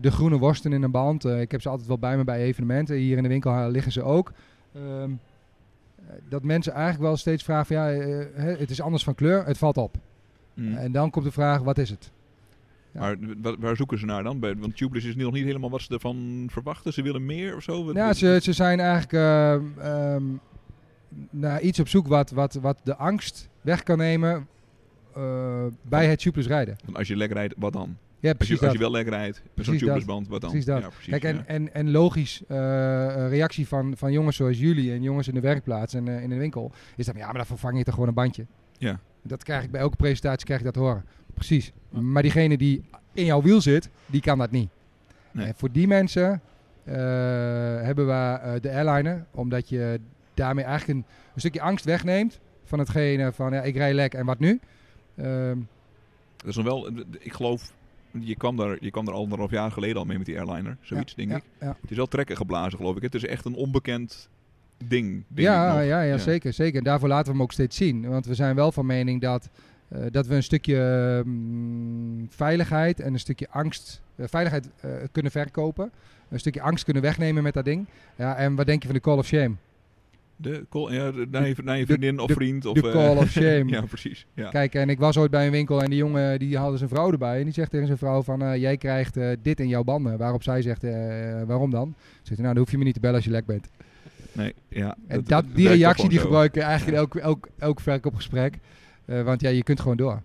de 0.00 0.10
groene 0.10 0.38
worsten 0.38 0.72
in 0.72 0.82
een 0.82 0.90
band. 0.90 1.24
Ik 1.24 1.50
heb 1.50 1.62
ze 1.62 1.68
altijd 1.68 1.88
wel 1.88 1.98
bij 1.98 2.16
me 2.16 2.24
bij 2.24 2.38
evenementen. 2.38 2.96
Hier 2.96 3.16
in 3.16 3.22
de 3.22 3.28
winkel 3.28 3.70
liggen 3.70 3.92
ze 3.92 4.02
ook. 4.02 4.32
Ehm, 4.74 5.10
eh, 5.96 6.14
dat 6.28 6.42
mensen 6.42 6.72
eigenlijk 6.72 7.02
wel 7.02 7.16
steeds 7.16 7.42
vragen 7.42 7.66
van 7.66 7.76
ja, 7.76 7.86
het 8.44 8.70
is 8.70 8.80
anders 8.80 9.04
van 9.04 9.14
kleur, 9.14 9.46
het 9.46 9.58
valt 9.58 9.76
op. 9.76 9.96
Mm. 10.54 10.76
En 10.76 10.92
dan 10.92 11.10
komt 11.10 11.24
de 11.24 11.32
vraag, 11.32 11.60
wat 11.60 11.78
is 11.78 11.90
het? 11.90 12.10
Ja. 12.94 13.00
Maar 13.00 13.16
wa- 13.42 13.56
waar 13.58 13.76
zoeken 13.76 13.98
ze 13.98 14.04
naar 14.04 14.22
dan? 14.22 14.40
Bij, 14.40 14.56
want 14.56 14.76
tubeless 14.76 15.06
is 15.06 15.16
nog 15.16 15.32
niet 15.32 15.44
helemaal 15.44 15.70
wat 15.70 15.80
ze 15.80 15.92
ervan 15.94 16.46
verwachten. 16.50 16.92
Ze 16.92 17.02
willen 17.02 17.26
meer 17.26 17.56
of 17.56 17.62
zo? 17.62 17.92
Ja, 17.92 18.12
ze, 18.12 18.38
ze 18.42 18.52
zijn 18.52 18.80
eigenlijk 18.80 19.12
eh, 19.12 19.54
ehm, 20.14 20.22
naar 21.30 21.60
iets 21.60 21.80
op 21.80 21.88
zoek 21.88 22.06
wat, 22.06 22.30
wat, 22.30 22.54
wat 22.54 22.80
de 22.84 22.96
angst 22.96 23.48
weg 23.60 23.82
kan 23.82 23.98
nemen 23.98 24.46
eh, 25.14 25.64
bij 25.82 26.06
het 26.06 26.18
tubeless 26.18 26.48
rijden. 26.48 26.76
Want 26.84 26.96
als 26.96 27.08
je 27.08 27.16
lek 27.16 27.32
rijdt, 27.32 27.54
wat 27.58 27.72
dan? 27.72 27.96
Ja, 28.20 28.30
Als 28.30 28.38
je, 28.38 28.44
precies 28.46 28.62
als 28.62 28.72
je 28.72 28.78
wel 28.78 28.90
lek 28.90 29.08
rijdt, 29.08 29.36
met 29.36 29.44
zo'n 29.44 29.54
Precies 29.64 29.78
tubeless 29.80 30.04
band, 30.06 30.28
wat 30.28 30.40
dan? 30.40 30.50
Precies 30.50 30.68
dat. 30.68 30.80
Ja, 30.82 30.88
precies, 30.88 31.10
Kijk, 31.10 31.24
en, 31.24 31.34
ja. 31.36 31.44
en, 31.44 31.74
en 31.74 31.90
logisch 31.90 32.42
eh, 32.48 32.56
reactie 33.28 33.68
van, 33.68 33.96
van 33.96 34.12
jongens 34.12 34.36
zoals 34.36 34.58
jullie 34.58 34.92
en 34.92 35.02
jongens 35.02 35.28
in 35.28 35.34
de 35.34 35.40
werkplaats 35.40 35.94
en 35.94 36.08
in 36.08 36.28
de 36.28 36.36
winkel 36.36 36.72
is 36.96 37.06
dan 37.06 37.16
ja, 37.16 37.24
maar 37.26 37.34
dan 37.34 37.46
vervang 37.46 37.78
je 37.78 37.84
toch 37.84 37.94
gewoon 37.94 38.08
een 38.08 38.14
bandje. 38.14 38.46
Ja. 38.78 39.00
Dat 39.22 39.42
krijg 39.42 39.64
ik 39.64 39.70
bij 39.70 39.80
elke 39.80 39.96
presentatie 39.96 40.44
krijg 40.44 40.60
ik 40.60 40.66
dat 40.66 40.74
horen. 40.74 41.04
Precies. 41.34 41.72
Maar 41.90 42.22
diegene 42.22 42.56
die 42.56 42.84
in 43.12 43.24
jouw 43.24 43.42
wiel 43.42 43.60
zit, 43.60 43.90
die 44.06 44.20
kan 44.20 44.38
dat 44.38 44.50
niet. 44.50 44.68
Nee. 45.30 45.46
En 45.46 45.54
voor 45.56 45.72
die 45.72 45.86
mensen 45.86 46.40
eh, 46.84 46.94
hebben 47.82 48.06
we 48.06 48.12
eh, 48.12 48.52
de 48.60 48.70
airliner, 48.70 49.24
omdat 49.30 49.68
je 49.68 50.00
daarmee 50.34 50.64
eigenlijk 50.64 50.98
een, 50.98 51.04
een 51.34 51.40
stukje 51.40 51.60
angst 51.60 51.84
wegneemt 51.84 52.40
van 52.64 52.78
hetgene 52.78 53.32
van 53.32 53.52
ja, 53.52 53.62
ik 53.62 53.76
rij 53.76 53.94
lek 53.94 54.14
en 54.14 54.26
wat 54.26 54.38
nu. 54.38 54.60
Ehm, 55.16 55.58
Dat 56.36 56.48
is 56.48 56.56
nog 56.56 56.64
wel, 56.64 56.88
ik 57.18 57.32
geloof, 57.32 57.72
je 58.10 58.36
kwam, 58.36 58.56
daar, 58.56 58.76
je 58.80 58.90
kwam 58.90 59.04
daar 59.04 59.14
anderhalf 59.14 59.50
jaar 59.50 59.70
geleden 59.70 59.96
al 59.96 60.04
mee 60.04 60.16
met 60.16 60.26
die 60.26 60.36
airliner. 60.40 60.76
Zoiets, 60.80 61.14
Ja, 61.16 61.16
denk 61.16 61.30
ja, 61.30 61.36
ik. 61.36 61.44
Ja, 61.60 61.76
Het 61.80 61.90
is 61.90 61.96
wel 61.96 62.06
trekken 62.06 62.36
geblazen, 62.36 62.78
geloof 62.78 62.96
ik. 62.96 63.02
Het 63.02 63.14
is 63.14 63.24
echt 63.24 63.44
een 63.44 63.54
onbekend 63.54 64.28
ding. 64.88 65.24
ja, 65.34 65.80
ja, 65.80 66.00
ja, 66.02 66.18
zeker, 66.18 66.52
zeker. 66.52 66.78
En 66.78 66.84
daarvoor 66.84 67.08
laten 67.08 67.26
we 67.26 67.32
hem 67.32 67.42
ook 67.42 67.52
steeds 67.52 67.76
zien. 67.76 68.08
Want 68.08 68.26
we 68.26 68.34
zijn 68.34 68.54
wel 68.54 68.72
van 68.72 68.86
mening 68.86 69.20
dat, 69.20 69.50
dat 70.10 70.26
we 70.26 70.34
een 70.34 70.42
stukje 70.42 71.22
mm, 71.24 72.26
veiligheid 72.30 73.00
en 73.00 73.12
een 73.12 73.18
stukje 73.18 73.46
angst, 73.50 74.02
eh, 74.16 74.26
veiligheid 74.28 74.68
eh, 74.80 74.90
kunnen 75.12 75.32
verkopen. 75.32 75.90
Een 76.28 76.38
stukje 76.40 76.60
angst 76.62 76.84
kunnen 76.84 77.02
wegnemen 77.02 77.42
met 77.42 77.54
dat 77.54 77.64
ding. 77.64 77.86
Ja, 78.16 78.36
en 78.36 78.54
wat 78.54 78.66
denk 78.66 78.80
je 78.82 78.86
van 78.88 78.96
de 78.96 79.02
Call 79.02 79.18
of 79.18 79.26
Shame? 79.26 79.54
De, 80.36 80.66
call, 80.70 80.92
ja, 80.94 81.10
de- 81.12 81.26
naar, 81.30 81.48
je, 81.48 81.54
naar 81.64 81.78
je 81.78 81.86
de- 81.86 81.92
vriendin 81.92 82.18
of 82.18 82.26
de- 82.26 82.34
vriend. 82.34 82.66
Of, 82.66 82.74
de 82.74 82.86
eh, 82.86 82.92
call 82.92 83.16
of 83.16 83.30
shame. 83.40 83.64
ja, 83.66 83.80
precies. 83.82 84.26
Ja. 84.34 84.48
Kijk, 84.50 84.74
en 84.74 84.88
ik 84.88 84.98
was 84.98 85.16
ooit 85.16 85.30
bij 85.30 85.46
een 85.46 85.52
winkel 85.52 85.82
en 85.82 85.90
die 85.90 85.98
jongen 85.98 86.38
die 86.38 86.58
haalde 86.58 86.76
zijn 86.76 86.88
vrouw 86.88 87.10
erbij. 87.12 87.38
En 87.38 87.44
die 87.44 87.52
zegt 87.52 87.70
tegen 87.70 87.86
zijn 87.86 87.98
vrouw 87.98 88.22
van, 88.22 88.42
eh, 88.42 88.56
jij 88.60 88.76
krijgt 88.76 89.16
eh, 89.16 89.28
dit 89.42 89.60
in 89.60 89.68
jouw 89.68 89.84
banden. 89.84 90.18
Waarop 90.18 90.42
zij 90.42 90.62
zegt, 90.62 90.84
eh, 90.84 90.92
waarom 91.46 91.70
dan? 91.70 91.94
Zegt 92.12 92.28
hij, 92.28 92.36
nou 92.36 92.48
dan 92.54 92.56
hoef 92.62 92.70
je 92.70 92.78
me 92.78 92.84
niet 92.84 92.94
te 92.94 93.00
bellen 93.00 93.16
als 93.16 93.24
je 93.24 93.30
lek 93.30 93.46
bent. 93.46 93.68
Nee, 94.32 94.54
ja. 94.68 94.96
En 95.06 95.22
dat, 95.24 95.44
die 95.54 95.68
reactie 95.68 96.08
die 96.08 96.18
gewoon 96.18 96.32
zo. 96.32 96.38
gebruik 96.42 96.56
ik 96.56 96.62
eigenlijk 96.62 96.96
in 96.96 97.00
elk, 97.02 97.14
elk, 97.16 97.48
elk 97.58 97.80
verkoopgesprek. 97.80 98.58
Eh, 99.04 99.22
want 99.22 99.40
ja, 99.40 99.48
je 99.48 99.62
kunt 99.62 99.80
gewoon 99.80 99.96
door. 99.96 100.22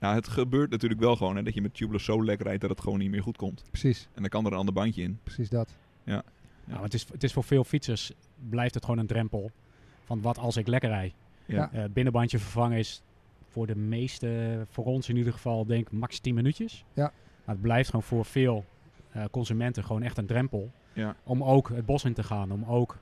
Ja, 0.00 0.14
het 0.14 0.28
gebeurt 0.28 0.70
natuurlijk 0.70 1.00
wel 1.00 1.16
gewoon 1.16 1.36
hè, 1.36 1.42
dat 1.42 1.54
je 1.54 1.62
met 1.62 1.74
tubeless 1.74 2.04
zo 2.04 2.24
lek 2.24 2.40
rijdt 2.40 2.60
dat 2.60 2.70
het 2.70 2.80
gewoon 2.80 2.98
niet 2.98 3.10
meer 3.10 3.22
goed 3.22 3.36
komt. 3.36 3.64
Precies, 3.70 4.08
En 4.14 4.20
dan 4.20 4.30
kan 4.30 4.46
er 4.46 4.52
een 4.52 4.58
ander 4.58 4.74
bandje 4.74 5.02
in. 5.02 5.18
precies 5.22 5.48
dat. 5.48 5.74
Nou, 6.04 6.22
want 6.66 6.82
het, 6.82 6.94
is, 6.94 7.06
het 7.12 7.22
is 7.22 7.32
voor 7.32 7.44
veel 7.44 7.64
fietsers 7.64 8.12
blijft 8.48 8.74
het 8.74 8.84
gewoon 8.84 9.00
een 9.00 9.06
drempel. 9.06 9.50
Van 10.04 10.20
wat 10.20 10.38
als 10.38 10.56
ik 10.56 10.66
lekker 10.66 10.88
rij. 10.90 11.12
Ja. 11.46 11.70
Eh, 11.72 11.84
binnenbandje 11.92 12.38
vervangen 12.38 12.78
is 12.78 13.02
voor 13.48 13.66
de 13.66 13.76
meeste, 13.76 14.60
voor 14.70 14.84
ons 14.84 15.08
in 15.08 15.16
ieder 15.16 15.32
geval, 15.32 15.66
denk 15.66 15.86
ik 15.86 15.92
max 15.92 16.18
10 16.18 16.34
minuutjes. 16.34 16.84
Ja. 16.92 17.12
Maar 17.44 17.54
het 17.54 17.60
blijft 17.60 17.90
gewoon 17.90 18.04
voor 18.04 18.24
veel 18.24 18.64
eh, 19.10 19.24
consumenten 19.30 19.84
gewoon 19.84 20.02
echt 20.02 20.18
een 20.18 20.26
drempel. 20.26 20.70
Ja. 20.92 21.16
Om 21.22 21.44
ook 21.44 21.68
het 21.68 21.86
bos 21.86 22.04
in 22.04 22.14
te 22.14 22.22
gaan, 22.22 22.52
om 22.52 22.64
ook 22.64 22.98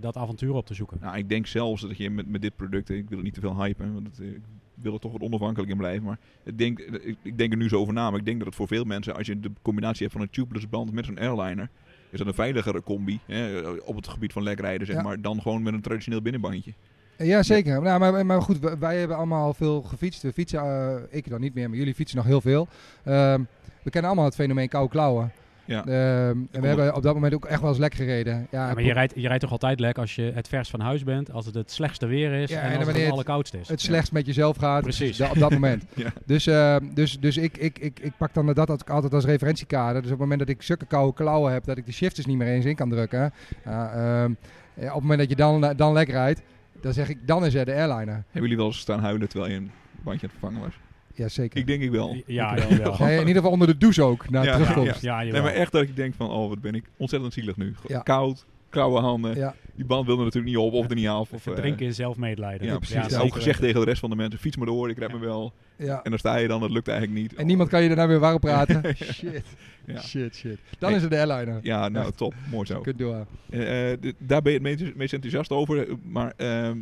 dat 0.00 0.16
avontuur 0.16 0.54
op 0.54 0.66
te 0.66 0.74
zoeken. 0.74 0.98
Nou, 1.00 1.16
ik 1.16 1.28
denk 1.28 1.46
zelfs 1.46 1.82
dat 1.82 1.96
je 1.96 2.10
met, 2.10 2.28
met 2.28 2.42
dit 2.42 2.56
product, 2.56 2.90
ik 2.90 3.08
wil 3.08 3.16
het 3.16 3.26
niet 3.26 3.34
te 3.34 3.40
veel 3.40 3.62
hypen, 3.62 3.94
want 3.94 4.06
het, 4.06 4.20
eh, 4.20 4.26
ik 4.26 4.42
wil 4.74 4.92
er 4.94 5.00
toch 5.00 5.12
wat 5.12 5.20
onafhankelijk 5.20 5.70
in 5.70 5.76
blijven. 5.76 6.04
Maar 6.04 6.18
ik 6.44 6.58
denk, 6.58 6.78
ik, 6.78 7.16
ik 7.22 7.38
denk 7.38 7.52
er 7.52 7.58
nu 7.58 7.68
zo 7.68 7.78
over 7.80 7.92
na, 7.94 8.10
maar 8.10 8.18
ik 8.18 8.24
denk 8.24 8.38
dat 8.38 8.46
het 8.46 8.56
voor 8.56 8.66
veel 8.68 8.84
mensen, 8.84 9.14
als 9.16 9.26
je 9.26 9.40
de 9.40 9.50
combinatie 9.62 10.00
hebt 10.00 10.12
van 10.12 10.20
een 10.22 10.30
tubeless 10.30 10.68
band 10.68 10.92
met 10.92 11.04
zo'n 11.04 11.18
airliner, 11.18 11.68
is 12.10 12.18
dat 12.18 12.26
een 12.26 12.34
veiligere 12.34 12.82
combi 12.82 13.20
hè, 13.26 13.60
op 13.68 13.96
het 13.96 14.08
gebied 14.08 14.32
van 14.32 14.42
lek 14.42 14.60
rijden, 14.60 14.86
zeg 14.86 14.96
Ja. 14.96 15.02
maar, 15.02 15.20
dan 15.20 15.42
gewoon 15.42 15.62
met 15.62 15.72
een 15.74 15.80
traditioneel 15.80 16.22
binnenbandje. 16.22 16.72
Eh, 17.16 17.26
Ja, 17.26 17.42
zeker. 17.42 17.82
Nou, 17.82 17.98
maar, 18.00 18.26
maar 18.26 18.42
goed, 18.42 18.58
wij, 18.78 18.98
hebben 18.98 19.16
allemaal 19.16 19.54
veel 19.54 19.82
gefietst. 19.82 20.22
We 20.22 20.32
fietsen, 20.32 20.60
eh, 20.60 20.96
ik 21.10 21.28
dan 21.30 21.40
niet 21.40 21.54
meer, 21.54 21.68
maar 21.68 21.78
jullie 21.78 21.94
fietsen 21.94 22.16
nog 22.16 22.26
heel 22.26 22.40
veel. 22.40 22.68
Ehm, 23.04 23.42
we 23.82 23.90
kennen 23.90 24.10
allemaal 24.10 24.28
het 24.28 24.34
fenomeen 24.34 24.68
koude 24.68 24.90
klauwen. 24.90 25.32
Ja. 25.68 25.84
Ehm, 25.84 26.28
en 26.28 26.48
kom 26.52 26.60
we 26.60 26.66
hebben 26.66 26.94
op 26.94 27.02
dat 27.02 27.14
moment 27.14 27.34
ook 27.34 27.44
echt 27.44 27.60
wel 27.60 27.70
eens 27.70 27.78
lek 27.78 27.94
gereden. 27.94 28.46
Ja, 28.50 28.68
Ja, 28.68 28.74
maar 28.74 28.82
je 28.82 28.92
rijdt, 28.92 29.12
je 29.16 29.26
rijdt 29.26 29.42
toch 29.42 29.50
altijd 29.50 29.80
lek 29.80 29.98
als 29.98 30.14
je 30.14 30.32
het 30.34 30.48
vers 30.48 30.70
van 30.70 30.80
huis 30.80 31.04
bent, 31.04 31.32
als 31.32 31.46
het 31.46 31.54
het 31.54 31.70
slechtste 31.70 32.06
weer 32.06 32.32
is 32.32 32.50
Ja, 32.50 32.60
en 32.60 32.70
en 32.70 32.78
als 32.78 32.96
het 32.96 33.10
allerkoudste 33.10 33.58
is. 33.58 33.68
het 33.68 33.80
slechtst 33.80 34.12
met 34.12 34.26
jezelf 34.26 34.56
gaat. 34.56 34.82
Precies. 34.82 35.20
op 35.20 35.38
dat 35.38 35.50
moment. 35.50 35.84
Ja. 35.94 36.12
Dus, 36.26 36.46
eh, 36.46 36.76
dus, 36.94 37.20
dus 37.20 37.36
ik, 37.36 37.56
ik, 37.56 37.78
ik, 37.78 38.00
ik 38.00 38.12
pak 38.16 38.34
dan 38.34 38.46
dat 38.46 38.88
altijd 38.90 39.12
als 39.14 39.24
referentiekader. 39.24 39.94
Dus 40.02 40.10
op 40.10 40.10
het 40.10 40.28
moment 40.28 40.38
dat 40.38 40.48
ik 40.48 40.62
zulke 40.62 40.86
koude 40.86 41.14
klauwen 41.14 41.52
heb, 41.52 41.64
dat 41.64 41.76
ik 41.76 41.86
de 41.86 41.92
shifters 41.92 42.26
niet 42.26 42.36
meer 42.36 42.48
eens 42.48 42.64
in 42.64 42.76
kan 42.76 42.90
drukken. 42.90 43.32
ja, 43.64 43.92
ehm, 43.92 44.32
ja, 44.74 44.86
op 44.86 44.92
het 44.92 45.02
moment 45.02 45.18
dat 45.18 45.28
je 45.28 45.36
dan, 45.36 45.72
dan 45.76 45.92
lek 45.92 46.08
rijdt, 46.08 46.42
dan 46.80 46.92
zeg 46.92 47.08
ik, 47.08 47.26
dan 47.26 47.44
is 47.44 47.54
er 47.54 47.64
de 47.64 47.74
airliner. 47.74 48.14
Hebben 48.14 48.42
jullie 48.42 48.56
wel 48.56 48.66
eens 48.66 48.78
staan 48.78 49.00
huilen 49.00 49.28
terwijl 49.28 49.50
je 49.52 49.56
een 49.58 49.70
bandje 50.02 50.26
aan 50.26 50.32
het 50.32 50.38
vervangen 50.40 50.60
was? 50.60 50.87
Ja, 51.18 51.28
zeker. 51.28 51.58
Ik 51.60 51.66
denk 51.66 51.82
ik 51.82 51.90
wel. 51.90 52.14
Ja, 52.26 52.56
Ik 52.56 52.68
ja, 52.70 52.76
wel. 52.76 52.96
Ja, 52.98 53.08
in 53.08 53.18
ieder 53.18 53.34
geval 53.34 53.50
onder 53.50 53.66
de 53.66 53.76
douche 53.76 54.02
ook, 54.02 54.30
na 54.30 54.42
Ja, 54.42 54.52
terugkomst. 54.52 55.02
Ja, 55.02 55.22
Nee, 55.22 55.42
maar 55.42 55.52
echt 55.52 55.72
dat 55.72 55.82
ik 55.82 55.96
denk 55.96 56.14
van, 56.14 56.30
oh 56.30 56.48
wat 56.48 56.60
ben 56.60 56.74
ik 56.74 56.84
ontzettend 56.96 57.32
zielig 57.32 57.56
nu. 57.56 57.74
Ja. 57.86 58.00
Koud, 58.00 58.44
koude 58.68 59.00
handen. 59.00 59.36
Ja. 59.36 59.54
Die 59.74 59.84
band 59.84 60.06
wil 60.06 60.18
er 60.18 60.24
natuurlijk 60.24 60.54
niet 60.54 60.64
op 60.64 60.72
of 60.72 60.88
er 60.88 60.94
niet 60.94 61.08
af. 61.08 61.20
Of, 61.32 61.46
eh, 61.46 61.52
Verdrinken 61.52 61.86
in 61.86 61.94
zelfmedelijden. 61.94 62.66
Ja, 62.66 62.76
precies. 62.76 62.94
Ja, 62.94 63.06
Ja, 63.08 63.18
ook 63.18 63.34
gezegd 63.34 63.60
tegen 63.60 63.80
de 63.80 63.86
rest 63.86 64.00
van 64.00 64.10
de 64.10 64.16
mensen, 64.16 64.40
fiets 64.40 64.56
maar 64.56 64.66
door, 64.66 64.90
ik 64.90 64.98
red 64.98 65.12
me 65.12 65.18
wel. 65.18 65.52
Ja. 65.76 66.02
En 66.02 66.10
dan 66.10 66.18
sta 66.18 66.36
je 66.36 66.48
dan, 66.48 66.60
dat 66.60 66.70
lukt 66.70 66.88
eigenlijk 66.88 67.20
niet. 67.20 67.34
En 67.34 67.46
niemand 67.46 67.68
kan 67.68 67.82
je 67.82 67.88
daarna 67.88 68.06
weer 68.06 68.18
warm 68.18 68.38
praten. 68.38 68.82
Ja. 68.98 69.12
Shit. 69.12 69.44
Ja. 69.84 70.00
Shit, 70.00 70.34
shit. 70.34 70.58
Dan 70.78 70.94
is 70.94 71.02
het 71.02 71.10
de 71.10 71.16
airliner. 71.16 71.58
Ja, 71.62 71.88
nou 71.88 72.06
Echt. 72.06 72.16
top. 72.16 72.34
Mooi 72.50 72.66
zo. 72.66 72.80
kunt 72.80 72.98
door. 72.98 73.26
Eh, 73.50 73.92
eh, 73.92 73.98
daar 74.18 74.42
ben 74.42 74.52
je 74.52 74.58
het 74.58 74.78
meest, 74.78 74.94
meest 74.94 75.12
enthousiast 75.12 75.50
over. 75.50 75.86
Maar 76.02 76.32
ehm, 76.36 76.76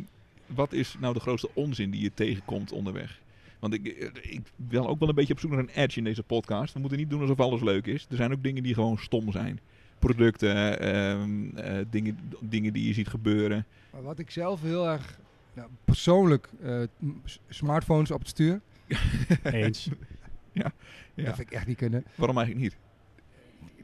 wat 0.45 0.73
is 0.73 0.95
nou 0.99 1.13
de 1.13 1.19
grootste 1.19 1.49
onzin 1.53 1.89
die 1.91 2.01
je 2.01 2.11
tegenkomt 2.13 2.71
onderweg? 2.71 3.19
Want 3.59 3.73
ik, 3.73 3.87
eh, 3.87 4.33
ik 4.33 4.41
ben 4.55 4.87
ook 4.87 4.99
wel 4.99 5.09
een 5.09 5.15
beetje 5.15 5.33
op 5.33 5.39
zoek 5.39 5.51
naar 5.51 5.59
een 5.59 5.69
edge 5.69 5.97
in 5.97 6.03
deze 6.03 6.23
podcast. 6.23 6.73
We 6.73 6.79
moeten 6.79 6.97
niet 6.97 7.09
doen 7.09 7.21
alsof 7.21 7.39
alles 7.39 7.61
leuk 7.61 7.85
is. 7.85 8.07
Er 8.09 8.15
zijn 8.15 8.31
ook 8.31 8.43
dingen 8.43 8.63
die 8.63 8.73
gewoon 8.73 8.97
stom 8.97 9.31
zijn. 9.31 9.59
Producten, 9.99 10.79
ehm, 10.79 11.57
eh, 11.57 11.85
dingen, 11.89 12.17
dingen 12.41 12.73
die 12.73 12.87
je 12.87 12.93
ziet 12.93 13.07
gebeuren. 13.07 13.65
Maar 13.91 14.03
wat 14.03 14.19
ik 14.19 14.31
zelf 14.31 14.61
heel 14.61 14.87
erg 14.87 15.19
nou, 15.53 15.69
persoonlijk 15.85 16.49
eh, 16.61 16.81
s- 17.25 17.39
smartphones 17.49 18.11
op 18.11 18.19
het 18.19 18.27
stuur, 18.27 18.61
Eens. 19.43 19.89
Ja. 20.51 20.71
dat 21.15 21.35
vind 21.35 21.39
ik 21.39 21.51
echt 21.51 21.67
niet 21.67 21.77
kunnen. 21.77 22.03
Waarom 22.15 22.37
eigenlijk 22.37 22.67
niet? 22.67 22.77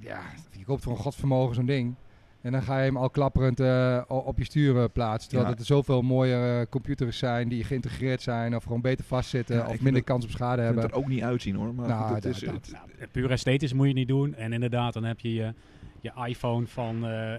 Ja, 0.03 0.21
je 0.57 0.65
koopt 0.65 0.83
voor 0.83 0.91
een 0.91 0.97
godsvermogen 0.99 1.55
zo'n 1.55 1.65
ding. 1.65 1.95
En 2.43 2.51
dan 2.51 2.61
ga 2.63 2.77
je 2.79 2.83
hem 2.85 2.97
al 2.97 3.09
klapperend 3.09 3.59
eh, 3.59 4.01
op 4.07 4.37
je 4.37 4.43
stuur 4.43 4.77
eh, 4.77 4.83
plaatsen. 4.93 5.29
Terwijl 5.29 5.51
Ja. 5.51 5.57
er 5.57 5.65
zoveel 5.65 6.01
mooie 6.01 6.67
computers 6.69 7.17
zijn 7.17 7.49
die 7.49 7.63
geïntegreerd 7.63 8.21
zijn. 8.21 8.55
Of 8.55 8.63
gewoon 8.63 8.81
beter 8.81 9.05
vastzitten. 9.05 9.55
Ja, 9.55 9.67
of 9.67 9.81
minder 9.81 10.03
kans 10.03 10.25
op 10.25 10.31
schade 10.31 10.61
hebben. 10.61 10.83
het 10.83 10.91
er 10.91 10.97
ook 10.97 11.07
niet 11.07 11.21
uitzien 11.23 11.55
hoor. 11.55 11.73
Maar 11.73 11.87
Nou, 11.87 12.05
goed, 12.13 12.23
het 12.23 12.25
is, 12.35 12.39
dat- 12.39 12.53
het- 12.53 12.71
Nou, 12.71 13.07
puur 13.11 13.31
esthetisch 13.31 13.73
moet 13.73 13.81
je 13.81 13.87
het 13.89 13.97
niet 13.97 14.07
doen. 14.07 14.35
En 14.35 14.53
inderdaad, 14.53 14.93
dan 14.93 15.03
heb 15.03 15.19
je 15.19 15.33
je, 15.33 15.53
je 16.01 16.11
iPhone 16.27 16.67
van 16.67 17.07
eh, 17.07 17.33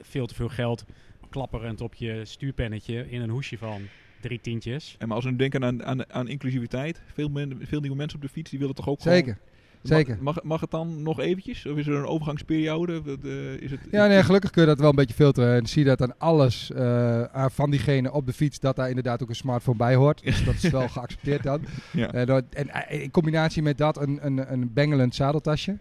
veel 0.00 0.26
te 0.26 0.34
veel 0.34 0.48
geld 0.48 0.84
klapperend 1.30 1.80
op 1.80 1.94
je 1.94 2.20
stuurpennetje 2.24 3.10
in 3.10 3.20
een 3.20 3.30
hoesje 3.30 3.58
van 3.58 3.80
drie 4.20 4.40
tientjes. 4.40 4.96
en 4.98 5.06
maar 5.06 5.16
als 5.16 5.24
we 5.24 5.30
nu 5.30 5.36
denken 5.36 5.64
aan, 5.64 5.84
aan, 5.84 6.12
aan 6.12 6.28
inclusiviteit. 6.28 7.02
Veel, 7.12 7.28
men, 7.28 7.58
veel 7.62 7.80
nieuwe 7.80 7.96
mensen 7.96 8.18
op 8.18 8.24
de 8.24 8.30
fiets 8.32 8.50
die 8.50 8.58
willen 8.58 8.74
toch 8.74 8.88
ook 8.88 9.00
gewoon 9.02 9.36
Zeker. 9.82 10.16
Mag, 10.20 10.34
mag, 10.34 10.44
mag 10.44 10.60
het 10.60 10.70
dan 10.70 11.02
nog 11.02 11.20
eventjes? 11.20 11.66
Of 11.66 11.76
is 11.76 11.86
er 11.86 11.94
een 11.94 12.06
overgangsperiode? 12.06 13.02
Eh, 13.24 13.60
is 13.64 13.70
het, 13.70 13.80
Ja, 13.90 14.06
nee, 14.06 14.22
gelukkig 14.22 14.50
kun 14.50 14.62
je 14.62 14.68
dat 14.68 14.78
wel 14.78 14.88
een 14.88 14.94
beetje 14.94 15.14
filteren. 15.14 15.54
En 15.60 15.66
zie 15.66 15.84
dat 15.84 16.02
aan 16.02 16.18
alles 16.18 16.70
eh, 16.72 17.22
aan- 17.22 17.50
van 17.50 17.70
diegene 17.70 18.12
op 18.12 18.26
de 18.26 18.32
fiets, 18.32 18.60
dat 18.60 18.76
daar 18.76 18.88
inderdaad 18.88 19.22
ook 19.22 19.28
een 19.28 19.34
smartphone 19.34 19.76
bij 19.76 19.94
hoort. 19.94 20.22
Dus 20.24 20.44
dat 20.44 20.54
is 20.54 20.70
wel 20.70 20.88
geaccepteerd 20.98 21.42
dan. 21.42 21.60
Ja, 21.92 22.12
Eh, 22.12 22.26
door- 22.26 22.42
en 22.50 22.90
in 23.02 23.10
combinatie 23.10 23.62
met 23.62 23.78
dat 23.78 24.00
een, 24.00 24.18
een, 24.26 24.52
een 24.52 24.72
bengelend 24.72 25.14
zadeltasje. 25.14 25.76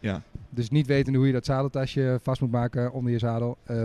ja. 0.00 0.22
Dus 0.50 0.70
niet 0.70 0.86
wetende 0.86 1.18
hoe 1.18 1.26
je 1.26 1.32
dat 1.32 1.44
zadeltasje 1.44 2.18
vast 2.22 2.40
moet 2.40 2.50
maken 2.50 2.92
onder 2.92 3.12
je 3.12 3.18
zadel. 3.18 3.58
Eh 3.64 3.76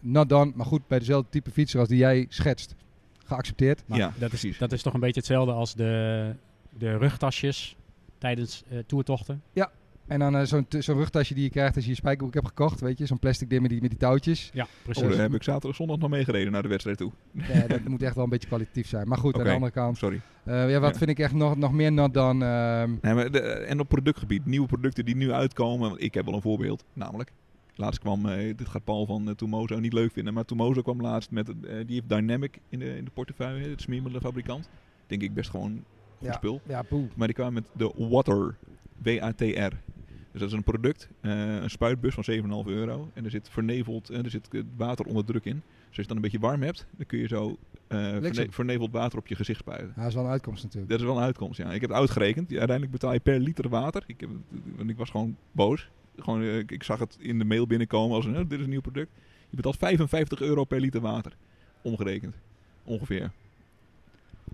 not 0.00 0.28
done, 0.28 0.52
maar 0.54 0.66
goed, 0.66 0.86
bij 0.88 0.98
dezelfde 0.98 1.28
type 1.30 1.50
fietser 1.50 1.80
als 1.80 1.88
die 1.88 1.98
jij 1.98 2.26
schetst. 2.28 2.74
Geaccepteerd. 3.24 3.82
Maar 3.86 3.98
Ja, 3.98 4.04
dat, 4.18 4.22
is, 4.22 4.28
precies. 4.40 4.58
dat 4.58 4.72
is 4.72 4.82
toch 4.82 4.94
een 4.94 5.00
beetje 5.00 5.20
hetzelfde 5.20 5.52
als 5.52 5.74
de, 5.74 6.32
de 6.78 6.96
rugtasjes 6.96 7.76
tijdens 8.18 8.62
eh, 8.68 8.78
toertochten. 8.78 9.42
En 10.06 10.18
dan 10.18 10.36
eh, 10.36 10.44
zo'n 10.44 10.66
zo'n 10.68 10.96
rugtasje 10.96 11.34
die 11.34 11.42
je 11.42 11.50
krijgt 11.50 11.74
als 11.74 11.84
je 11.84 11.90
je 11.90 11.96
spijkerbroek 11.96 12.34
hebt 12.34 12.46
gekocht. 12.46 12.80
Weet 12.80 12.98
je, 12.98 13.06
zo'n 13.06 13.18
plastic 13.18 13.48
ding 13.50 13.60
met 13.62 13.70
die, 13.70 13.80
met 13.80 13.90
die 13.90 13.98
touwtjes. 13.98 14.50
Ja, 14.52 14.62
Oh, 14.62 14.68
precies. 14.82 15.02
daar 15.02 15.18
heb 15.20 15.34
ik 15.34 15.42
zaterdag 15.42 15.76
zondag 15.76 15.98
nog 15.98 16.10
meegereden 16.10 16.52
naar 16.52 16.62
de 16.62 16.68
wedstrijd 16.68 16.98
toe. 16.98 17.12
Ja, 17.32 17.66
dat 17.66 17.84
moet 17.88 18.02
echt 18.02 18.14
wel 18.14 18.24
een 18.24 18.30
beetje 18.30 18.48
kwalitatief 18.48 18.88
zijn. 18.88 19.08
Maar 19.08 19.18
goed, 19.18 19.38
aan 19.38 19.44
de 19.44 19.52
andere 19.52 19.72
kant. 19.72 19.96
Sorry. 19.98 20.20
eh, 20.44 20.70
ja, 20.70 20.80
wat 20.80 20.92
Ja. 20.92 20.98
vind 20.98 21.10
ik 21.10 21.18
echt 21.18 21.32
nog, 21.34 21.56
nog 21.56 21.72
meer 21.72 21.92
not 21.92 22.14
dan... 22.14 22.42
ehm, 22.42 22.90
Nee, 23.02 23.14
maar 23.14 23.30
de, 23.30 23.40
en 23.40 23.80
op 23.80 23.88
productgebied, 23.88 24.46
nieuwe 24.46 24.66
producten 24.66 25.04
die 25.04 25.16
nu 25.16 25.32
uitkomen. 25.32 25.88
Want 25.88 26.02
ik 26.02 26.14
heb 26.14 26.24
wel 26.24 26.34
een 26.34 26.42
voorbeeld, 26.42 26.84
namelijk. 26.92 27.32
Laatst 27.74 28.00
kwam, 28.00 28.26
eh, 28.26 28.56
dit 28.56 28.68
gaat 28.68 28.84
Paul 28.84 29.06
van 29.06 29.28
uh, 29.28 29.34
Tumozo 29.34 29.78
niet 29.80 29.92
leuk 29.92 30.12
vinden, 30.12 30.34
maar 30.34 30.44
Tumozo 30.44 30.82
kwam 30.82 31.00
laatst 31.00 31.30
met, 31.30 31.46
die 31.46 31.84
heeft 31.94 32.08
Dynamic 32.08 32.58
in 32.68 32.78
de, 32.78 32.96
in 32.96 33.04
de 33.04 33.10
portefeuille, 33.10 33.68
het 33.68 33.80
smeermiddelenfabrikant. 33.80 34.68
Denk 35.06 35.22
ik 35.22 35.34
best 35.34 35.50
gewoon 35.50 35.84
goed 36.18 36.26
Ja. 36.26 36.32
spul. 36.32 36.60
ja. 36.68 36.84
Maar 37.16 37.26
die 37.26 37.36
kwamen 37.36 37.52
met 37.54 37.64
de 37.72 37.92
Water, 38.08 38.54
W-A-T-R. 39.02 39.74
Dus 40.32 40.44
dat 40.44 40.50
is 40.50 40.52
een 40.52 40.62
product, 40.64 41.08
eh, 41.20 41.54
een 41.56 41.70
spuitbus 41.70 42.14
van 42.14 42.24
7,5 42.24 42.66
euro. 42.66 43.10
En 43.14 43.24
er 43.24 43.30
zit 43.30 43.48
verneveld, 43.50 44.10
eh, 44.10 44.24
er 44.24 44.30
zit 44.30 44.48
water 44.76 45.06
onder 45.06 45.24
druk 45.24 45.44
in. 45.44 45.54
Dus 45.54 45.86
als 45.86 45.94
je 45.94 46.00
het 46.00 46.06
dan 46.08 46.16
een 46.16 46.22
beetje 46.22 46.38
warm 46.38 46.62
hebt, 46.62 46.86
dan 46.96 47.06
kun 47.06 47.18
je 47.18 47.26
zo 47.28 47.56
eh, 47.86 47.98
verne- 47.98 48.46
verneveld 48.50 48.90
water 48.92 49.18
op 49.18 49.26
je 49.26 49.34
gezicht 49.34 49.58
spuiten. 49.60 49.86
Ja, 49.88 50.00
dat 50.00 50.08
is 50.08 50.14
wel 50.14 50.24
een 50.24 50.30
uitkomst 50.30 50.62
natuurlijk. 50.62 50.90
Dat 50.92 51.00
is 51.00 51.06
wel 51.06 51.16
een 51.16 51.22
uitkomst, 51.22 51.58
ja. 51.58 51.64
Ik 51.72 51.80
heb 51.80 51.90
het 51.90 51.98
uitgerekend. 51.98 52.48
Uiteindelijk 52.50 52.90
betaal 52.90 53.12
je 53.12 53.20
per 53.20 53.38
liter 53.40 53.68
water. 53.68 54.04
Ik, 54.06 54.20
heb, 54.20 54.30
want 54.76 54.90
ik 54.90 54.96
was 54.96 55.10
gewoon 55.10 55.36
boos. 55.52 55.88
Gewoon, 56.18 56.42
ik, 56.42 56.70
ik 56.70 56.82
zag 56.82 56.98
het 56.98 57.16
in 57.20 57.38
de 57.38 57.44
mail 57.44 57.66
binnenkomen 57.66 58.16
als 58.16 58.24
een, 58.24 58.36
oh, 58.38 58.48
dit 58.48 58.58
is 58.58 58.64
een 58.64 58.70
nieuw 58.70 58.80
product. 58.80 59.10
Je 59.50 59.56
betaalt 59.56 59.76
55 59.76 60.40
euro 60.40 60.64
per 60.64 60.80
liter 60.80 61.00
water. 61.00 61.32
Omgerekend. 61.82 62.34
Ongeveer. 62.84 63.30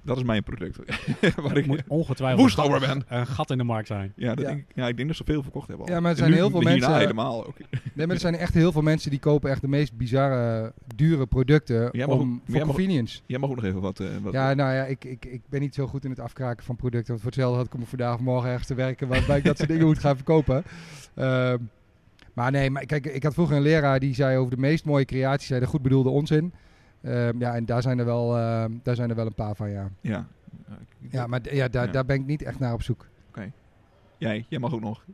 Dat 0.04 0.16
is 0.16 0.22
mijn 0.22 0.42
product. 0.42 0.78
Waar 1.42 1.56
ik 1.56 1.66
moet 1.66 1.82
ongetwijfeld 1.88 2.40
woest 2.40 2.58
over 2.58 2.80
ben. 2.80 3.02
een 3.08 3.26
gat 3.26 3.50
in 3.50 3.58
de 3.58 3.64
markt 3.64 3.86
zijn. 3.86 4.12
Ja, 4.16 4.34
dat 4.34 4.44
Ja. 4.44 4.50
Denk 4.50 4.60
ik, 4.68 4.76
ja, 4.76 4.88
ik 4.88 4.96
denk 4.96 5.08
dat 5.08 5.16
ze 5.16 5.24
veel 5.24 5.42
verkocht 5.42 5.68
hebben 5.68 5.86
al. 5.86 5.92
Ja, 5.92 6.00
maar 6.00 6.10
er 6.10 6.16
zijn 6.16 6.30
nu- 6.30 6.36
heel 6.36 6.50
veel 6.50 6.60
hierna 6.60 6.74
mensen- 6.74 6.98
helemaal 6.98 7.46
ook. 7.46 7.56
Nee, 7.94 8.06
maar 8.06 8.14
er 8.14 8.20
zijn 8.20 8.34
echt 8.36 8.54
heel 8.54 8.72
veel 8.72 8.82
mensen 8.82 9.10
die 9.10 9.18
kopen 9.18 9.50
echt 9.50 9.60
de 9.60 9.68
meest 9.68 9.96
bizarre, 9.96 10.72
dure 10.96 11.26
producten 11.26 11.88
Jij 11.92 12.06
mag 12.06 12.16
om, 12.18 12.20
ook- 12.34 12.40
voor 12.44 12.54
jij 12.54 12.64
mag- 12.64 12.74
convenience. 12.74 13.20
Jij 13.26 13.38
mag 13.38 13.50
ook 13.50 13.56
nog 13.56 13.64
even 13.64 13.80
wat... 13.80 14.00
eh, 14.00 14.06
wat 14.22 14.32
Ja, 14.32 14.54
nou 14.54 14.74
ja, 14.74 14.84
ik, 14.84 15.04
ik, 15.04 15.24
ik 15.24 15.40
ben 15.48 15.60
niet 15.60 15.74
zo 15.74 15.86
goed 15.86 16.04
in 16.04 16.10
het 16.10 16.20
afkraken 16.20 16.64
van 16.64 16.76
producten. 16.76 17.08
Want 17.08 17.20
voor 17.20 17.30
hetzelfde 17.30 17.56
had 17.56 17.66
ik 17.66 17.74
om 17.74 17.86
vandaag 17.86 18.14
of 18.14 18.20
morgen 18.20 18.48
ergens 18.50 18.66
te 18.66 18.74
werken 18.74 19.08
waarbij 19.08 19.38
ik 19.38 19.44
dat 19.44 19.56
soort 19.56 19.68
dingen 19.68 19.86
moet 19.92 19.98
gaan 19.98 20.16
verkopen. 20.16 20.62
Ehm, 21.14 21.58
maar 22.32 22.50
nee, 22.50 22.70
maar 22.70 22.86
kijk, 22.86 23.06
ik 23.06 23.22
had 23.22 23.34
vroeger 23.34 23.56
een 23.56 23.62
leraar 23.62 24.00
die 24.00 24.14
zei 24.14 24.36
over 24.36 24.54
de 24.54 24.60
meest 24.60 24.84
mooie 24.84 25.04
creaties, 25.04 25.46
zei 25.48 25.60
de 25.60 25.66
goed 25.66 25.82
bedoelde 25.82 26.08
onzin. 26.08 26.52
Ehm, 27.02 27.38
ja, 27.40 27.54
en 27.54 27.64
daar 27.64 27.82
zijn 27.82 27.98
er 27.98 28.04
wel, 28.04 28.36
ehm, 28.38 28.72
daar 28.82 28.94
zijn 28.94 29.10
er 29.10 29.16
wel 29.16 29.26
een 29.26 29.34
paar 29.34 29.56
van, 29.56 29.70
ja. 29.70 29.90
ja. 30.00 30.26
Ja, 31.10 31.26
maar 31.26 31.54
ja, 31.54 31.68
daar, 31.68 31.86
Ja. 31.86 31.92
daar 31.92 32.04
ben 32.04 32.16
ik 32.20 32.26
niet 32.26 32.42
echt 32.42 32.58
naar 32.58 32.72
op 32.72 32.82
zoek. 32.82 33.10
Jij, 34.18 34.44
jij 34.48 34.58
mag 34.58 34.72
ook 34.74 34.80
nog. 34.80 35.04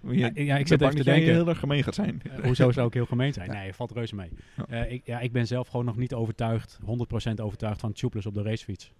Je- 0.00 0.14
Ja, 0.18 0.30
ja, 0.34 0.34
ik 0.34 0.34
ben 0.34 0.66
zit 0.66 0.78
bang 0.78 0.92
even 0.92 1.04
te 1.04 1.10
denken. 1.10 1.32
heel 1.32 1.48
erg 1.48 1.58
gemeen 1.58 1.82
gaat 1.82 1.94
zijn. 1.94 2.22
Eh, 2.22 2.44
hoezo 2.44 2.72
zou 2.72 2.86
ik 2.86 2.94
heel 2.94 3.06
gemeen 3.06 3.32
zijn? 3.32 3.46
Ja. 3.52 3.58
Nee, 3.58 3.74
valt 3.74 3.90
reuze 3.92 4.14
mee. 4.14 4.28
Ja. 4.56 4.66
Eh, 4.66 4.92
ik, 4.92 5.02
ja, 5.04 5.20
ik 5.20 5.32
ben 5.32 5.46
zelf 5.46 5.68
gewoon 5.68 5.84
nog 5.84 5.96
niet 5.96 6.14
overtuigd, 6.14 6.78
100% 6.84 7.40
overtuigd 7.40 7.80
van 7.80 7.92
tubeless 7.92 8.26
op 8.26 8.34
de 8.34 8.42
racefiets. 8.42 8.92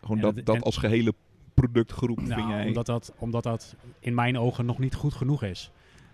Gewoon 0.00 0.20
dat, 0.20 0.36
dat- 0.44 0.54
en- 0.56 0.62
als 0.62 0.76
gehele 0.76 1.14
productgroep 1.54 2.18
vind 2.18 2.28
Nou, 2.30 2.50
jij... 2.50 2.66
omdat, 2.66 2.86
dat, 2.86 3.12
omdat 3.18 3.42
dat 3.42 3.76
in 3.98 4.14
mijn 4.14 4.38
ogen 4.38 4.66
nog 4.66 4.78
niet 4.78 4.94
goed 4.94 5.14
genoeg 5.14 5.42
is. 5.42 5.70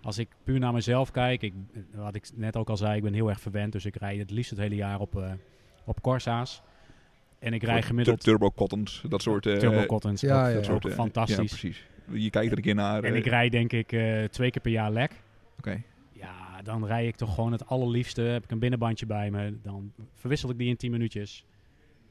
Als 0.07 0.17
ik 0.17 0.27
puur 0.43 0.59
naar 0.59 0.73
mezelf 0.73 1.11
kijk, 1.11 1.41
ik, 1.41 1.53
wat 1.93 2.15
ik 2.15 2.29
net 2.35 2.55
ook 2.55 2.69
al 2.69 2.77
zei, 2.77 2.95
ik 2.95 3.03
ben 3.03 3.13
heel 3.13 3.29
erg 3.29 3.39
verwend. 3.39 3.71
Dus 3.71 3.85
ik 3.85 3.95
rijd 3.95 4.19
het 4.19 4.31
liefst 4.31 4.49
het 4.49 4.59
hele 4.59 4.75
jaar 4.75 4.99
op, 4.99 5.15
eh 5.15 5.31
op 5.85 6.01
Corsa's. 6.01 6.61
En 7.39 7.53
ik 7.53 7.63
rijd 7.63 7.85
gemiddeld 7.85 8.23
Turbo 8.23 8.51
Cottons, 8.51 9.03
dat 9.09 9.21
soort... 9.21 9.45
eh, 9.45 9.57
Turbo 9.57 9.85
Cottons. 9.85 10.21
ja, 10.21 10.43
dat 10.43 10.53
ja. 10.53 10.63
soort 10.63 10.85
eh, 10.85 10.91
fantastisch. 10.91 11.51
Ja, 11.51 11.57
precies. 11.57 11.87
Je 12.11 12.29
kijkt 12.29 12.51
er 12.51 12.57
een 12.57 12.63
keer 12.63 12.75
naar. 12.75 13.03
En 13.03 13.15
ik 13.15 13.25
rijd 13.25 13.51
denk 13.51 13.71
ik 13.73 13.91
eh, 13.91 14.23
twee 14.23 14.51
keer 14.51 14.61
per 14.61 14.71
jaar 14.71 14.91
lek. 14.91 15.11
Oké. 15.57 15.81
Ja, 16.11 16.61
dan 16.63 16.85
rijd 16.85 17.07
ik 17.07 17.15
toch 17.15 17.33
gewoon 17.33 17.51
het 17.51 17.67
allerliefste. 17.67 18.21
Heb 18.21 18.43
ik 18.43 18.51
een 18.51 18.59
binnenbandje 18.59 19.05
bij 19.05 19.31
me. 19.31 19.57
Dan 19.63 19.91
verwissel 20.13 20.49
ik 20.49 20.57
die 20.57 20.69
in 20.69 20.77
10 20.77 20.91
minuutjes. 20.91 21.45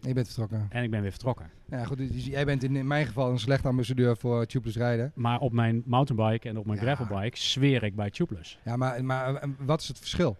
Je 0.07 0.14
bent 0.14 0.27
vertrokken. 0.27 0.66
En 0.69 0.83
ik 0.83 0.90
ben 0.90 1.01
weer 1.03 1.11
vertrokken. 1.11 1.51
Ja, 1.71 1.85
goed, 1.85 1.99
dus 1.99 2.27
jij 2.27 2.45
bent 2.45 2.62
in, 2.62 2.77
in 2.77 2.87
mijn 2.87 3.07
geval 3.07 3.31
een 3.31 3.38
slecht 3.38 3.66
ambassadeur 3.66 4.16
voor 4.16 4.47
tubeless 4.47 4.77
rijden. 4.79 5.12
Maar 5.14 5.40
op 5.40 5.53
mijn 5.53 5.83
mountainbike 5.87 6.49
en 6.49 6.59
op 6.59 6.66
mijn 6.66 6.79
Ja. 6.79 6.85
gravelbike 6.95 7.38
zweer 7.38 7.83
ik 7.83 7.97
bij 7.97 8.11
tubeless. 8.11 8.59
Ja, 8.64 8.77
maar, 8.77 9.05
maar 9.05 9.49
wat 9.59 9.81
is 9.81 9.88
het 9.88 9.99
verschil? 9.99 10.37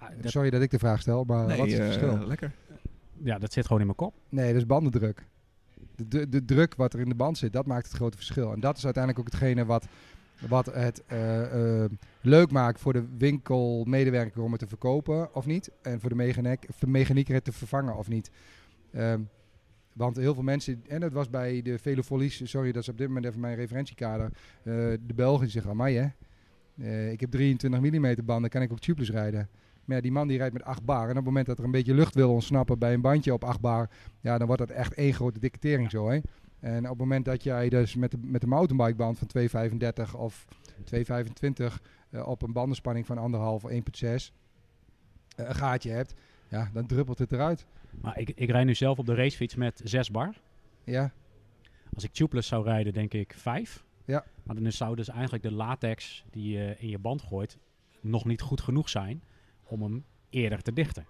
Ja 0.00 0.10
dat, 0.20 0.30
Sorry 0.30 0.50
dat 0.50 0.62
ik 0.62 0.70
de 0.70 0.78
vraag 0.78 1.00
stel, 1.00 1.24
maar 1.24 1.46
Nee, 1.46 1.56
wat 1.58 1.66
is 1.66 1.72
het 1.72 1.82
eh, 1.82 1.86
verschil? 1.86 2.26
lekker. 2.26 2.52
ja, 3.22 3.38
dat 3.38 3.52
zit 3.52 3.64
gewoon 3.64 3.80
in 3.80 3.86
mijn 3.86 3.98
kop. 3.98 4.14
Nee, 4.28 4.46
dat 4.52 4.56
is 4.60 4.66
bandendruk. 4.66 5.24
De, 5.96 6.08
de, 6.08 6.28
de 6.28 6.44
druk 6.44 6.74
wat 6.74 6.92
er 6.94 7.00
in 7.00 7.08
de 7.08 7.14
band 7.14 7.38
zit, 7.38 7.52
dat 7.52 7.66
maakt 7.66 7.86
het 7.86 7.94
grote 7.96 8.16
verschil. 8.16 8.52
En 8.52 8.60
dat 8.60 8.76
is 8.76 8.84
uiteindelijk 8.84 9.24
ook 9.26 9.32
hetgene 9.32 9.64
wat, 9.64 9.86
wat 10.48 10.66
het 10.66 11.02
eh, 11.06 11.82
eh, 11.84 11.90
leuk 12.20 12.50
maakt 12.50 12.80
voor 12.80 12.92
de 12.92 13.04
winkelmedewerker 13.18 14.42
om 14.42 14.50
het 14.50 14.60
te 14.60 14.66
verkopen 14.68 15.34
of 15.34 15.46
niet. 15.46 15.70
En 15.82 16.00
voor 16.00 16.08
de 16.08 16.14
mechaniek, 16.14 16.66
voor 16.70 16.88
mechanieker 16.88 17.34
het 17.34 17.44
te 17.44 17.52
vervangen 17.52 17.96
of 17.96 18.08
niet. 18.08 18.30
Ehm, 18.92 19.20
want 19.94 20.16
heel 20.16 20.34
veel 20.34 20.42
mensen, 20.42 20.82
en 20.88 21.00
dat 21.00 21.12
was 21.12 21.30
bij 21.30 21.62
de 21.62 21.78
Velofolies, 21.78 22.50
sorry 22.50 22.72
dat 22.72 22.82
is 22.82 22.88
op 22.88 22.98
dit 22.98 23.06
moment 23.06 23.26
even 23.26 23.40
mijn 23.40 23.56
referentiekader, 23.56 24.26
eh, 24.26 24.74
de 25.06 25.14
Belgen 25.14 25.50
zeggen, 25.50 25.70
amai 25.70 25.96
hè, 25.96 26.08
eh, 26.78 27.12
ik 27.12 27.20
heb 27.20 27.30
23 27.30 27.80
mm 27.80 28.24
banden, 28.24 28.50
kan 28.50 28.62
ik 28.62 28.72
ook 28.72 28.78
tubeless 28.78 29.10
rijden. 29.10 29.48
Maar 29.84 29.96
ja, 29.96 30.02
die 30.02 30.12
man 30.12 30.28
die 30.28 30.38
rijdt 30.38 30.52
met 30.52 30.62
8 30.62 30.84
bar. 30.84 31.02
En 31.02 31.10
op 31.10 31.16
het 31.16 31.24
moment 31.24 31.46
dat 31.46 31.58
er 31.58 31.64
een 31.64 31.70
beetje 31.70 31.94
lucht 31.94 32.14
wil 32.14 32.32
ontsnappen 32.32 32.78
bij 32.78 32.94
een 32.94 33.00
bandje 33.00 33.32
op 33.32 33.44
8 33.44 33.60
bar, 33.60 33.90
ja, 34.20 34.38
dan 34.38 34.46
wordt 34.46 34.66
dat 34.66 34.76
echt 34.76 34.94
één 34.94 35.14
grote 35.14 35.40
dikke 35.40 35.58
tering 35.58 35.90
zo. 35.90 36.08
Hè? 36.08 36.20
En 36.60 36.82
op 36.84 36.88
het 36.88 36.98
moment 36.98 37.24
dat 37.24 37.42
jij 37.42 37.68
dus 37.68 37.94
met 37.94 38.10
de, 38.10 38.18
met 38.20 38.40
de 38.40 38.46
mountainbikeband 38.46 39.18
van 39.18 39.28
2,35 40.08 40.14
of 40.16 40.44
2,25 40.94 41.64
eh, 42.10 42.28
op 42.28 42.42
een 42.42 42.52
bandenspanning 42.52 43.06
van 43.06 43.32
1,5 43.34 43.40
of 43.40 43.70
1,6 43.70 43.76
eh, 43.76 44.16
een 45.36 45.54
gaatje 45.54 45.90
hebt, 45.90 46.14
ja, 46.48 46.70
dan 46.72 46.86
druppelt 46.86 47.18
het 47.18 47.32
eruit. 47.32 47.66
Maar 48.00 48.18
ik, 48.18 48.30
ik 48.34 48.50
rijd 48.50 48.66
nu 48.66 48.74
zelf 48.74 48.98
op 48.98 49.06
de 49.06 49.14
racefiets 49.14 49.54
met 49.54 49.80
6 49.84 50.10
bar. 50.10 50.34
Ja, 50.84 51.12
Als 51.94 52.04
ik 52.04 52.12
tubeless 52.12 52.48
zou 52.48 52.64
rijden, 52.64 52.92
denk 52.92 53.14
ik 53.14 53.34
5. 53.36 53.84
Ja. 54.04 54.24
Maar 54.42 54.62
dan 54.62 54.72
zou 54.72 54.96
dus 54.96 55.08
eigenlijk 55.08 55.42
de 55.42 55.52
latex 55.52 56.24
die 56.30 56.58
je 56.58 56.74
in 56.78 56.88
je 56.88 56.98
band 56.98 57.22
gooit 57.22 57.58
nog 58.00 58.24
niet 58.24 58.40
goed 58.40 58.60
genoeg 58.60 58.88
zijn 58.88 59.22
om 59.64 59.82
hem 59.82 60.04
eerder 60.30 60.62
te 60.62 60.72
dichten. 60.72 61.06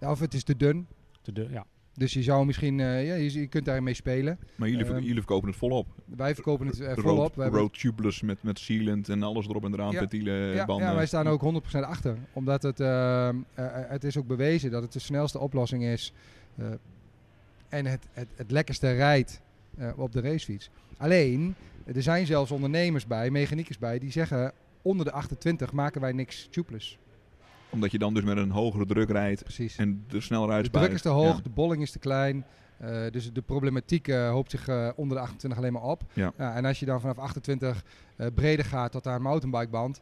Ja, 0.00 0.10
of 0.10 0.20
het 0.20 0.34
is 0.34 0.44
te 0.44 0.56
dun. 0.56 0.86
Te 1.22 1.32
de, 1.32 1.48
ja. 1.50 1.66
Dus 1.96 2.12
je 2.12 2.22
zou 2.22 2.46
misschien, 2.46 2.80
eh, 2.80 3.06
ja, 3.06 3.14
je, 3.14 3.32
je 3.40 3.46
kunt 3.46 3.64
daarmee 3.64 3.94
spelen. 3.94 4.38
Maar 4.54 4.68
jullie, 4.68 4.84
ehm, 4.84 4.94
jullie 4.98 5.14
verkopen 5.14 5.48
het 5.48 5.58
volop. 5.58 5.86
Wij 6.04 6.34
verkopen 6.34 6.66
het 6.66 6.80
eh, 6.80 6.86
Road- 6.86 7.00
volop. 7.00 7.34
We 7.34 7.42
hebben- 7.42 7.60
Road 7.60 7.78
tubeless 7.78 8.20
met, 8.22 8.42
met 8.42 8.58
sealant 8.58 9.08
en 9.08 9.22
alles 9.22 9.46
erop 9.48 9.64
en 9.64 9.72
eraan. 9.72 9.92
Ja. 9.92 9.98
Ventiele 9.98 10.30
ja, 10.32 10.64
banden. 10.64 10.86
ja, 10.88 10.94
wij 10.94 11.06
staan 11.06 11.26
ook 11.28 11.40
100% 11.40 11.84
achter. 11.84 12.16
Omdat 12.32 12.62
het, 12.62 12.80
eh, 12.80 13.28
eh, 13.28 13.34
het 13.70 14.04
is 14.04 14.16
ook 14.16 14.26
bewezen 14.26 14.70
dat 14.70 14.82
het 14.82 14.92
de 14.92 14.98
snelste 14.98 15.38
oplossing 15.38 15.84
is. 15.84 16.12
eh, 16.56 16.66
en 17.68 17.86
het, 17.86 18.06
het, 18.12 18.28
het 18.34 18.50
lekkerste 18.50 18.92
rijdt 18.92 19.40
eh, 19.78 19.88
op 19.96 20.12
de 20.12 20.20
racefiets. 20.20 20.70
Alleen, 20.96 21.54
er 21.84 22.02
zijn 22.02 22.26
zelfs 22.26 22.50
ondernemers 22.50 23.06
bij, 23.06 23.30
mechaniekers 23.30 23.78
bij, 23.78 23.98
die 23.98 24.10
zeggen... 24.10 24.52
onder 24.82 25.06
de 25.06 25.12
28 25.12 25.72
maken 25.72 26.00
wij 26.00 26.12
niks 26.12 26.48
tubeless. 26.50 26.98
Omdat 27.70 27.90
je 27.90 27.98
dan 27.98 28.14
dus 28.14 28.24
met 28.24 28.36
een 28.36 28.50
hogere 28.50 28.86
druk 28.86 29.10
rijdt 29.10 29.42
Precies. 29.42 29.76
en 29.76 30.04
er 30.12 30.22
sneller 30.22 30.46
De 30.48 30.52
uitspuit. 30.52 30.84
druk 30.84 30.96
is 30.96 31.02
te 31.02 31.08
hoog, 31.08 31.36
Ja. 31.36 31.42
de 31.42 31.48
bolling 31.48 31.82
is 31.82 31.90
te 31.90 31.98
klein. 31.98 32.44
eh, 32.76 33.00
dus 33.10 33.32
de 33.32 33.42
problematiek 33.42 34.08
eh, 34.08 34.30
hoopt 34.30 34.50
zich 34.50 34.68
eh, 34.68 34.88
onder 34.96 35.16
de 35.16 35.22
28 35.22 35.58
alleen 35.60 35.72
maar 35.72 35.82
op. 35.82 36.02
Ja. 36.12 36.32
en 36.36 36.64
als 36.64 36.80
je 36.80 36.86
dan 36.86 37.00
vanaf 37.00 37.18
28 37.18 37.84
eh, 38.16 38.26
breder 38.34 38.64
gaat 38.64 38.92
tot 38.92 39.06
aan 39.06 39.14
een 39.14 39.22
mountainbikeband... 39.22 40.00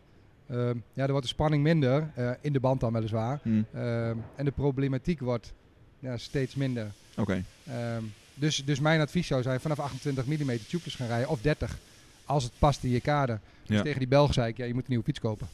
ehm, 0.49 0.59
ja, 0.77 1.03
dan 1.03 1.11
wordt 1.11 1.23
de 1.23 1.33
spanning 1.33 1.63
minder, 1.63 2.11
in 2.41 2.53
de 2.53 2.61
band 2.61 2.81
dan 2.81 2.93
weliswaar. 2.93 3.41
Hm, 3.43 3.63
Ehm, 3.75 4.17
en 4.37 4.45
de 4.45 4.51
problematiek 4.51 5.21
wordt 5.21 5.53
ja, 5.99 6.17
steeds 6.17 6.55
minder. 6.55 6.87
Oké. 7.17 7.45
Ehm, 7.67 8.03
dus, 8.35 8.65
dus 8.65 8.81
mijn 8.81 9.01
advies 9.01 9.27
zou 9.27 9.43
zijn 9.43 9.61
vanaf 9.61 9.79
28 9.81 10.27
mm 10.27 10.59
tubeless 10.69 10.95
gaan 10.97 11.07
rijden. 11.07 11.29
Of 11.29 11.41
30, 11.41 11.79
als 12.25 12.45
het 12.45 12.53
past 12.59 12.85
in 12.85 12.91
je 12.91 13.01
kader. 13.01 13.41
Dus 13.67 13.77
Ja. 13.77 13.83
tegen 13.83 13.99
die 13.99 14.09
Belg 14.09 14.33
zei 14.33 14.49
ik, 14.49 14.57
ja, 14.57 14.65
je 14.65 14.73
moet 14.75 14.83
een 14.83 14.89
nieuwe 14.89 15.05
fiets 15.05 15.21
kopen. 15.21 15.49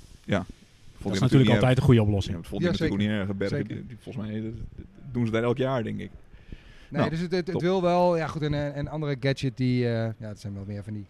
Dat 1.03 1.13
is 1.13 1.19
natuurlijk 1.21 1.51
altijd 1.51 1.77
een 1.77 1.83
goede 1.83 2.01
Ja, 2.01 2.07
oplossing. 2.07 2.37
dat 2.37 2.47
vond 2.47 2.63
Ja, 2.63 2.71
natuurlijk 2.71 2.95
ook 2.95 3.01
zeker. 3.01 3.19
niet 3.19 3.29
erg. 3.29 3.37
Bergen, 3.37 3.57
Zeker. 3.57 3.75
die- 3.75 3.87
die- 3.87 3.97
volgens 4.01 4.27
mij 4.27 4.41
dat- 4.41 4.53
dat 4.77 4.85
doen 5.13 5.27
ze 5.27 5.33
daar 5.33 5.43
elk 5.43 5.57
jaar, 5.57 5.83
denk 5.83 5.99
ik. 6.01 6.11
Nee, 6.89 7.01
Nou, 7.01 7.11
dus 7.11 7.21
het, 7.21 7.33
het, 7.33 7.61
wil 7.61 7.83
wel, 7.83 8.17
ja 8.17 8.27
goed, 8.27 8.43
en 8.43 8.53
een 8.53 8.73
en 8.73 8.89
andere 8.89 9.17
gadget 9.21 9.57
die, 9.57 9.85
eh, 9.87 9.93
ja, 10.19 10.29
het 10.29 10.41
zijn 10.41 10.55
wel 10.55 10.65
meer 10.67 10.83
van 10.85 10.93
die, 10.93 11.07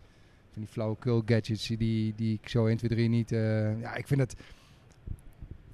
van 0.53 0.63
die 0.63 0.71
flauwekul 0.71 1.23
gadgets 1.27 1.67
die, 1.67 2.13
die, 2.17 2.39
ik 2.43 2.49
zo 2.49 2.67
1, 2.67 2.77
2, 2.77 2.91
3 2.91 3.09
niet, 3.09 3.33
eh, 3.33 3.81
ja, 3.81 3.95
ik 3.95 4.07
vind 4.07 4.21
het, 4.21 4.35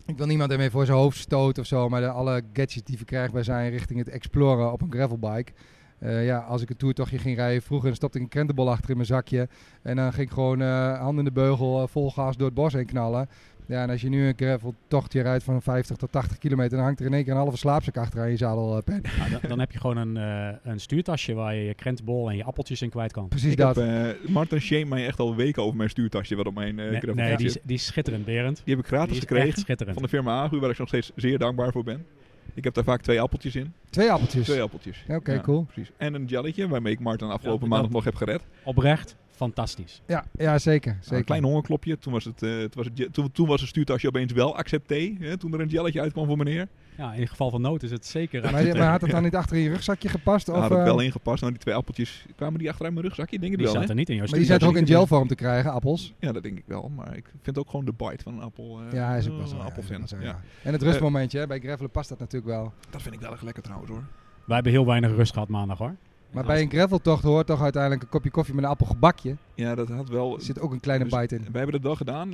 ik 0.07 0.17
wil 0.17 0.27
niemand 0.27 0.51
ermee 0.51 0.71
voor 0.71 0.87
zijn 0.87 0.99
hoofd 0.99 1.19
stoten 1.19 1.63
of 1.63 1.69
zo, 1.69 1.89
maar 1.89 2.01
de, 2.01 2.09
alle 2.09 2.43
gadgets 2.53 2.83
die 2.85 2.97
verkrijgbaar 2.97 3.45
zijn 3.45 3.71
richting 3.71 3.99
het 3.99 4.09
exploren 4.09 4.73
op 4.73 4.83
een 4.83 4.93
gravelbike. 4.93 5.53
Eh, 5.99 6.27
ja, 6.27 6.39
als 6.39 6.63
ik 6.63 6.71
een 6.71 6.77
toertochtje 6.77 7.19
ging 7.19 7.37
rijden 7.37 7.63
vroeger, 7.63 7.87
dan 7.87 7.97
stopte 7.97 8.17
ik 8.19 8.25
een 8.25 8.31
krentenbol 8.31 8.71
achter 8.71 8.91
in 8.91 8.97
mijn 8.97 9.07
zakje. 9.09 9.49
En 9.83 9.97
dan 9.97 10.13
ging 10.13 10.27
ik 10.27 10.33
gewoon 10.35 10.61
eh 10.63 10.99
hand 11.01 11.19
in 11.19 11.25
de 11.25 11.33
beugel, 11.33 11.83
eh, 11.83 11.89
vol 11.89 12.11
gas 12.11 12.37
door 12.37 12.47
het 12.47 12.55
bos 12.55 12.73
heen 12.73 12.87
knallen. 12.87 13.29
Ja, 13.67 13.83
en 13.83 13.91
als 13.91 14.01
je 14.01 14.09
nu 14.09 14.27
een 14.27 14.35
graveltochtje 14.37 15.21
rijdt 15.23 15.45
van 15.45 15.63
50 15.63 15.97
tot 15.97 16.13
80 16.13 16.39
kilometer, 16.39 16.77
dan 16.77 16.85
hangt 16.85 17.01
er 17.01 17.07
in 17.07 17.15
één 17.15 17.25
keer 17.25 17.33
een 17.33 17.39
halve 17.39 17.57
slaapzak 17.57 17.97
achter 17.97 18.21
aan 18.21 18.31
je 18.31 18.37
zadelpen. 18.37 19.03
Nou, 19.19 19.31
dan, 19.31 19.41
dan 19.49 19.59
heb 19.59 19.73
je 19.73 19.81
gewoon 19.81 19.97
een, 19.97 20.17
eh, 20.17 20.57
een 20.73 20.81
stuurtasje 20.81 21.35
waar 21.35 21.55
je 21.55 21.65
je 21.65 21.75
krentenbol 21.75 22.31
en 22.31 22.37
je 22.37 22.45
appeltjes 22.45 22.83
in 22.83 22.91
kwijt 22.91 23.13
kan. 23.13 23.29
Precies 23.29 23.53
Ik 23.53 23.57
dat. 23.57 23.77
heb, 23.77 23.87
eh, 23.87 24.29
Martin 24.29 24.61
shame 24.61 24.85
mij 24.85 25.07
echt 25.07 25.19
al 25.19 25.37
weken 25.37 25.63
over 25.63 25.77
mijn 25.77 25.91
stuurtasje 25.91 26.37
wat 26.37 26.47
op 26.47 26.55
mijn 26.55 26.79
eh 26.79 26.91
nee, 26.91 27.01
gravel 27.01 27.15
nee, 27.15 27.37
die, 27.37 27.47
is, 27.47 27.57
die 27.63 27.77
is 27.77 27.87
schitterend, 27.87 28.25
Berend. 28.25 28.63
Die 28.65 28.75
heb 28.75 28.85
ik 28.85 28.89
gratis 28.91 29.19
gekregen 29.19 29.77
van 29.93 30.03
de 30.03 30.09
firma 30.09 30.43
Agu, 30.43 30.59
waar 30.59 30.71
ik 30.71 30.79
nog 30.79 30.89
steeds 30.89 31.13
zeer 31.15 31.39
dankbaar 31.39 31.73
voor 31.73 31.85
ben. 31.85 32.07
Ik 32.55 32.65
heb 32.65 32.75
daar 32.75 32.85
vaak 32.85 33.01
twee 33.01 33.21
appeltjes 33.21 33.55
in. 33.55 33.73
Twee 33.91 34.11
appeltjes. 34.11 34.45
Twee 34.45 34.63
appeltjes. 34.63 35.05
Ja, 35.09 35.17
oké, 35.17 35.41
cool. 35.41 35.63
Precies. 35.63 35.91
En 35.97 36.15
een 36.15 36.25
jelletje, 36.25 36.69
waarmee 36.69 36.93
ik 36.93 37.01
Martin 37.01 37.29
afgelopen 37.29 37.69
Ja, 37.69 37.75
maandag 37.75 37.91
nog 37.91 38.05
heb 38.05 38.15
gered. 38.15 38.43
Oprecht, 38.65 39.17
fantastisch. 39.37 40.03
Ja, 40.07 40.25
ja 40.39 40.59
zeker. 40.59 40.97
zeker. 41.01 41.17
Een 41.19 41.25
klein 41.25 41.45
hongerklopje. 41.45 41.99
Toen 41.99 42.13
was 42.13 42.25
het, 42.25 42.43
eh, 42.43 42.51
toen 42.51 42.71
was 42.75 42.87
het, 42.87 42.99
je- 42.99 43.11
toen, 43.11 43.33
toen 43.33 43.47
was 43.47 43.61
het 43.61 43.69
stuurtasje 43.69 44.09
opeens 44.09 44.33
wel 44.33 44.57
accepté. 44.57 45.15
Hè, 45.19 45.37
toen 45.37 45.53
er 45.53 45.61
een 45.61 45.69
jelletje 45.69 46.01
uitkwam 46.01 46.27
voor 46.27 46.37
meneer. 46.37 46.69
Ja, 46.97 47.13
in 47.13 47.29
geval 47.29 47.51
van 47.51 47.61
nood 47.61 47.83
is 47.83 47.91
het 47.91 48.07
zeker. 48.07 48.43
Maar, 48.43 48.53
maar 48.77 48.91
had 48.91 49.01
het 49.01 49.11
dan 49.11 49.23
niet 49.23 49.35
achter 49.35 49.57
in 49.57 49.63
je 49.63 49.69
rugzakje 49.69 50.09
gepast? 50.09 50.49
Of, 50.49 50.57
had 50.57 50.71
eh, 50.71 50.83
wel 50.85 51.01
ingepast. 51.01 51.41
Nou, 51.41 51.53
die 51.53 51.63
twee 51.63 51.75
appeltjes, 51.75 52.27
kwamen 52.37 52.59
die 52.59 52.69
achteruit 52.69 52.95
mijn 52.95 53.07
rugzakje? 53.07 53.39
Denk 53.39 53.53
ik 53.53 53.59
die 53.59 53.67
wel, 53.67 53.75
hè? 53.75 53.81
zaten 53.81 53.97
niet 53.97 54.09
in 54.09 54.15
jouw 54.17 54.27
maar 54.27 54.39
die 54.39 54.47
zijn 54.47 54.59
toch 54.59 54.69
ook 54.69 54.77
in 54.77 54.87
gelvorm 54.87 55.29
te 55.29 55.35
krijgen, 55.35 55.73
appels? 55.73 56.15
Ja, 56.19 56.33
dat 56.33 56.43
denk 56.43 56.59
ik 56.59 56.65
wel. 56.67 56.89
Maar 56.97 57.17
ik 57.17 57.33
vind 57.43 57.59
ook 57.59 57.71
gewoon 57.71 57.85
de 57.85 57.93
bite 57.97 58.23
van 58.23 58.35
een 58.35 58.43
appel. 58.43 58.81
eh, 58.87 58.93
ja, 58.93 59.09
hij 59.09 59.19
is 59.19 59.27
ook 59.27 59.33
eh, 59.33 59.39
wel 59.39 59.47
zo. 59.47 59.55
een 59.55 59.61
ja, 59.61 59.67
appelfan. 59.67 60.09
zo, 60.09 60.17
ja. 60.17 60.23
ja. 60.25 60.41
En 60.63 60.73
het 60.73 60.83
rustmomentje, 60.83 61.39
hè, 61.39 61.47
bij 61.47 61.61
gravelen 61.61 61.91
past 61.91 62.09
dat 62.09 62.19
natuurlijk 62.19 62.53
wel. 62.53 62.73
Dat 62.91 63.03
vind 63.03 63.15
ik 63.15 63.21
wel 63.21 63.31
erg 63.33 63.43
lekker 63.43 63.63
trouwens 63.63 63.91
hoor. 63.91 64.05
Wij 64.45 64.55
hebben 64.55 64.73
heel 64.73 64.87
weinig 64.87 65.11
rust 65.11 65.33
gehad 65.33 65.49
maandag 65.49 65.79
hoor. 65.79 65.95
Maar 66.31 66.45
bij 66.45 66.61
een 66.63 66.71
graveltocht 66.71 67.23
hoort 67.23 67.47
toch 67.47 67.63
uiteindelijk 67.63 68.03
een 68.03 68.09
kopje 68.09 68.31
koffie 68.31 68.55
met 68.55 68.65
een 68.65 68.71
appelgebakje. 68.71 69.37
Ja, 69.55 69.75
dat 69.75 69.89
had 69.89 70.09
wel... 70.09 70.35
Er 70.35 70.43
zit 70.43 70.61
ook 70.61 70.73
een 70.73 70.81
kleine 70.81 71.05
Dus 71.05 71.19
bite 71.19 71.35
in. 71.35 71.41
Wij 71.41 71.51
hebben 71.53 71.73
dat 71.73 71.83
wel 71.83 71.97
gedaan 71.97 72.33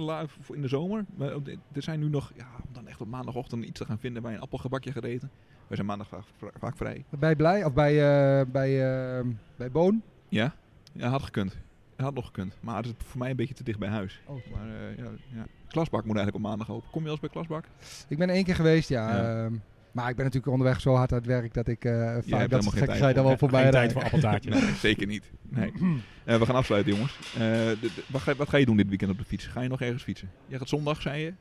in 0.53 0.63
de 0.63 0.69
zomer. 0.69 1.05
Maar 1.17 1.29
er 1.73 1.83
zijn 1.83 2.01
nu 2.01 2.09
nog, 2.09 2.33
ja, 2.37 2.47
om 2.67 2.73
dan 2.73 2.89
echt 2.89 3.01
op 3.01 3.09
maandagochtend 3.09 3.65
iets 3.65 3.79
te 3.79 3.87
gaan 3.87 3.99
vinden 3.99 4.23
bij 4.23 4.35
een 4.35 4.41
appelgebakje 4.41 4.93
gereden. 4.93 5.31
Wij 5.67 5.77
zijn 5.77 5.87
maandag 5.87 6.09
vaak, 6.09 6.53
vaak 6.59 6.77
vrij. 6.77 7.05
Bij 7.09 7.37
Blij 7.37 7.65
of 7.65 7.73
bij, 7.73 7.93
eh, 7.93 8.47
bij, 8.47 8.71
eh, 9.19 9.27
bij 9.57 9.71
Boon. 9.71 10.03
Ja? 10.29 10.55
Ja, 10.93 11.09
had 11.09 11.23
gekund. 11.23 11.59
Had 11.97 12.15
nog 12.15 12.27
gekund. 12.27 12.57
Maar 12.61 12.77
het 12.77 12.87
is 12.87 12.93
voor 12.97 13.19
mij 13.19 13.31
een 13.31 13.37
beetje 13.37 13.55
te 13.55 13.65
dicht 13.65 13.79
bij 13.79 13.89
huis. 13.89 14.21
Oh. 14.27 14.37
Maar 14.53 14.67
eh, 14.67 14.97
ja, 14.97 15.11
ja. 15.35 15.47
Klasbak 15.69 16.05
moet 16.05 16.17
eigenlijk 16.17 16.45
op 16.45 16.51
maandag 16.51 16.71
open. 16.71 16.91
Kom 16.91 17.01
je 17.01 17.09
wel 17.09 17.13
eens 17.13 17.21
bij 17.21 17.31
Klasbak? 17.31 17.65
Ik 18.09 18.19
ben 18.19 18.31
één 18.31 18.45
keer 18.45 18.55
geweest, 18.55 18.89
ja. 18.89 19.17
Ja. 19.17 19.51
Maar 19.93 20.09
ik 20.11 20.17
ben 20.17 20.25
natuurlijk 20.25 20.53
onderweg 20.53 20.81
zo 20.81 20.95
hard 20.95 21.13
aan 21.13 21.19
het 21.19 21.27
werk 21.27 21.55
dat 21.55 21.69
ik 21.69 21.85
eh 21.85 22.17
vaak 22.29 22.51
dat 22.51 22.63
soort 22.63 22.77
gekkigheid 22.77 23.15
voor. 23.15 23.23
al 23.23 23.29
wel 23.29 23.39
voorbij 23.39 23.63
Geen 23.63 23.71
rijd. 23.71 23.83
tijd 23.83 23.93
voor 23.93 24.03
appeltaartjes. 24.03 24.61
Nee, 24.61 24.75
zeker 24.75 25.07
niet. 25.07 25.31
Nee. 25.49 25.73
Eh, 26.25 26.39
we 26.39 26.47
gaan 26.47 26.55
afsluiten, 26.55 26.93
jongens. 26.93 27.19
Eh, 27.35 27.41
de- 27.41 27.77
de- 27.81 28.03
wat, 28.09 28.21
ga, 28.21 28.35
wat 28.35 28.49
ga 28.49 28.57
je 28.57 28.65
doen 28.67 28.77
dit 28.77 28.89
weekend 28.89 29.11
op 29.11 29.19
de 29.19 29.25
fiets? 29.25 29.47
Ga 29.47 29.61
je 29.61 29.69
nog 29.69 29.81
ergens 29.81 30.03
fietsen? 30.03 30.31
Jij 30.47 30.59
gaat 30.59 30.69
zondag, 30.69 31.03
zei 31.03 31.23
je? 31.23 31.33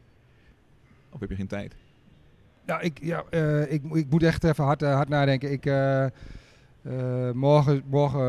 Of 1.09 1.19
heb 1.19 1.29
je 1.29 1.35
geen 1.35 1.47
tijd? 1.47 1.75
Ja, 2.65 2.79
ik, 2.79 2.97
ja 3.01 3.23
eh, 3.29 3.71
ik, 3.71 3.83
ik 3.93 4.09
moet 4.09 4.23
echt 4.23 4.43
even 4.43 4.63
hard, 4.63 4.81
hard 4.81 5.09
nadenken. 5.09 5.51
Ik, 5.51 5.65
eh, 5.65 6.03
eh, 6.05 6.11
morgen, 7.33 7.83
morgen 7.85 8.19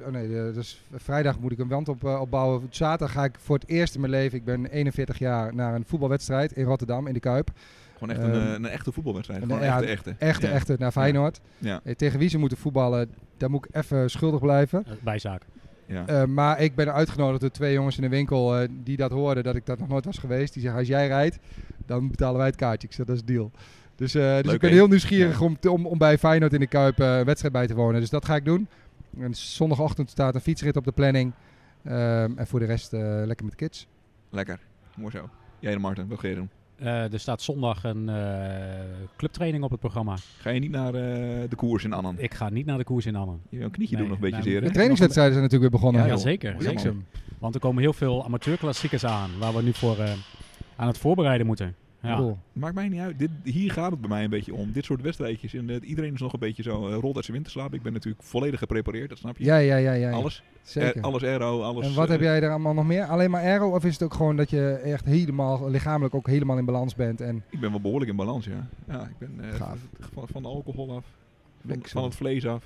eh, 0.00 0.06
oh 0.06 0.12
nee, 0.12 0.28
dus 0.52 0.82
vrijdag 0.94 1.38
moet 1.38 1.52
ik 1.52 1.58
een 1.58 1.68
wand 1.68 1.88
op, 1.88 2.04
opbouwen. 2.04 2.66
Zaterdag 2.70 3.12
ga 3.12 3.24
ik 3.24 3.34
voor 3.38 3.58
het 3.58 3.68
eerst 3.68 3.94
in 3.94 4.00
mijn 4.00 4.12
leven, 4.12 4.38
ik 4.38 4.44
ben 4.44 4.66
41 4.66 5.18
jaar, 5.18 5.54
naar 5.54 5.74
een 5.74 5.84
voetbalwedstrijd 5.86 6.52
in 6.52 6.64
Rotterdam 6.64 7.06
in 7.06 7.14
de 7.14 7.20
Kuip. 7.20 7.50
Gewoon 7.98 8.14
echt 8.16 8.24
een, 8.24 8.32
Ehm, 8.40 8.46
eh, 8.46 8.52
een 8.52 8.66
echte 8.66 8.92
voetbalwedstrijd. 8.92 9.42
een- 9.42 9.50
echte, 9.50 9.86
echte. 9.86 10.14
Echte, 10.18 10.46
Ja. 10.46 10.52
echte, 10.52 10.76
naar 10.78 10.92
Feyenoord. 10.92 11.40
Ja, 11.58 11.80
Eh, 11.84 11.94
tegen 11.94 12.18
wie 12.18 12.28
ze 12.28 12.38
moeten 12.38 12.58
voetballen, 12.58 13.10
daar 13.36 13.50
moet 13.50 13.64
ik 13.68 13.74
even 13.76 14.10
schuldig 14.10 14.40
blijven. 14.40 14.84
Eh, 14.86 14.92
Bijzaak. 15.00 15.42
ja. 15.86 16.06
Eh, 16.06 16.24
maar 16.24 16.60
ik 16.60 16.74
ben 16.74 16.92
uitgenodigd 16.92 17.40
door 17.40 17.50
twee 17.50 17.72
jongens 17.72 17.96
in 17.96 18.02
de 18.02 18.08
winkel 18.08 18.56
eh, 18.58 18.68
die 18.84 18.96
dat 18.96 19.10
hoorden, 19.10 19.44
dat 19.44 19.54
ik 19.56 19.66
dat 19.66 19.78
nog 19.78 19.88
nooit 19.88 20.04
was 20.04 20.18
geweest. 20.18 20.52
Die 20.52 20.62
zeggen, 20.62 20.80
als 20.80 20.88
jij 20.88 21.06
rijdt, 21.06 21.38
dan 21.86 22.08
betalen 22.10 22.36
wij 22.36 22.46
het 22.46 22.56
kaartje. 22.56 22.88
Ik 22.88 22.94
zeg, 22.94 23.06
dat 23.06 23.16
is 23.16 23.22
de 23.24 23.32
deal. 23.32 23.50
Dus, 23.96 24.14
eh, 24.14 24.34
dus 24.34 24.44
Leuk, 24.44 24.54
ik 24.54 24.60
ben 24.60 24.70
heel 24.70 24.88
nieuwsgierig 24.88 25.38
Ja. 25.38 25.44
om, 25.44 25.58
te- 25.58 25.70
om, 25.70 25.86
om 25.86 25.98
bij 25.98 26.18
Feyenoord 26.18 26.52
in 26.52 26.60
de 26.60 26.66
Kuip 26.66 27.00
eh, 27.00 27.18
een 27.18 27.24
wedstrijd 27.24 27.52
bij 27.54 27.66
te 27.66 27.74
wonen. 27.74 28.00
Dus 28.00 28.10
dat 28.10 28.24
ga 28.24 28.36
ik 28.36 28.44
doen. 28.44 28.68
En 29.20 29.34
zondagochtend 29.34 30.10
staat 30.10 30.34
een 30.34 30.40
fietsrit 30.40 30.76
op 30.76 30.84
de 30.84 30.92
planning. 30.92 31.32
Ehm, 31.84 32.30
en 32.36 32.46
voor 32.46 32.58
de 32.60 32.66
rest 32.66 32.92
eh, 32.92 33.00
lekker 33.00 33.44
met 33.46 33.50
de 33.50 33.64
kids. 33.64 33.86
Lekker. 34.30 34.58
Mooi 34.96 35.10
zo. 35.10 35.28
Jij 35.58 35.72
en 35.72 35.80
Martin, 35.80 36.08
wat 36.08 36.18
ga 36.20 36.28
je 36.28 36.34
doen? 36.34 36.48
Eh, 36.76 37.12
er 37.12 37.20
staat 37.20 37.42
zondag 37.42 37.84
een 37.84 38.08
eh, 38.08 38.14
clubtraining 39.16 39.64
op 39.64 39.70
het 39.70 39.80
programma. 39.80 40.16
Ga 40.38 40.50
je 40.50 40.60
niet 40.60 40.70
naar 40.70 40.94
eh, 40.94 41.02
de 41.48 41.56
koers 41.56 41.84
in 41.84 41.92
Annan? 41.92 42.14
Ik 42.18 42.34
ga 42.34 42.48
niet 42.48 42.66
naar 42.66 42.78
de 42.78 42.84
koers 42.84 43.06
in 43.06 43.16
Annan. 43.16 43.40
Je 43.48 43.70
knietje 43.70 43.96
Nee, 43.96 44.04
doen 44.06 44.12
nog 44.12 44.22
een 44.22 44.30
beetje 44.30 44.38
nou, 44.38 44.42
zeer, 44.50 44.60
hè? 44.60 44.66
De 44.66 44.72
trainingswedstrijden 44.72 45.34
zijn 45.34 45.44
natuurlijk 45.44 45.72
weer 45.72 45.80
begonnen. 45.80 46.02
Ja, 46.02 46.08
Ja, 46.08 46.16
zeker. 46.16 46.94
man. 46.94 47.04
Want 47.38 47.54
er 47.54 47.60
komen 47.60 47.82
heel 47.82 47.92
veel 47.92 48.24
amateurklassiekers 48.24 49.04
aan, 49.04 49.30
waar 49.38 49.54
we 49.54 49.62
nu 49.62 49.72
voor 49.72 49.98
eh, 49.98 50.10
aan 50.76 50.86
het 50.86 50.98
voorbereiden 50.98 51.46
moeten. 51.46 51.74
Ja. 52.00 52.16
Cool. 52.16 52.38
Maakt 52.52 52.74
mij 52.74 52.88
niet 52.88 53.00
uit. 53.00 53.18
Dit, 53.18 53.30
hier 53.42 53.72
gaat 53.72 53.90
het 53.90 54.00
bij 54.00 54.08
mij 54.08 54.24
een 54.24 54.30
beetje 54.30 54.54
om. 54.54 54.72
Dit 54.72 54.84
soort 54.84 55.00
wedstrijdjes. 55.02 55.54
En, 55.54 55.70
eh, 55.70 55.88
iedereen 55.88 56.14
is 56.14 56.20
nog 56.20 56.32
een 56.32 56.38
beetje 56.38 56.62
zo 56.62 56.88
uh, 56.88 56.94
rolt 56.94 57.16
uit 57.16 57.24
zijn 57.24 57.36
winterslaap. 57.36 57.74
Ik 57.74 57.82
ben 57.82 57.92
natuurlijk 57.92 58.22
volledig 58.22 58.58
geprepareerd, 58.58 59.08
dat 59.08 59.18
snap 59.18 59.38
je. 59.38 59.44
Ja, 59.44 59.56
ja, 59.56 59.76
ja. 59.76 59.92
ja, 59.92 60.08
ja. 60.08 60.10
Alles. 60.10 60.42
Zeker. 60.66 60.96
Eh, 60.96 61.02
alles 61.02 61.22
aero, 61.22 61.62
alles... 61.62 61.86
en 61.86 61.94
wat 61.94 62.04
eh, 62.04 62.10
heb 62.10 62.20
jij 62.20 62.42
er 62.42 62.50
allemaal 62.50 62.74
nog 62.74 62.86
meer? 62.86 63.04
Alleen 63.04 63.30
maar 63.30 63.42
aero? 63.42 63.70
Of 63.70 63.84
is 63.84 63.92
het 63.92 64.02
ook 64.02 64.14
gewoon 64.14 64.36
dat 64.36 64.50
je 64.50 64.72
echt 64.72 65.04
helemaal, 65.04 65.70
lichamelijk 65.70 66.14
ook 66.14 66.26
helemaal 66.26 66.58
in 66.58 66.64
balans 66.64 66.94
bent? 66.94 67.20
En 67.20 67.44
Ik 67.50 67.60
ben 67.60 67.70
wel 67.70 67.80
behoorlijk 67.80 68.10
in 68.10 68.16
balans, 68.16 68.44
ja. 68.44 68.68
Ja, 68.88 69.02
ik 69.02 69.18
ben 69.18 69.40
eh, 69.40 69.54
Gaaf. 69.54 69.78
van, 70.12 70.28
van 70.28 70.42
de 70.42 70.48
alcohol 70.48 70.96
af. 70.96 71.04
Van 71.82 72.04
het 72.04 72.14
vlees 72.14 72.46
af. 72.46 72.64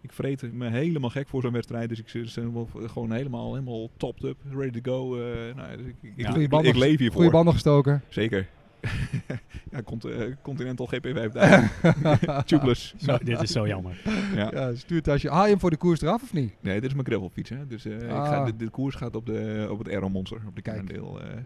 Ik 0.00 0.12
vreet 0.12 0.52
me 0.52 0.68
helemaal 0.70 1.10
gek 1.10 1.28
voor 1.28 1.42
zo'n 1.42 1.52
wedstrijd. 1.52 1.88
Dus 1.88 1.98
ik 1.98 2.08
zit 2.08 2.38
gewoon 2.74 3.12
helemaal, 3.12 3.54
helemaal 3.54 3.88
topped 3.96 4.24
up, 4.24 4.36
ready 4.52 4.80
to 4.80 4.92
go. 4.92 5.16
eh, 5.16 5.54
nou, 5.54 5.76
dus 5.76 5.86
ik, 5.86 5.94
ik, 6.00 6.12
Ja. 6.16 6.22
ik, 6.22 6.26
Goeie 6.26 6.42
ik, 6.42 6.48
banden- 6.50 6.70
ik 6.70 6.76
leef 6.76 6.98
hiervoor. 6.98 7.16
goede 7.16 7.30
banden 7.30 7.52
gestoken. 7.52 8.02
Zeker. 8.08 8.48
ja, 9.72 9.82
cont, 9.84 10.04
eh, 10.04 10.32
Continental 10.42 10.88
GP5000. 10.94 11.80
Tubeless. 12.46 12.94
Zo, 12.96 13.18
dit 13.24 13.42
is 13.42 13.52
zo 13.52 13.66
jammer. 13.66 14.00
Ja. 14.34 14.50
Ja, 14.52 14.74
stuurtasje. 14.74 15.30
Haal 15.30 15.44
je 15.44 15.50
hem 15.50 15.60
voor 15.60 15.70
de 15.70 15.76
koers 15.76 16.00
eraf 16.00 16.22
of 16.22 16.32
niet? 16.32 16.52
Nee, 16.60 16.74
dit 16.80 16.84
is 16.90 16.94
mijn 16.94 17.06
gravelfiets. 17.06 17.50
Hè. 17.50 17.66
Dus 17.66 17.84
eh, 17.84 17.96
ik 17.96 18.10
Ah. 18.10 18.28
ga, 18.28 18.44
de, 18.44 18.56
de 18.56 18.68
koers 18.68 18.94
gaat 18.94 19.16
op, 19.16 19.26
de, 19.26 19.66
op 19.70 19.78
het 19.78 19.88
Aero 19.88 20.08
Monster. 20.08 20.40
Op 20.46 20.56
de 20.56 20.62
Kijk. 20.62 20.90
Eh, 20.90 21.02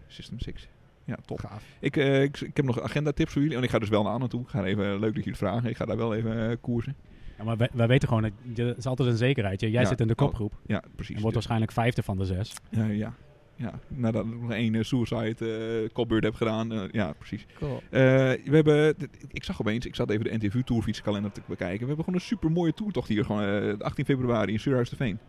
System 0.07 0.39
6. 0.39 0.67
Ja, 1.05 1.17
top. 1.25 1.39
Gaaf. 1.39 1.63
Ik, 1.79 1.95
ik, 1.95 2.39
ik 2.41 2.55
heb 2.57 2.65
nog 2.65 2.81
agenda 2.81 3.11
tips 3.11 3.33
voor 3.33 3.41
jullie. 3.41 3.57
En 3.57 3.63
ik 3.63 3.69
ga 3.69 3.79
dus 3.79 3.89
wel 3.89 4.03
naar 4.03 4.11
Anne 4.13 4.27
toe. 4.27 4.41
Ik 4.41 4.47
ga 4.47 4.63
even, 4.63 4.85
leuk 4.85 4.99
dat 5.01 5.23
jullie 5.23 5.29
het 5.29 5.37
vragen. 5.37 5.69
Ik 5.69 5.75
ga 5.77 5.85
daar 5.85 5.97
wel 5.97 6.15
even 6.15 6.59
koersen. 6.61 6.95
Ja, 7.37 7.43
maar 7.43 7.57
wij, 7.57 7.69
wij 7.73 7.87
weten 7.87 8.07
gewoon, 8.07 8.23
het 8.23 8.77
is 8.77 8.85
altijd 8.85 9.09
een 9.09 9.17
zekerheid. 9.17 9.59
Jij 9.61 9.69
Ja. 9.69 9.85
zit 9.85 9.99
in 9.99 10.07
de 10.07 10.15
kopgroep 10.15 10.53
Ja, 10.65 10.83
precies. 10.95 11.15
en 11.15 11.19
wordt 11.21 11.35
waarschijnlijk 11.35 11.71
vijfde 11.71 12.03
van 12.03 12.17
de 12.17 12.25
zes. 12.25 12.53
Ja, 12.69 12.85
ja. 12.85 13.13
ja. 13.55 13.73
Nadat 13.87 14.25
ik 14.25 14.41
nog 14.41 14.51
één 14.51 14.75
eh, 14.75 14.83
suicide 14.83 15.45
eh 15.85 15.93
kopbeurt 15.93 16.23
heb 16.23 16.33
gedaan. 16.35 16.71
eh, 16.71 16.81
ja, 16.91 17.13
precies. 17.17 17.45
Cool. 17.59 17.75
Eh, 17.89 18.01
we 18.45 18.49
hebben, 18.51 18.95
ik 19.31 19.43
zag 19.43 19.61
opeens, 19.61 19.85
ik 19.85 19.95
zat 19.95 20.09
even 20.09 20.23
de 20.23 20.33
NTV 20.37 20.61
Tourfietskalender 20.63 21.31
te 21.31 21.41
bekijken. 21.47 21.79
We 21.79 21.85
hebben 21.85 22.03
gewoon 22.05 22.19
een 22.19 22.25
super 22.25 22.51
mooie 22.51 22.73
toertocht 22.73 23.07
hier. 23.07 23.25
Gewoon, 23.25 23.43
eh, 23.43 23.79
18 23.79 24.05
februari 24.05 24.51
in 24.51 24.59
Surhuis 24.59 24.89
de 24.89 24.95
Veen. 24.95 25.19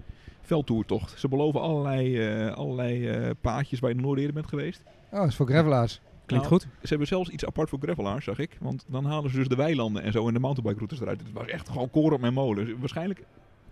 Veldtoertocht. 0.43 1.19
Ze 1.19 1.29
beloven 1.29 1.61
allerlei, 1.61 2.19
eh, 2.27 2.53
allerlei 2.53 3.09
eh, 3.09 3.31
paadjes 3.41 3.79
waar 3.81 3.91
je 3.91 3.97
nog 3.97 4.05
nooit 4.05 4.19
eerder 4.19 4.35
bent 4.35 4.47
geweest. 4.49 4.83
Oh, 5.13 5.19
dat 5.21 5.29
is 5.29 5.35
voor 5.37 5.47
gravelaars. 5.47 6.01
Klinkt 6.27 6.49
Nou, 6.49 6.61
goed. 6.61 6.71
Ze 6.83 6.89
hebben 6.89 7.07
zelfs 7.07 7.29
iets 7.31 7.47
apart 7.47 7.69
voor 7.69 7.79
gravelaars, 7.83 8.25
zag 8.25 8.39
ik. 8.39 8.57
Want 8.61 8.85
dan 8.89 9.05
halen 9.05 9.31
ze 9.31 9.37
dus 9.37 9.49
de 9.49 9.57
weilanden 9.57 10.03
en 10.03 10.13
zo 10.13 10.27
en 10.29 10.35
de 10.35 10.41
mountainbike-routes 10.41 11.01
eruit. 11.01 11.21
Het 11.21 11.33
was 11.33 11.47
echt 11.47 11.69
gewoon 11.69 11.91
koren 11.91 12.13
op 12.13 12.21
mijn 12.21 12.33
molen. 12.33 12.65
Dus 12.67 12.75
waarschijnlijk 12.79 13.23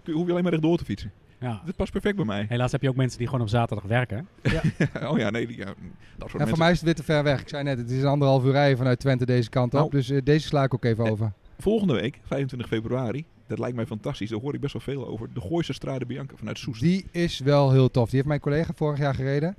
hoef 0.04 0.24
je 0.24 0.30
alleen 0.30 0.42
maar 0.42 0.52
rechtdoor 0.52 0.76
te 0.78 0.84
fietsen. 0.84 1.12
Ja. 1.40 1.62
Dit 1.64 1.76
past 1.76 1.92
perfect 1.92 2.16
bij 2.16 2.24
mij. 2.24 2.46
Helaas 2.48 2.72
heb 2.72 2.82
je 2.82 2.88
ook 2.88 2.96
mensen 2.96 3.18
die 3.18 3.26
gewoon 3.26 3.42
op 3.42 3.48
zaterdag 3.48 3.84
werken. 3.86 4.28
oh 5.10 5.18
ja, 5.18 5.30
nee, 5.30 5.46
die, 5.46 5.56
ja, 5.56 5.64
dat 5.64 5.74
soort 5.74 6.32
En 6.32 6.38
mensen. 6.38 6.48
voor 6.48 6.58
mij 6.58 6.70
is 6.70 6.76
het 6.76 6.84
weer 6.84 6.94
te 6.94 7.02
ver 7.02 7.22
weg. 7.22 7.40
Ik 7.40 7.48
zei 7.48 7.62
net, 7.62 7.78
het 7.78 7.90
is 7.90 8.02
een 8.02 8.08
anderhalf 8.08 8.44
uur 8.44 8.50
rijden 8.52 8.76
vanuit 8.76 8.98
Twente 9.00 9.26
deze 9.26 9.50
kant 9.50 9.72
op. 9.74 9.78
Nou. 9.78 9.90
Dus 9.90 10.10
eh, 10.10 10.20
deze 10.24 10.46
sla 10.46 10.62
ik 10.64 10.74
ook 10.74 10.84
even 10.84 11.04
Eh, 11.04 11.10
over. 11.12 11.32
Volgende 11.58 11.92
week, 11.94 12.20
25 12.24 12.68
februari, 12.68 13.24
dat 13.46 13.58
lijkt 13.58 13.76
mij 13.76 13.86
fantastisch. 13.86 14.30
Daar 14.30 14.40
hoor 14.40 14.54
ik 14.54 14.60
best 14.60 14.72
wel 14.72 14.82
veel 14.82 15.06
over. 15.08 15.28
De 15.34 15.40
Gooise 15.40 15.72
Strade 15.72 16.06
Bianca 16.06 16.36
vanuit 16.36 16.58
Soest. 16.58 16.80
Die 16.80 17.06
is 17.10 17.38
wel 17.38 17.72
heel 17.72 17.90
tof. 17.90 18.04
Die 18.06 18.14
heeft 18.16 18.28
mijn 18.28 18.40
collega 18.40 18.72
vorig 18.74 18.98
jaar 18.98 19.14
gereden. 19.14 19.54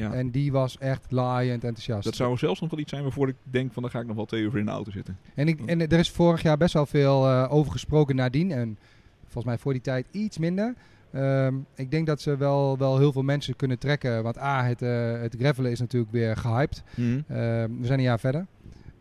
Ja. 0.00 0.12
En 0.12 0.30
die 0.30 0.52
was 0.52 0.78
echt 0.78 1.10
laaiend 1.10 1.64
enthousiast. 1.64 2.04
Dat 2.04 2.14
zou 2.14 2.36
zelfs 2.36 2.60
nog 2.60 2.70
wel 2.70 2.80
iets 2.80 2.90
zijn 2.90 3.02
waarvoor 3.02 3.28
ik 3.28 3.36
denk 3.42 3.72
van 3.72 3.82
dan 3.82 3.90
ga 3.92 4.00
ik 4.00 4.06
nog 4.06 4.16
wel 4.16 4.24
twee 4.24 4.42
uur 4.42 4.58
in 4.58 4.64
de 4.64 4.70
auto 4.70 4.90
zitten. 4.90 5.18
En, 5.34 5.48
ik, 5.48 5.60
en 5.60 5.80
er 5.88 5.98
is 5.98 6.10
vorig 6.10 6.42
jaar 6.42 6.56
best 6.56 6.74
wel 6.74 6.86
veel 6.86 7.26
eh, 7.26 7.46
over 7.52 7.72
gesproken 7.72 8.16
nadien. 8.16 8.52
En 8.52 8.78
volgens 9.22 9.44
mij 9.44 9.58
voor 9.58 9.72
die 9.72 9.82
tijd 9.82 10.06
iets 10.10 10.38
minder. 10.38 10.74
Ehm, 11.12 11.54
ik 11.74 11.90
denk 11.90 12.06
dat 12.06 12.20
ze 12.20 12.36
wel, 12.36 12.78
wel 12.78 12.98
heel 12.98 13.12
veel 13.12 13.22
mensen 13.22 13.56
kunnen 13.56 13.78
trekken. 13.78 14.22
Want 14.22 14.38
A, 14.38 14.64
het, 14.64 14.82
eh, 14.82 15.20
het 15.20 15.34
gravelen 15.38 15.70
is 15.70 15.80
natuurlijk 15.80 16.12
weer 16.12 16.36
gehyped. 16.36 16.82
Ehm, 16.96 17.16
we 17.80 17.86
zijn 17.86 17.98
een 17.98 18.04
jaar 18.04 18.20
verder. 18.20 18.46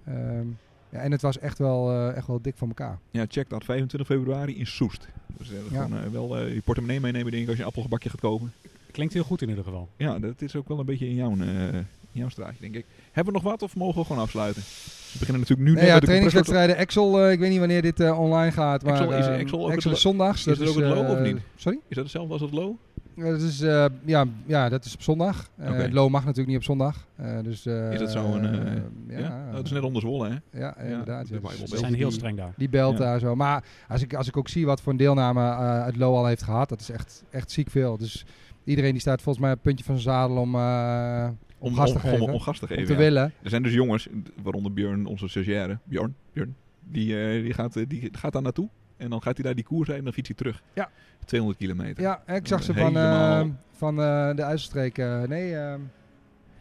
Ehm, 0.06 0.48
ja, 0.92 1.00
en 1.00 1.12
het 1.12 1.22
was 1.22 1.40
echt 1.40 1.58
wel, 1.58 1.92
eh, 1.92 2.16
echt 2.18 2.28
wel 2.28 2.42
dik 2.42 2.58
voor 2.58 2.68
elkaar. 2.68 3.00
Ja, 3.12 3.26
check 3.28 3.50
dat. 3.50 3.64
25 3.64 4.10
februari 4.10 4.58
in 4.58 4.68
Soest. 4.68 5.08
Dus 5.38 5.52
Ja. 5.72 5.84
gewoon, 5.84 6.12
wel 6.12 6.38
eh, 6.38 6.54
je 6.54 6.62
portemonnee 6.62 7.00
meenemen 7.00 7.32
denk 7.32 7.44
ik 7.44 7.48
als 7.50 7.58
je 7.58 7.62
een 7.64 7.68
appelgebakje 7.68 8.10
gaat 8.10 8.20
kopen. 8.20 8.54
Klinkt 9.00 9.14
heel 9.18 9.24
goed 9.24 9.42
in 9.42 9.50
ieder 9.50 9.64
geval. 9.64 9.90
Ja, 9.98 10.20
dat 10.20 10.42
is 10.42 10.56
ook 10.56 10.68
wel 10.68 10.80
een 10.80 10.86
beetje 10.86 11.08
in 11.08 11.16
jouw, 11.16 11.32
eh, 11.40 11.74
in 11.74 11.86
jouw 12.12 12.30
straatje 12.30 12.60
denk 12.60 12.76
ik. 12.76 12.86
Hebben 13.12 13.34
we 13.34 13.40
nog 13.40 13.50
wat 13.52 13.62
of 13.62 13.76
mogen 13.76 14.00
we 14.02 14.06
gewoon 14.08 14.22
afsluiten? 14.22 14.62
We 14.62 15.20
beginnen 15.20 15.40
natuurlijk 15.40 15.68
nu 15.70 15.74
Nee, 15.74 15.76
net 15.76 15.86
ja, 15.86 15.92
met 15.94 16.02
de 16.02 16.08
trainingswedstrijden. 16.08 16.78
Excel, 16.78 17.22
eh, 17.24 17.32
ik 17.32 17.40
weet 17.40 17.50
niet 17.50 17.60
wanneer 17.60 17.82
dit 17.82 18.00
eh, 18.00 18.20
online 18.20 18.52
gaat. 18.52 18.84
Maar, 18.84 18.94
Excel- 18.94 19.12
is 19.18 19.26
ehm, 19.26 19.34
Excel 19.40 19.66
ook 19.66 19.72
het 19.76 19.86
is 19.86 20.02
zondags. 20.02 20.48
is 20.48 20.58
dat 20.58 20.68
ook 20.68 20.76
het 20.76 20.84
low 20.86 21.06
eh, 21.06 21.12
of 21.12 21.20
niet? 21.20 21.38
Sorry? 21.56 21.80
Is 21.88 21.96
dat 21.96 22.04
hetzelfde 22.04 22.34
als 22.34 22.42
het 22.42 22.52
low? 22.52 22.76
Ja, 23.14 23.32
dat 23.32 23.42
is, 23.42 23.62
eh, 23.62 23.86
ja, 24.06 24.26
ja, 24.46 24.70
dat 24.70 24.86
is 24.86 24.94
op 24.94 25.02
zondag. 25.02 25.50
Eh, 25.58 25.70
Oké. 25.72 25.82
Het 25.82 25.94
low 25.94 26.10
mag 26.10 26.22
natuurlijk 26.22 26.48
niet 26.48 26.58
op 26.58 26.64
zondag. 26.64 27.06
Eh, 27.16 27.38
dus, 27.44 27.66
eh, 27.66 27.92
Is 27.94 28.00
dat 28.00 28.12
zo 28.12 28.26
een, 28.34 28.46
eh, 28.46 28.74
ja, 29.08 29.20
Ja? 29.20 29.44
Oh, 29.48 29.54
dat 29.56 29.66
is 29.66 29.72
net 29.72 29.84
onder 29.84 30.02
Zwolle 30.02 30.30
hè? 30.30 30.60
Ja, 30.60 30.78
inderdaad. 30.78 31.28
ja. 31.28 31.40
Ze 31.68 31.78
zijn 31.78 31.94
heel 31.94 32.12
streng 32.12 32.38
daar. 32.38 32.54
Die 32.58 32.70
belt 32.70 32.94
Ja. 32.98 33.00
daar 33.00 33.20
zo. 33.20 33.36
Maar 33.36 33.64
als 33.88 34.02
ik, 34.02 34.14
als 34.14 34.28
ik 34.28 34.38
ook 34.38 34.48
zie 34.50 34.66
wat 34.66 34.82
voor 34.82 34.92
een 34.92 34.98
deelname 34.98 35.42
eh, 35.42 35.86
het 35.86 35.96
low 35.96 36.16
al 36.16 36.26
heeft 36.26 36.44
gehad, 36.44 36.70
dat 36.70 36.80
is 36.80 36.90
echt, 36.90 37.24
echt 37.30 37.52
ziek 37.52 37.70
veel. 37.70 37.98
Dus 37.98 38.26
iedereen 38.70 38.92
die 38.92 39.02
staat 39.02 39.22
volgens 39.22 39.44
mij 39.44 39.54
op 39.54 39.60
het 39.60 39.66
puntje 39.66 39.86
van 39.86 40.00
zijn 40.00 40.16
zadel 40.16 40.38
om, 40.38 40.56
eh, 40.56 41.30
om, 41.58 41.76
gas 41.76 41.90
te 41.90 41.96
om, 41.96 42.02
geven. 42.02 42.22
om, 42.22 42.30
om 42.34 42.40
gas 42.40 42.60
te 42.60 42.68
geven. 42.68 42.82
om 42.82 42.88
te 42.88 42.94
ja. 42.94 43.00
willen. 43.00 43.34
Er 43.44 43.50
zijn 43.50 43.64
dus 43.64 43.74
jongens, 43.74 44.08
waaronder 44.42 44.74
Björn, 44.74 45.06
onze 45.06 45.28
stagiaire. 45.28 45.80
Björn, 45.84 46.16
Björn 46.34 46.56
die, 46.92 47.22
eh, 47.22 47.44
die, 47.44 47.54
gaat, 47.54 47.76
eh, 47.76 47.84
die 47.88 48.10
gaat 48.12 48.34
daar 48.34 48.42
naartoe. 48.42 48.70
En 48.98 49.10
dan 49.10 49.22
gaat 49.22 49.36
hij 49.36 49.44
daar 49.44 49.56
die 49.56 49.64
koers 49.64 49.88
rijden 49.88 49.98
en 49.98 50.04
dan 50.04 50.14
fietst 50.14 50.32
hij 50.38 50.52
terug. 50.52 50.64
Ja. 50.74 50.90
200 51.26 51.60
kilometer. 51.60 52.04
Ja, 52.04 52.24
ik 52.28 52.48
zag 52.48 52.64
ze 52.64 52.74
van, 52.74 52.86
Helemaal. 52.86 53.52
van 53.72 53.96
de 53.96 54.60
eh, 54.94 55.22
nee, 55.28 55.56
eh, 55.56 55.76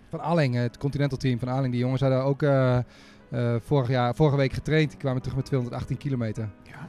van 0.08 0.20
Alling, 0.20 0.54
het 0.54 0.78
Continental 0.78 1.18
team 1.18 1.38
van 1.38 1.48
Alling. 1.48 1.72
Die 1.72 1.80
jongens 1.80 2.00
hadden 2.00 2.22
ook 2.24 2.44
vorig 3.64 3.88
jaar, 3.88 4.14
vorige 4.14 4.36
week 4.36 4.52
getraind. 4.52 4.90
Die 4.90 4.98
kwamen 4.98 5.22
terug 5.22 5.36
met 5.36 5.46
218 5.46 5.96
kilometer. 5.96 6.48
Ja. 6.64 6.88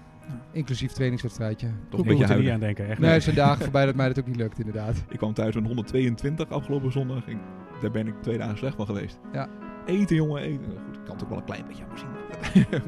Inclusief 0.51 0.91
trainingswedstrijdje. 0.91 1.67
Toch 1.89 1.99
een 1.99 2.05
beetje 2.05 2.25
er 2.34 2.39
niet 2.39 2.49
aan 2.49 2.59
denken, 2.59 2.89
echt. 2.89 2.99
Nee, 2.99 3.11
er 3.13 3.21
zijn 3.21 3.36
dagen 3.36 3.63
voorbij 3.63 3.86
dat 3.86 3.95
mij 3.95 4.07
dat 4.07 4.19
ook 4.19 4.27
niet 4.27 4.36
lukt, 4.36 4.59
inderdaad. 4.59 5.03
Ik 5.09 5.17
kwam 5.17 5.34
thuis 5.34 5.55
met 5.55 5.65
122 5.65 6.49
afgelopen 6.49 6.91
zondag. 6.91 7.27
Ik, 7.27 7.38
daar 7.82 7.91
ben 7.91 8.07
ik 8.07 8.13
twee 8.21 8.38
dagen 8.38 8.57
slecht 8.57 8.75
van 8.75 8.86
geweest. 8.86 9.19
Ja. 9.34 9.47
eten, 9.86 10.15
jongen. 10.15 10.41
Eten. 10.41 10.65
Goed, 10.86 10.95
ik 10.95 11.01
kan 11.05 11.13
het 11.13 11.23
ook 11.23 11.30
wel 11.30 11.38
een 11.38 11.43
klein 11.43 11.63
beetje 11.67 11.84
aan 11.84 11.97
zien. 11.97 12.07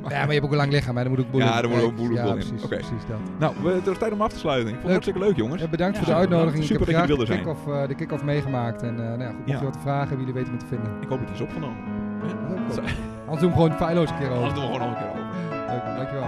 Maar- 0.02 0.12
Ja, 0.12 0.18
maar 0.18 0.28
je 0.28 0.34
hebt 0.34 0.44
ook 0.46 0.52
een 0.52 0.58
lang 0.58 0.72
lichaam, 0.72 0.96
hè? 0.98 1.04
Dan 1.04 1.12
moet 1.12 1.22
ook 1.22 1.32
boel 1.32 1.40
Ja, 1.42 1.62
daar 1.62 1.70
moet 1.70 1.82
ook 1.82 1.96
boel- 1.96 2.12
Ja, 2.12 2.26
in. 2.26 2.34
precies, 2.34 2.64
Oké. 2.64 2.76
precies 2.76 3.06
dat. 3.10 3.20
Nou, 3.40 3.74
het 3.76 3.88
is 3.88 3.98
tijd 3.98 4.12
om 4.14 4.22
af 4.22 4.32
te 4.34 4.40
sluiten. 4.40 4.68
Ik 4.68 4.74
vond 4.74 4.84
het 4.84 4.92
hartstikke 4.92 5.20
leuk, 5.20 5.36
jongens. 5.36 5.62
Ja, 5.62 5.68
bedankt 5.68 5.98
Ja, 5.98 6.04
voor 6.04 6.14
de 6.14 6.20
uitnodiging. 6.20 6.64
ik 6.64 6.70
heb 6.70 6.80
dat 6.80 6.90
je 7.02 7.06
wilde 7.08 7.26
zijn. 7.26 7.40
kick-off, 7.40 7.68
eh, 7.68 7.88
de 7.88 7.96
kick-off 7.96 8.24
meegemaakt. 8.24 8.82
En 8.84 8.90
eh, 9.00 9.06
nou 9.08 9.20
ja, 9.22 9.28
goed, 9.28 9.38
mocht 9.38 9.50
Ja. 9.50 9.58
je 9.58 9.64
wat 9.64 9.78
vragen 9.82 10.08
hebben, 10.08 10.18
jullie 10.18 10.34
weten 10.34 10.52
me 10.54 10.60
te 10.60 10.66
vinden. 10.66 10.92
Ik 11.02 11.08
hoop 11.08 11.18
dat 11.18 11.28
die 11.28 11.36
is 11.36 11.42
opgenomen. 11.42 11.78
Anders 13.26 13.40
doen 13.42 13.50
we 13.50 13.56
gewoon 13.56 13.74
feilloos 13.74 14.10
een 14.10 14.18
keer 14.18 14.30
over. 14.30 14.38
Anders 14.38 14.54
doen 14.54 14.64
we 14.68 14.74
gewoon 14.74 14.90
nog 14.90 14.98
een 15.00 15.04
keer 15.04 15.12
over. 15.12 15.30
Leuk, 15.68 15.96
dankjewel. 15.98 16.28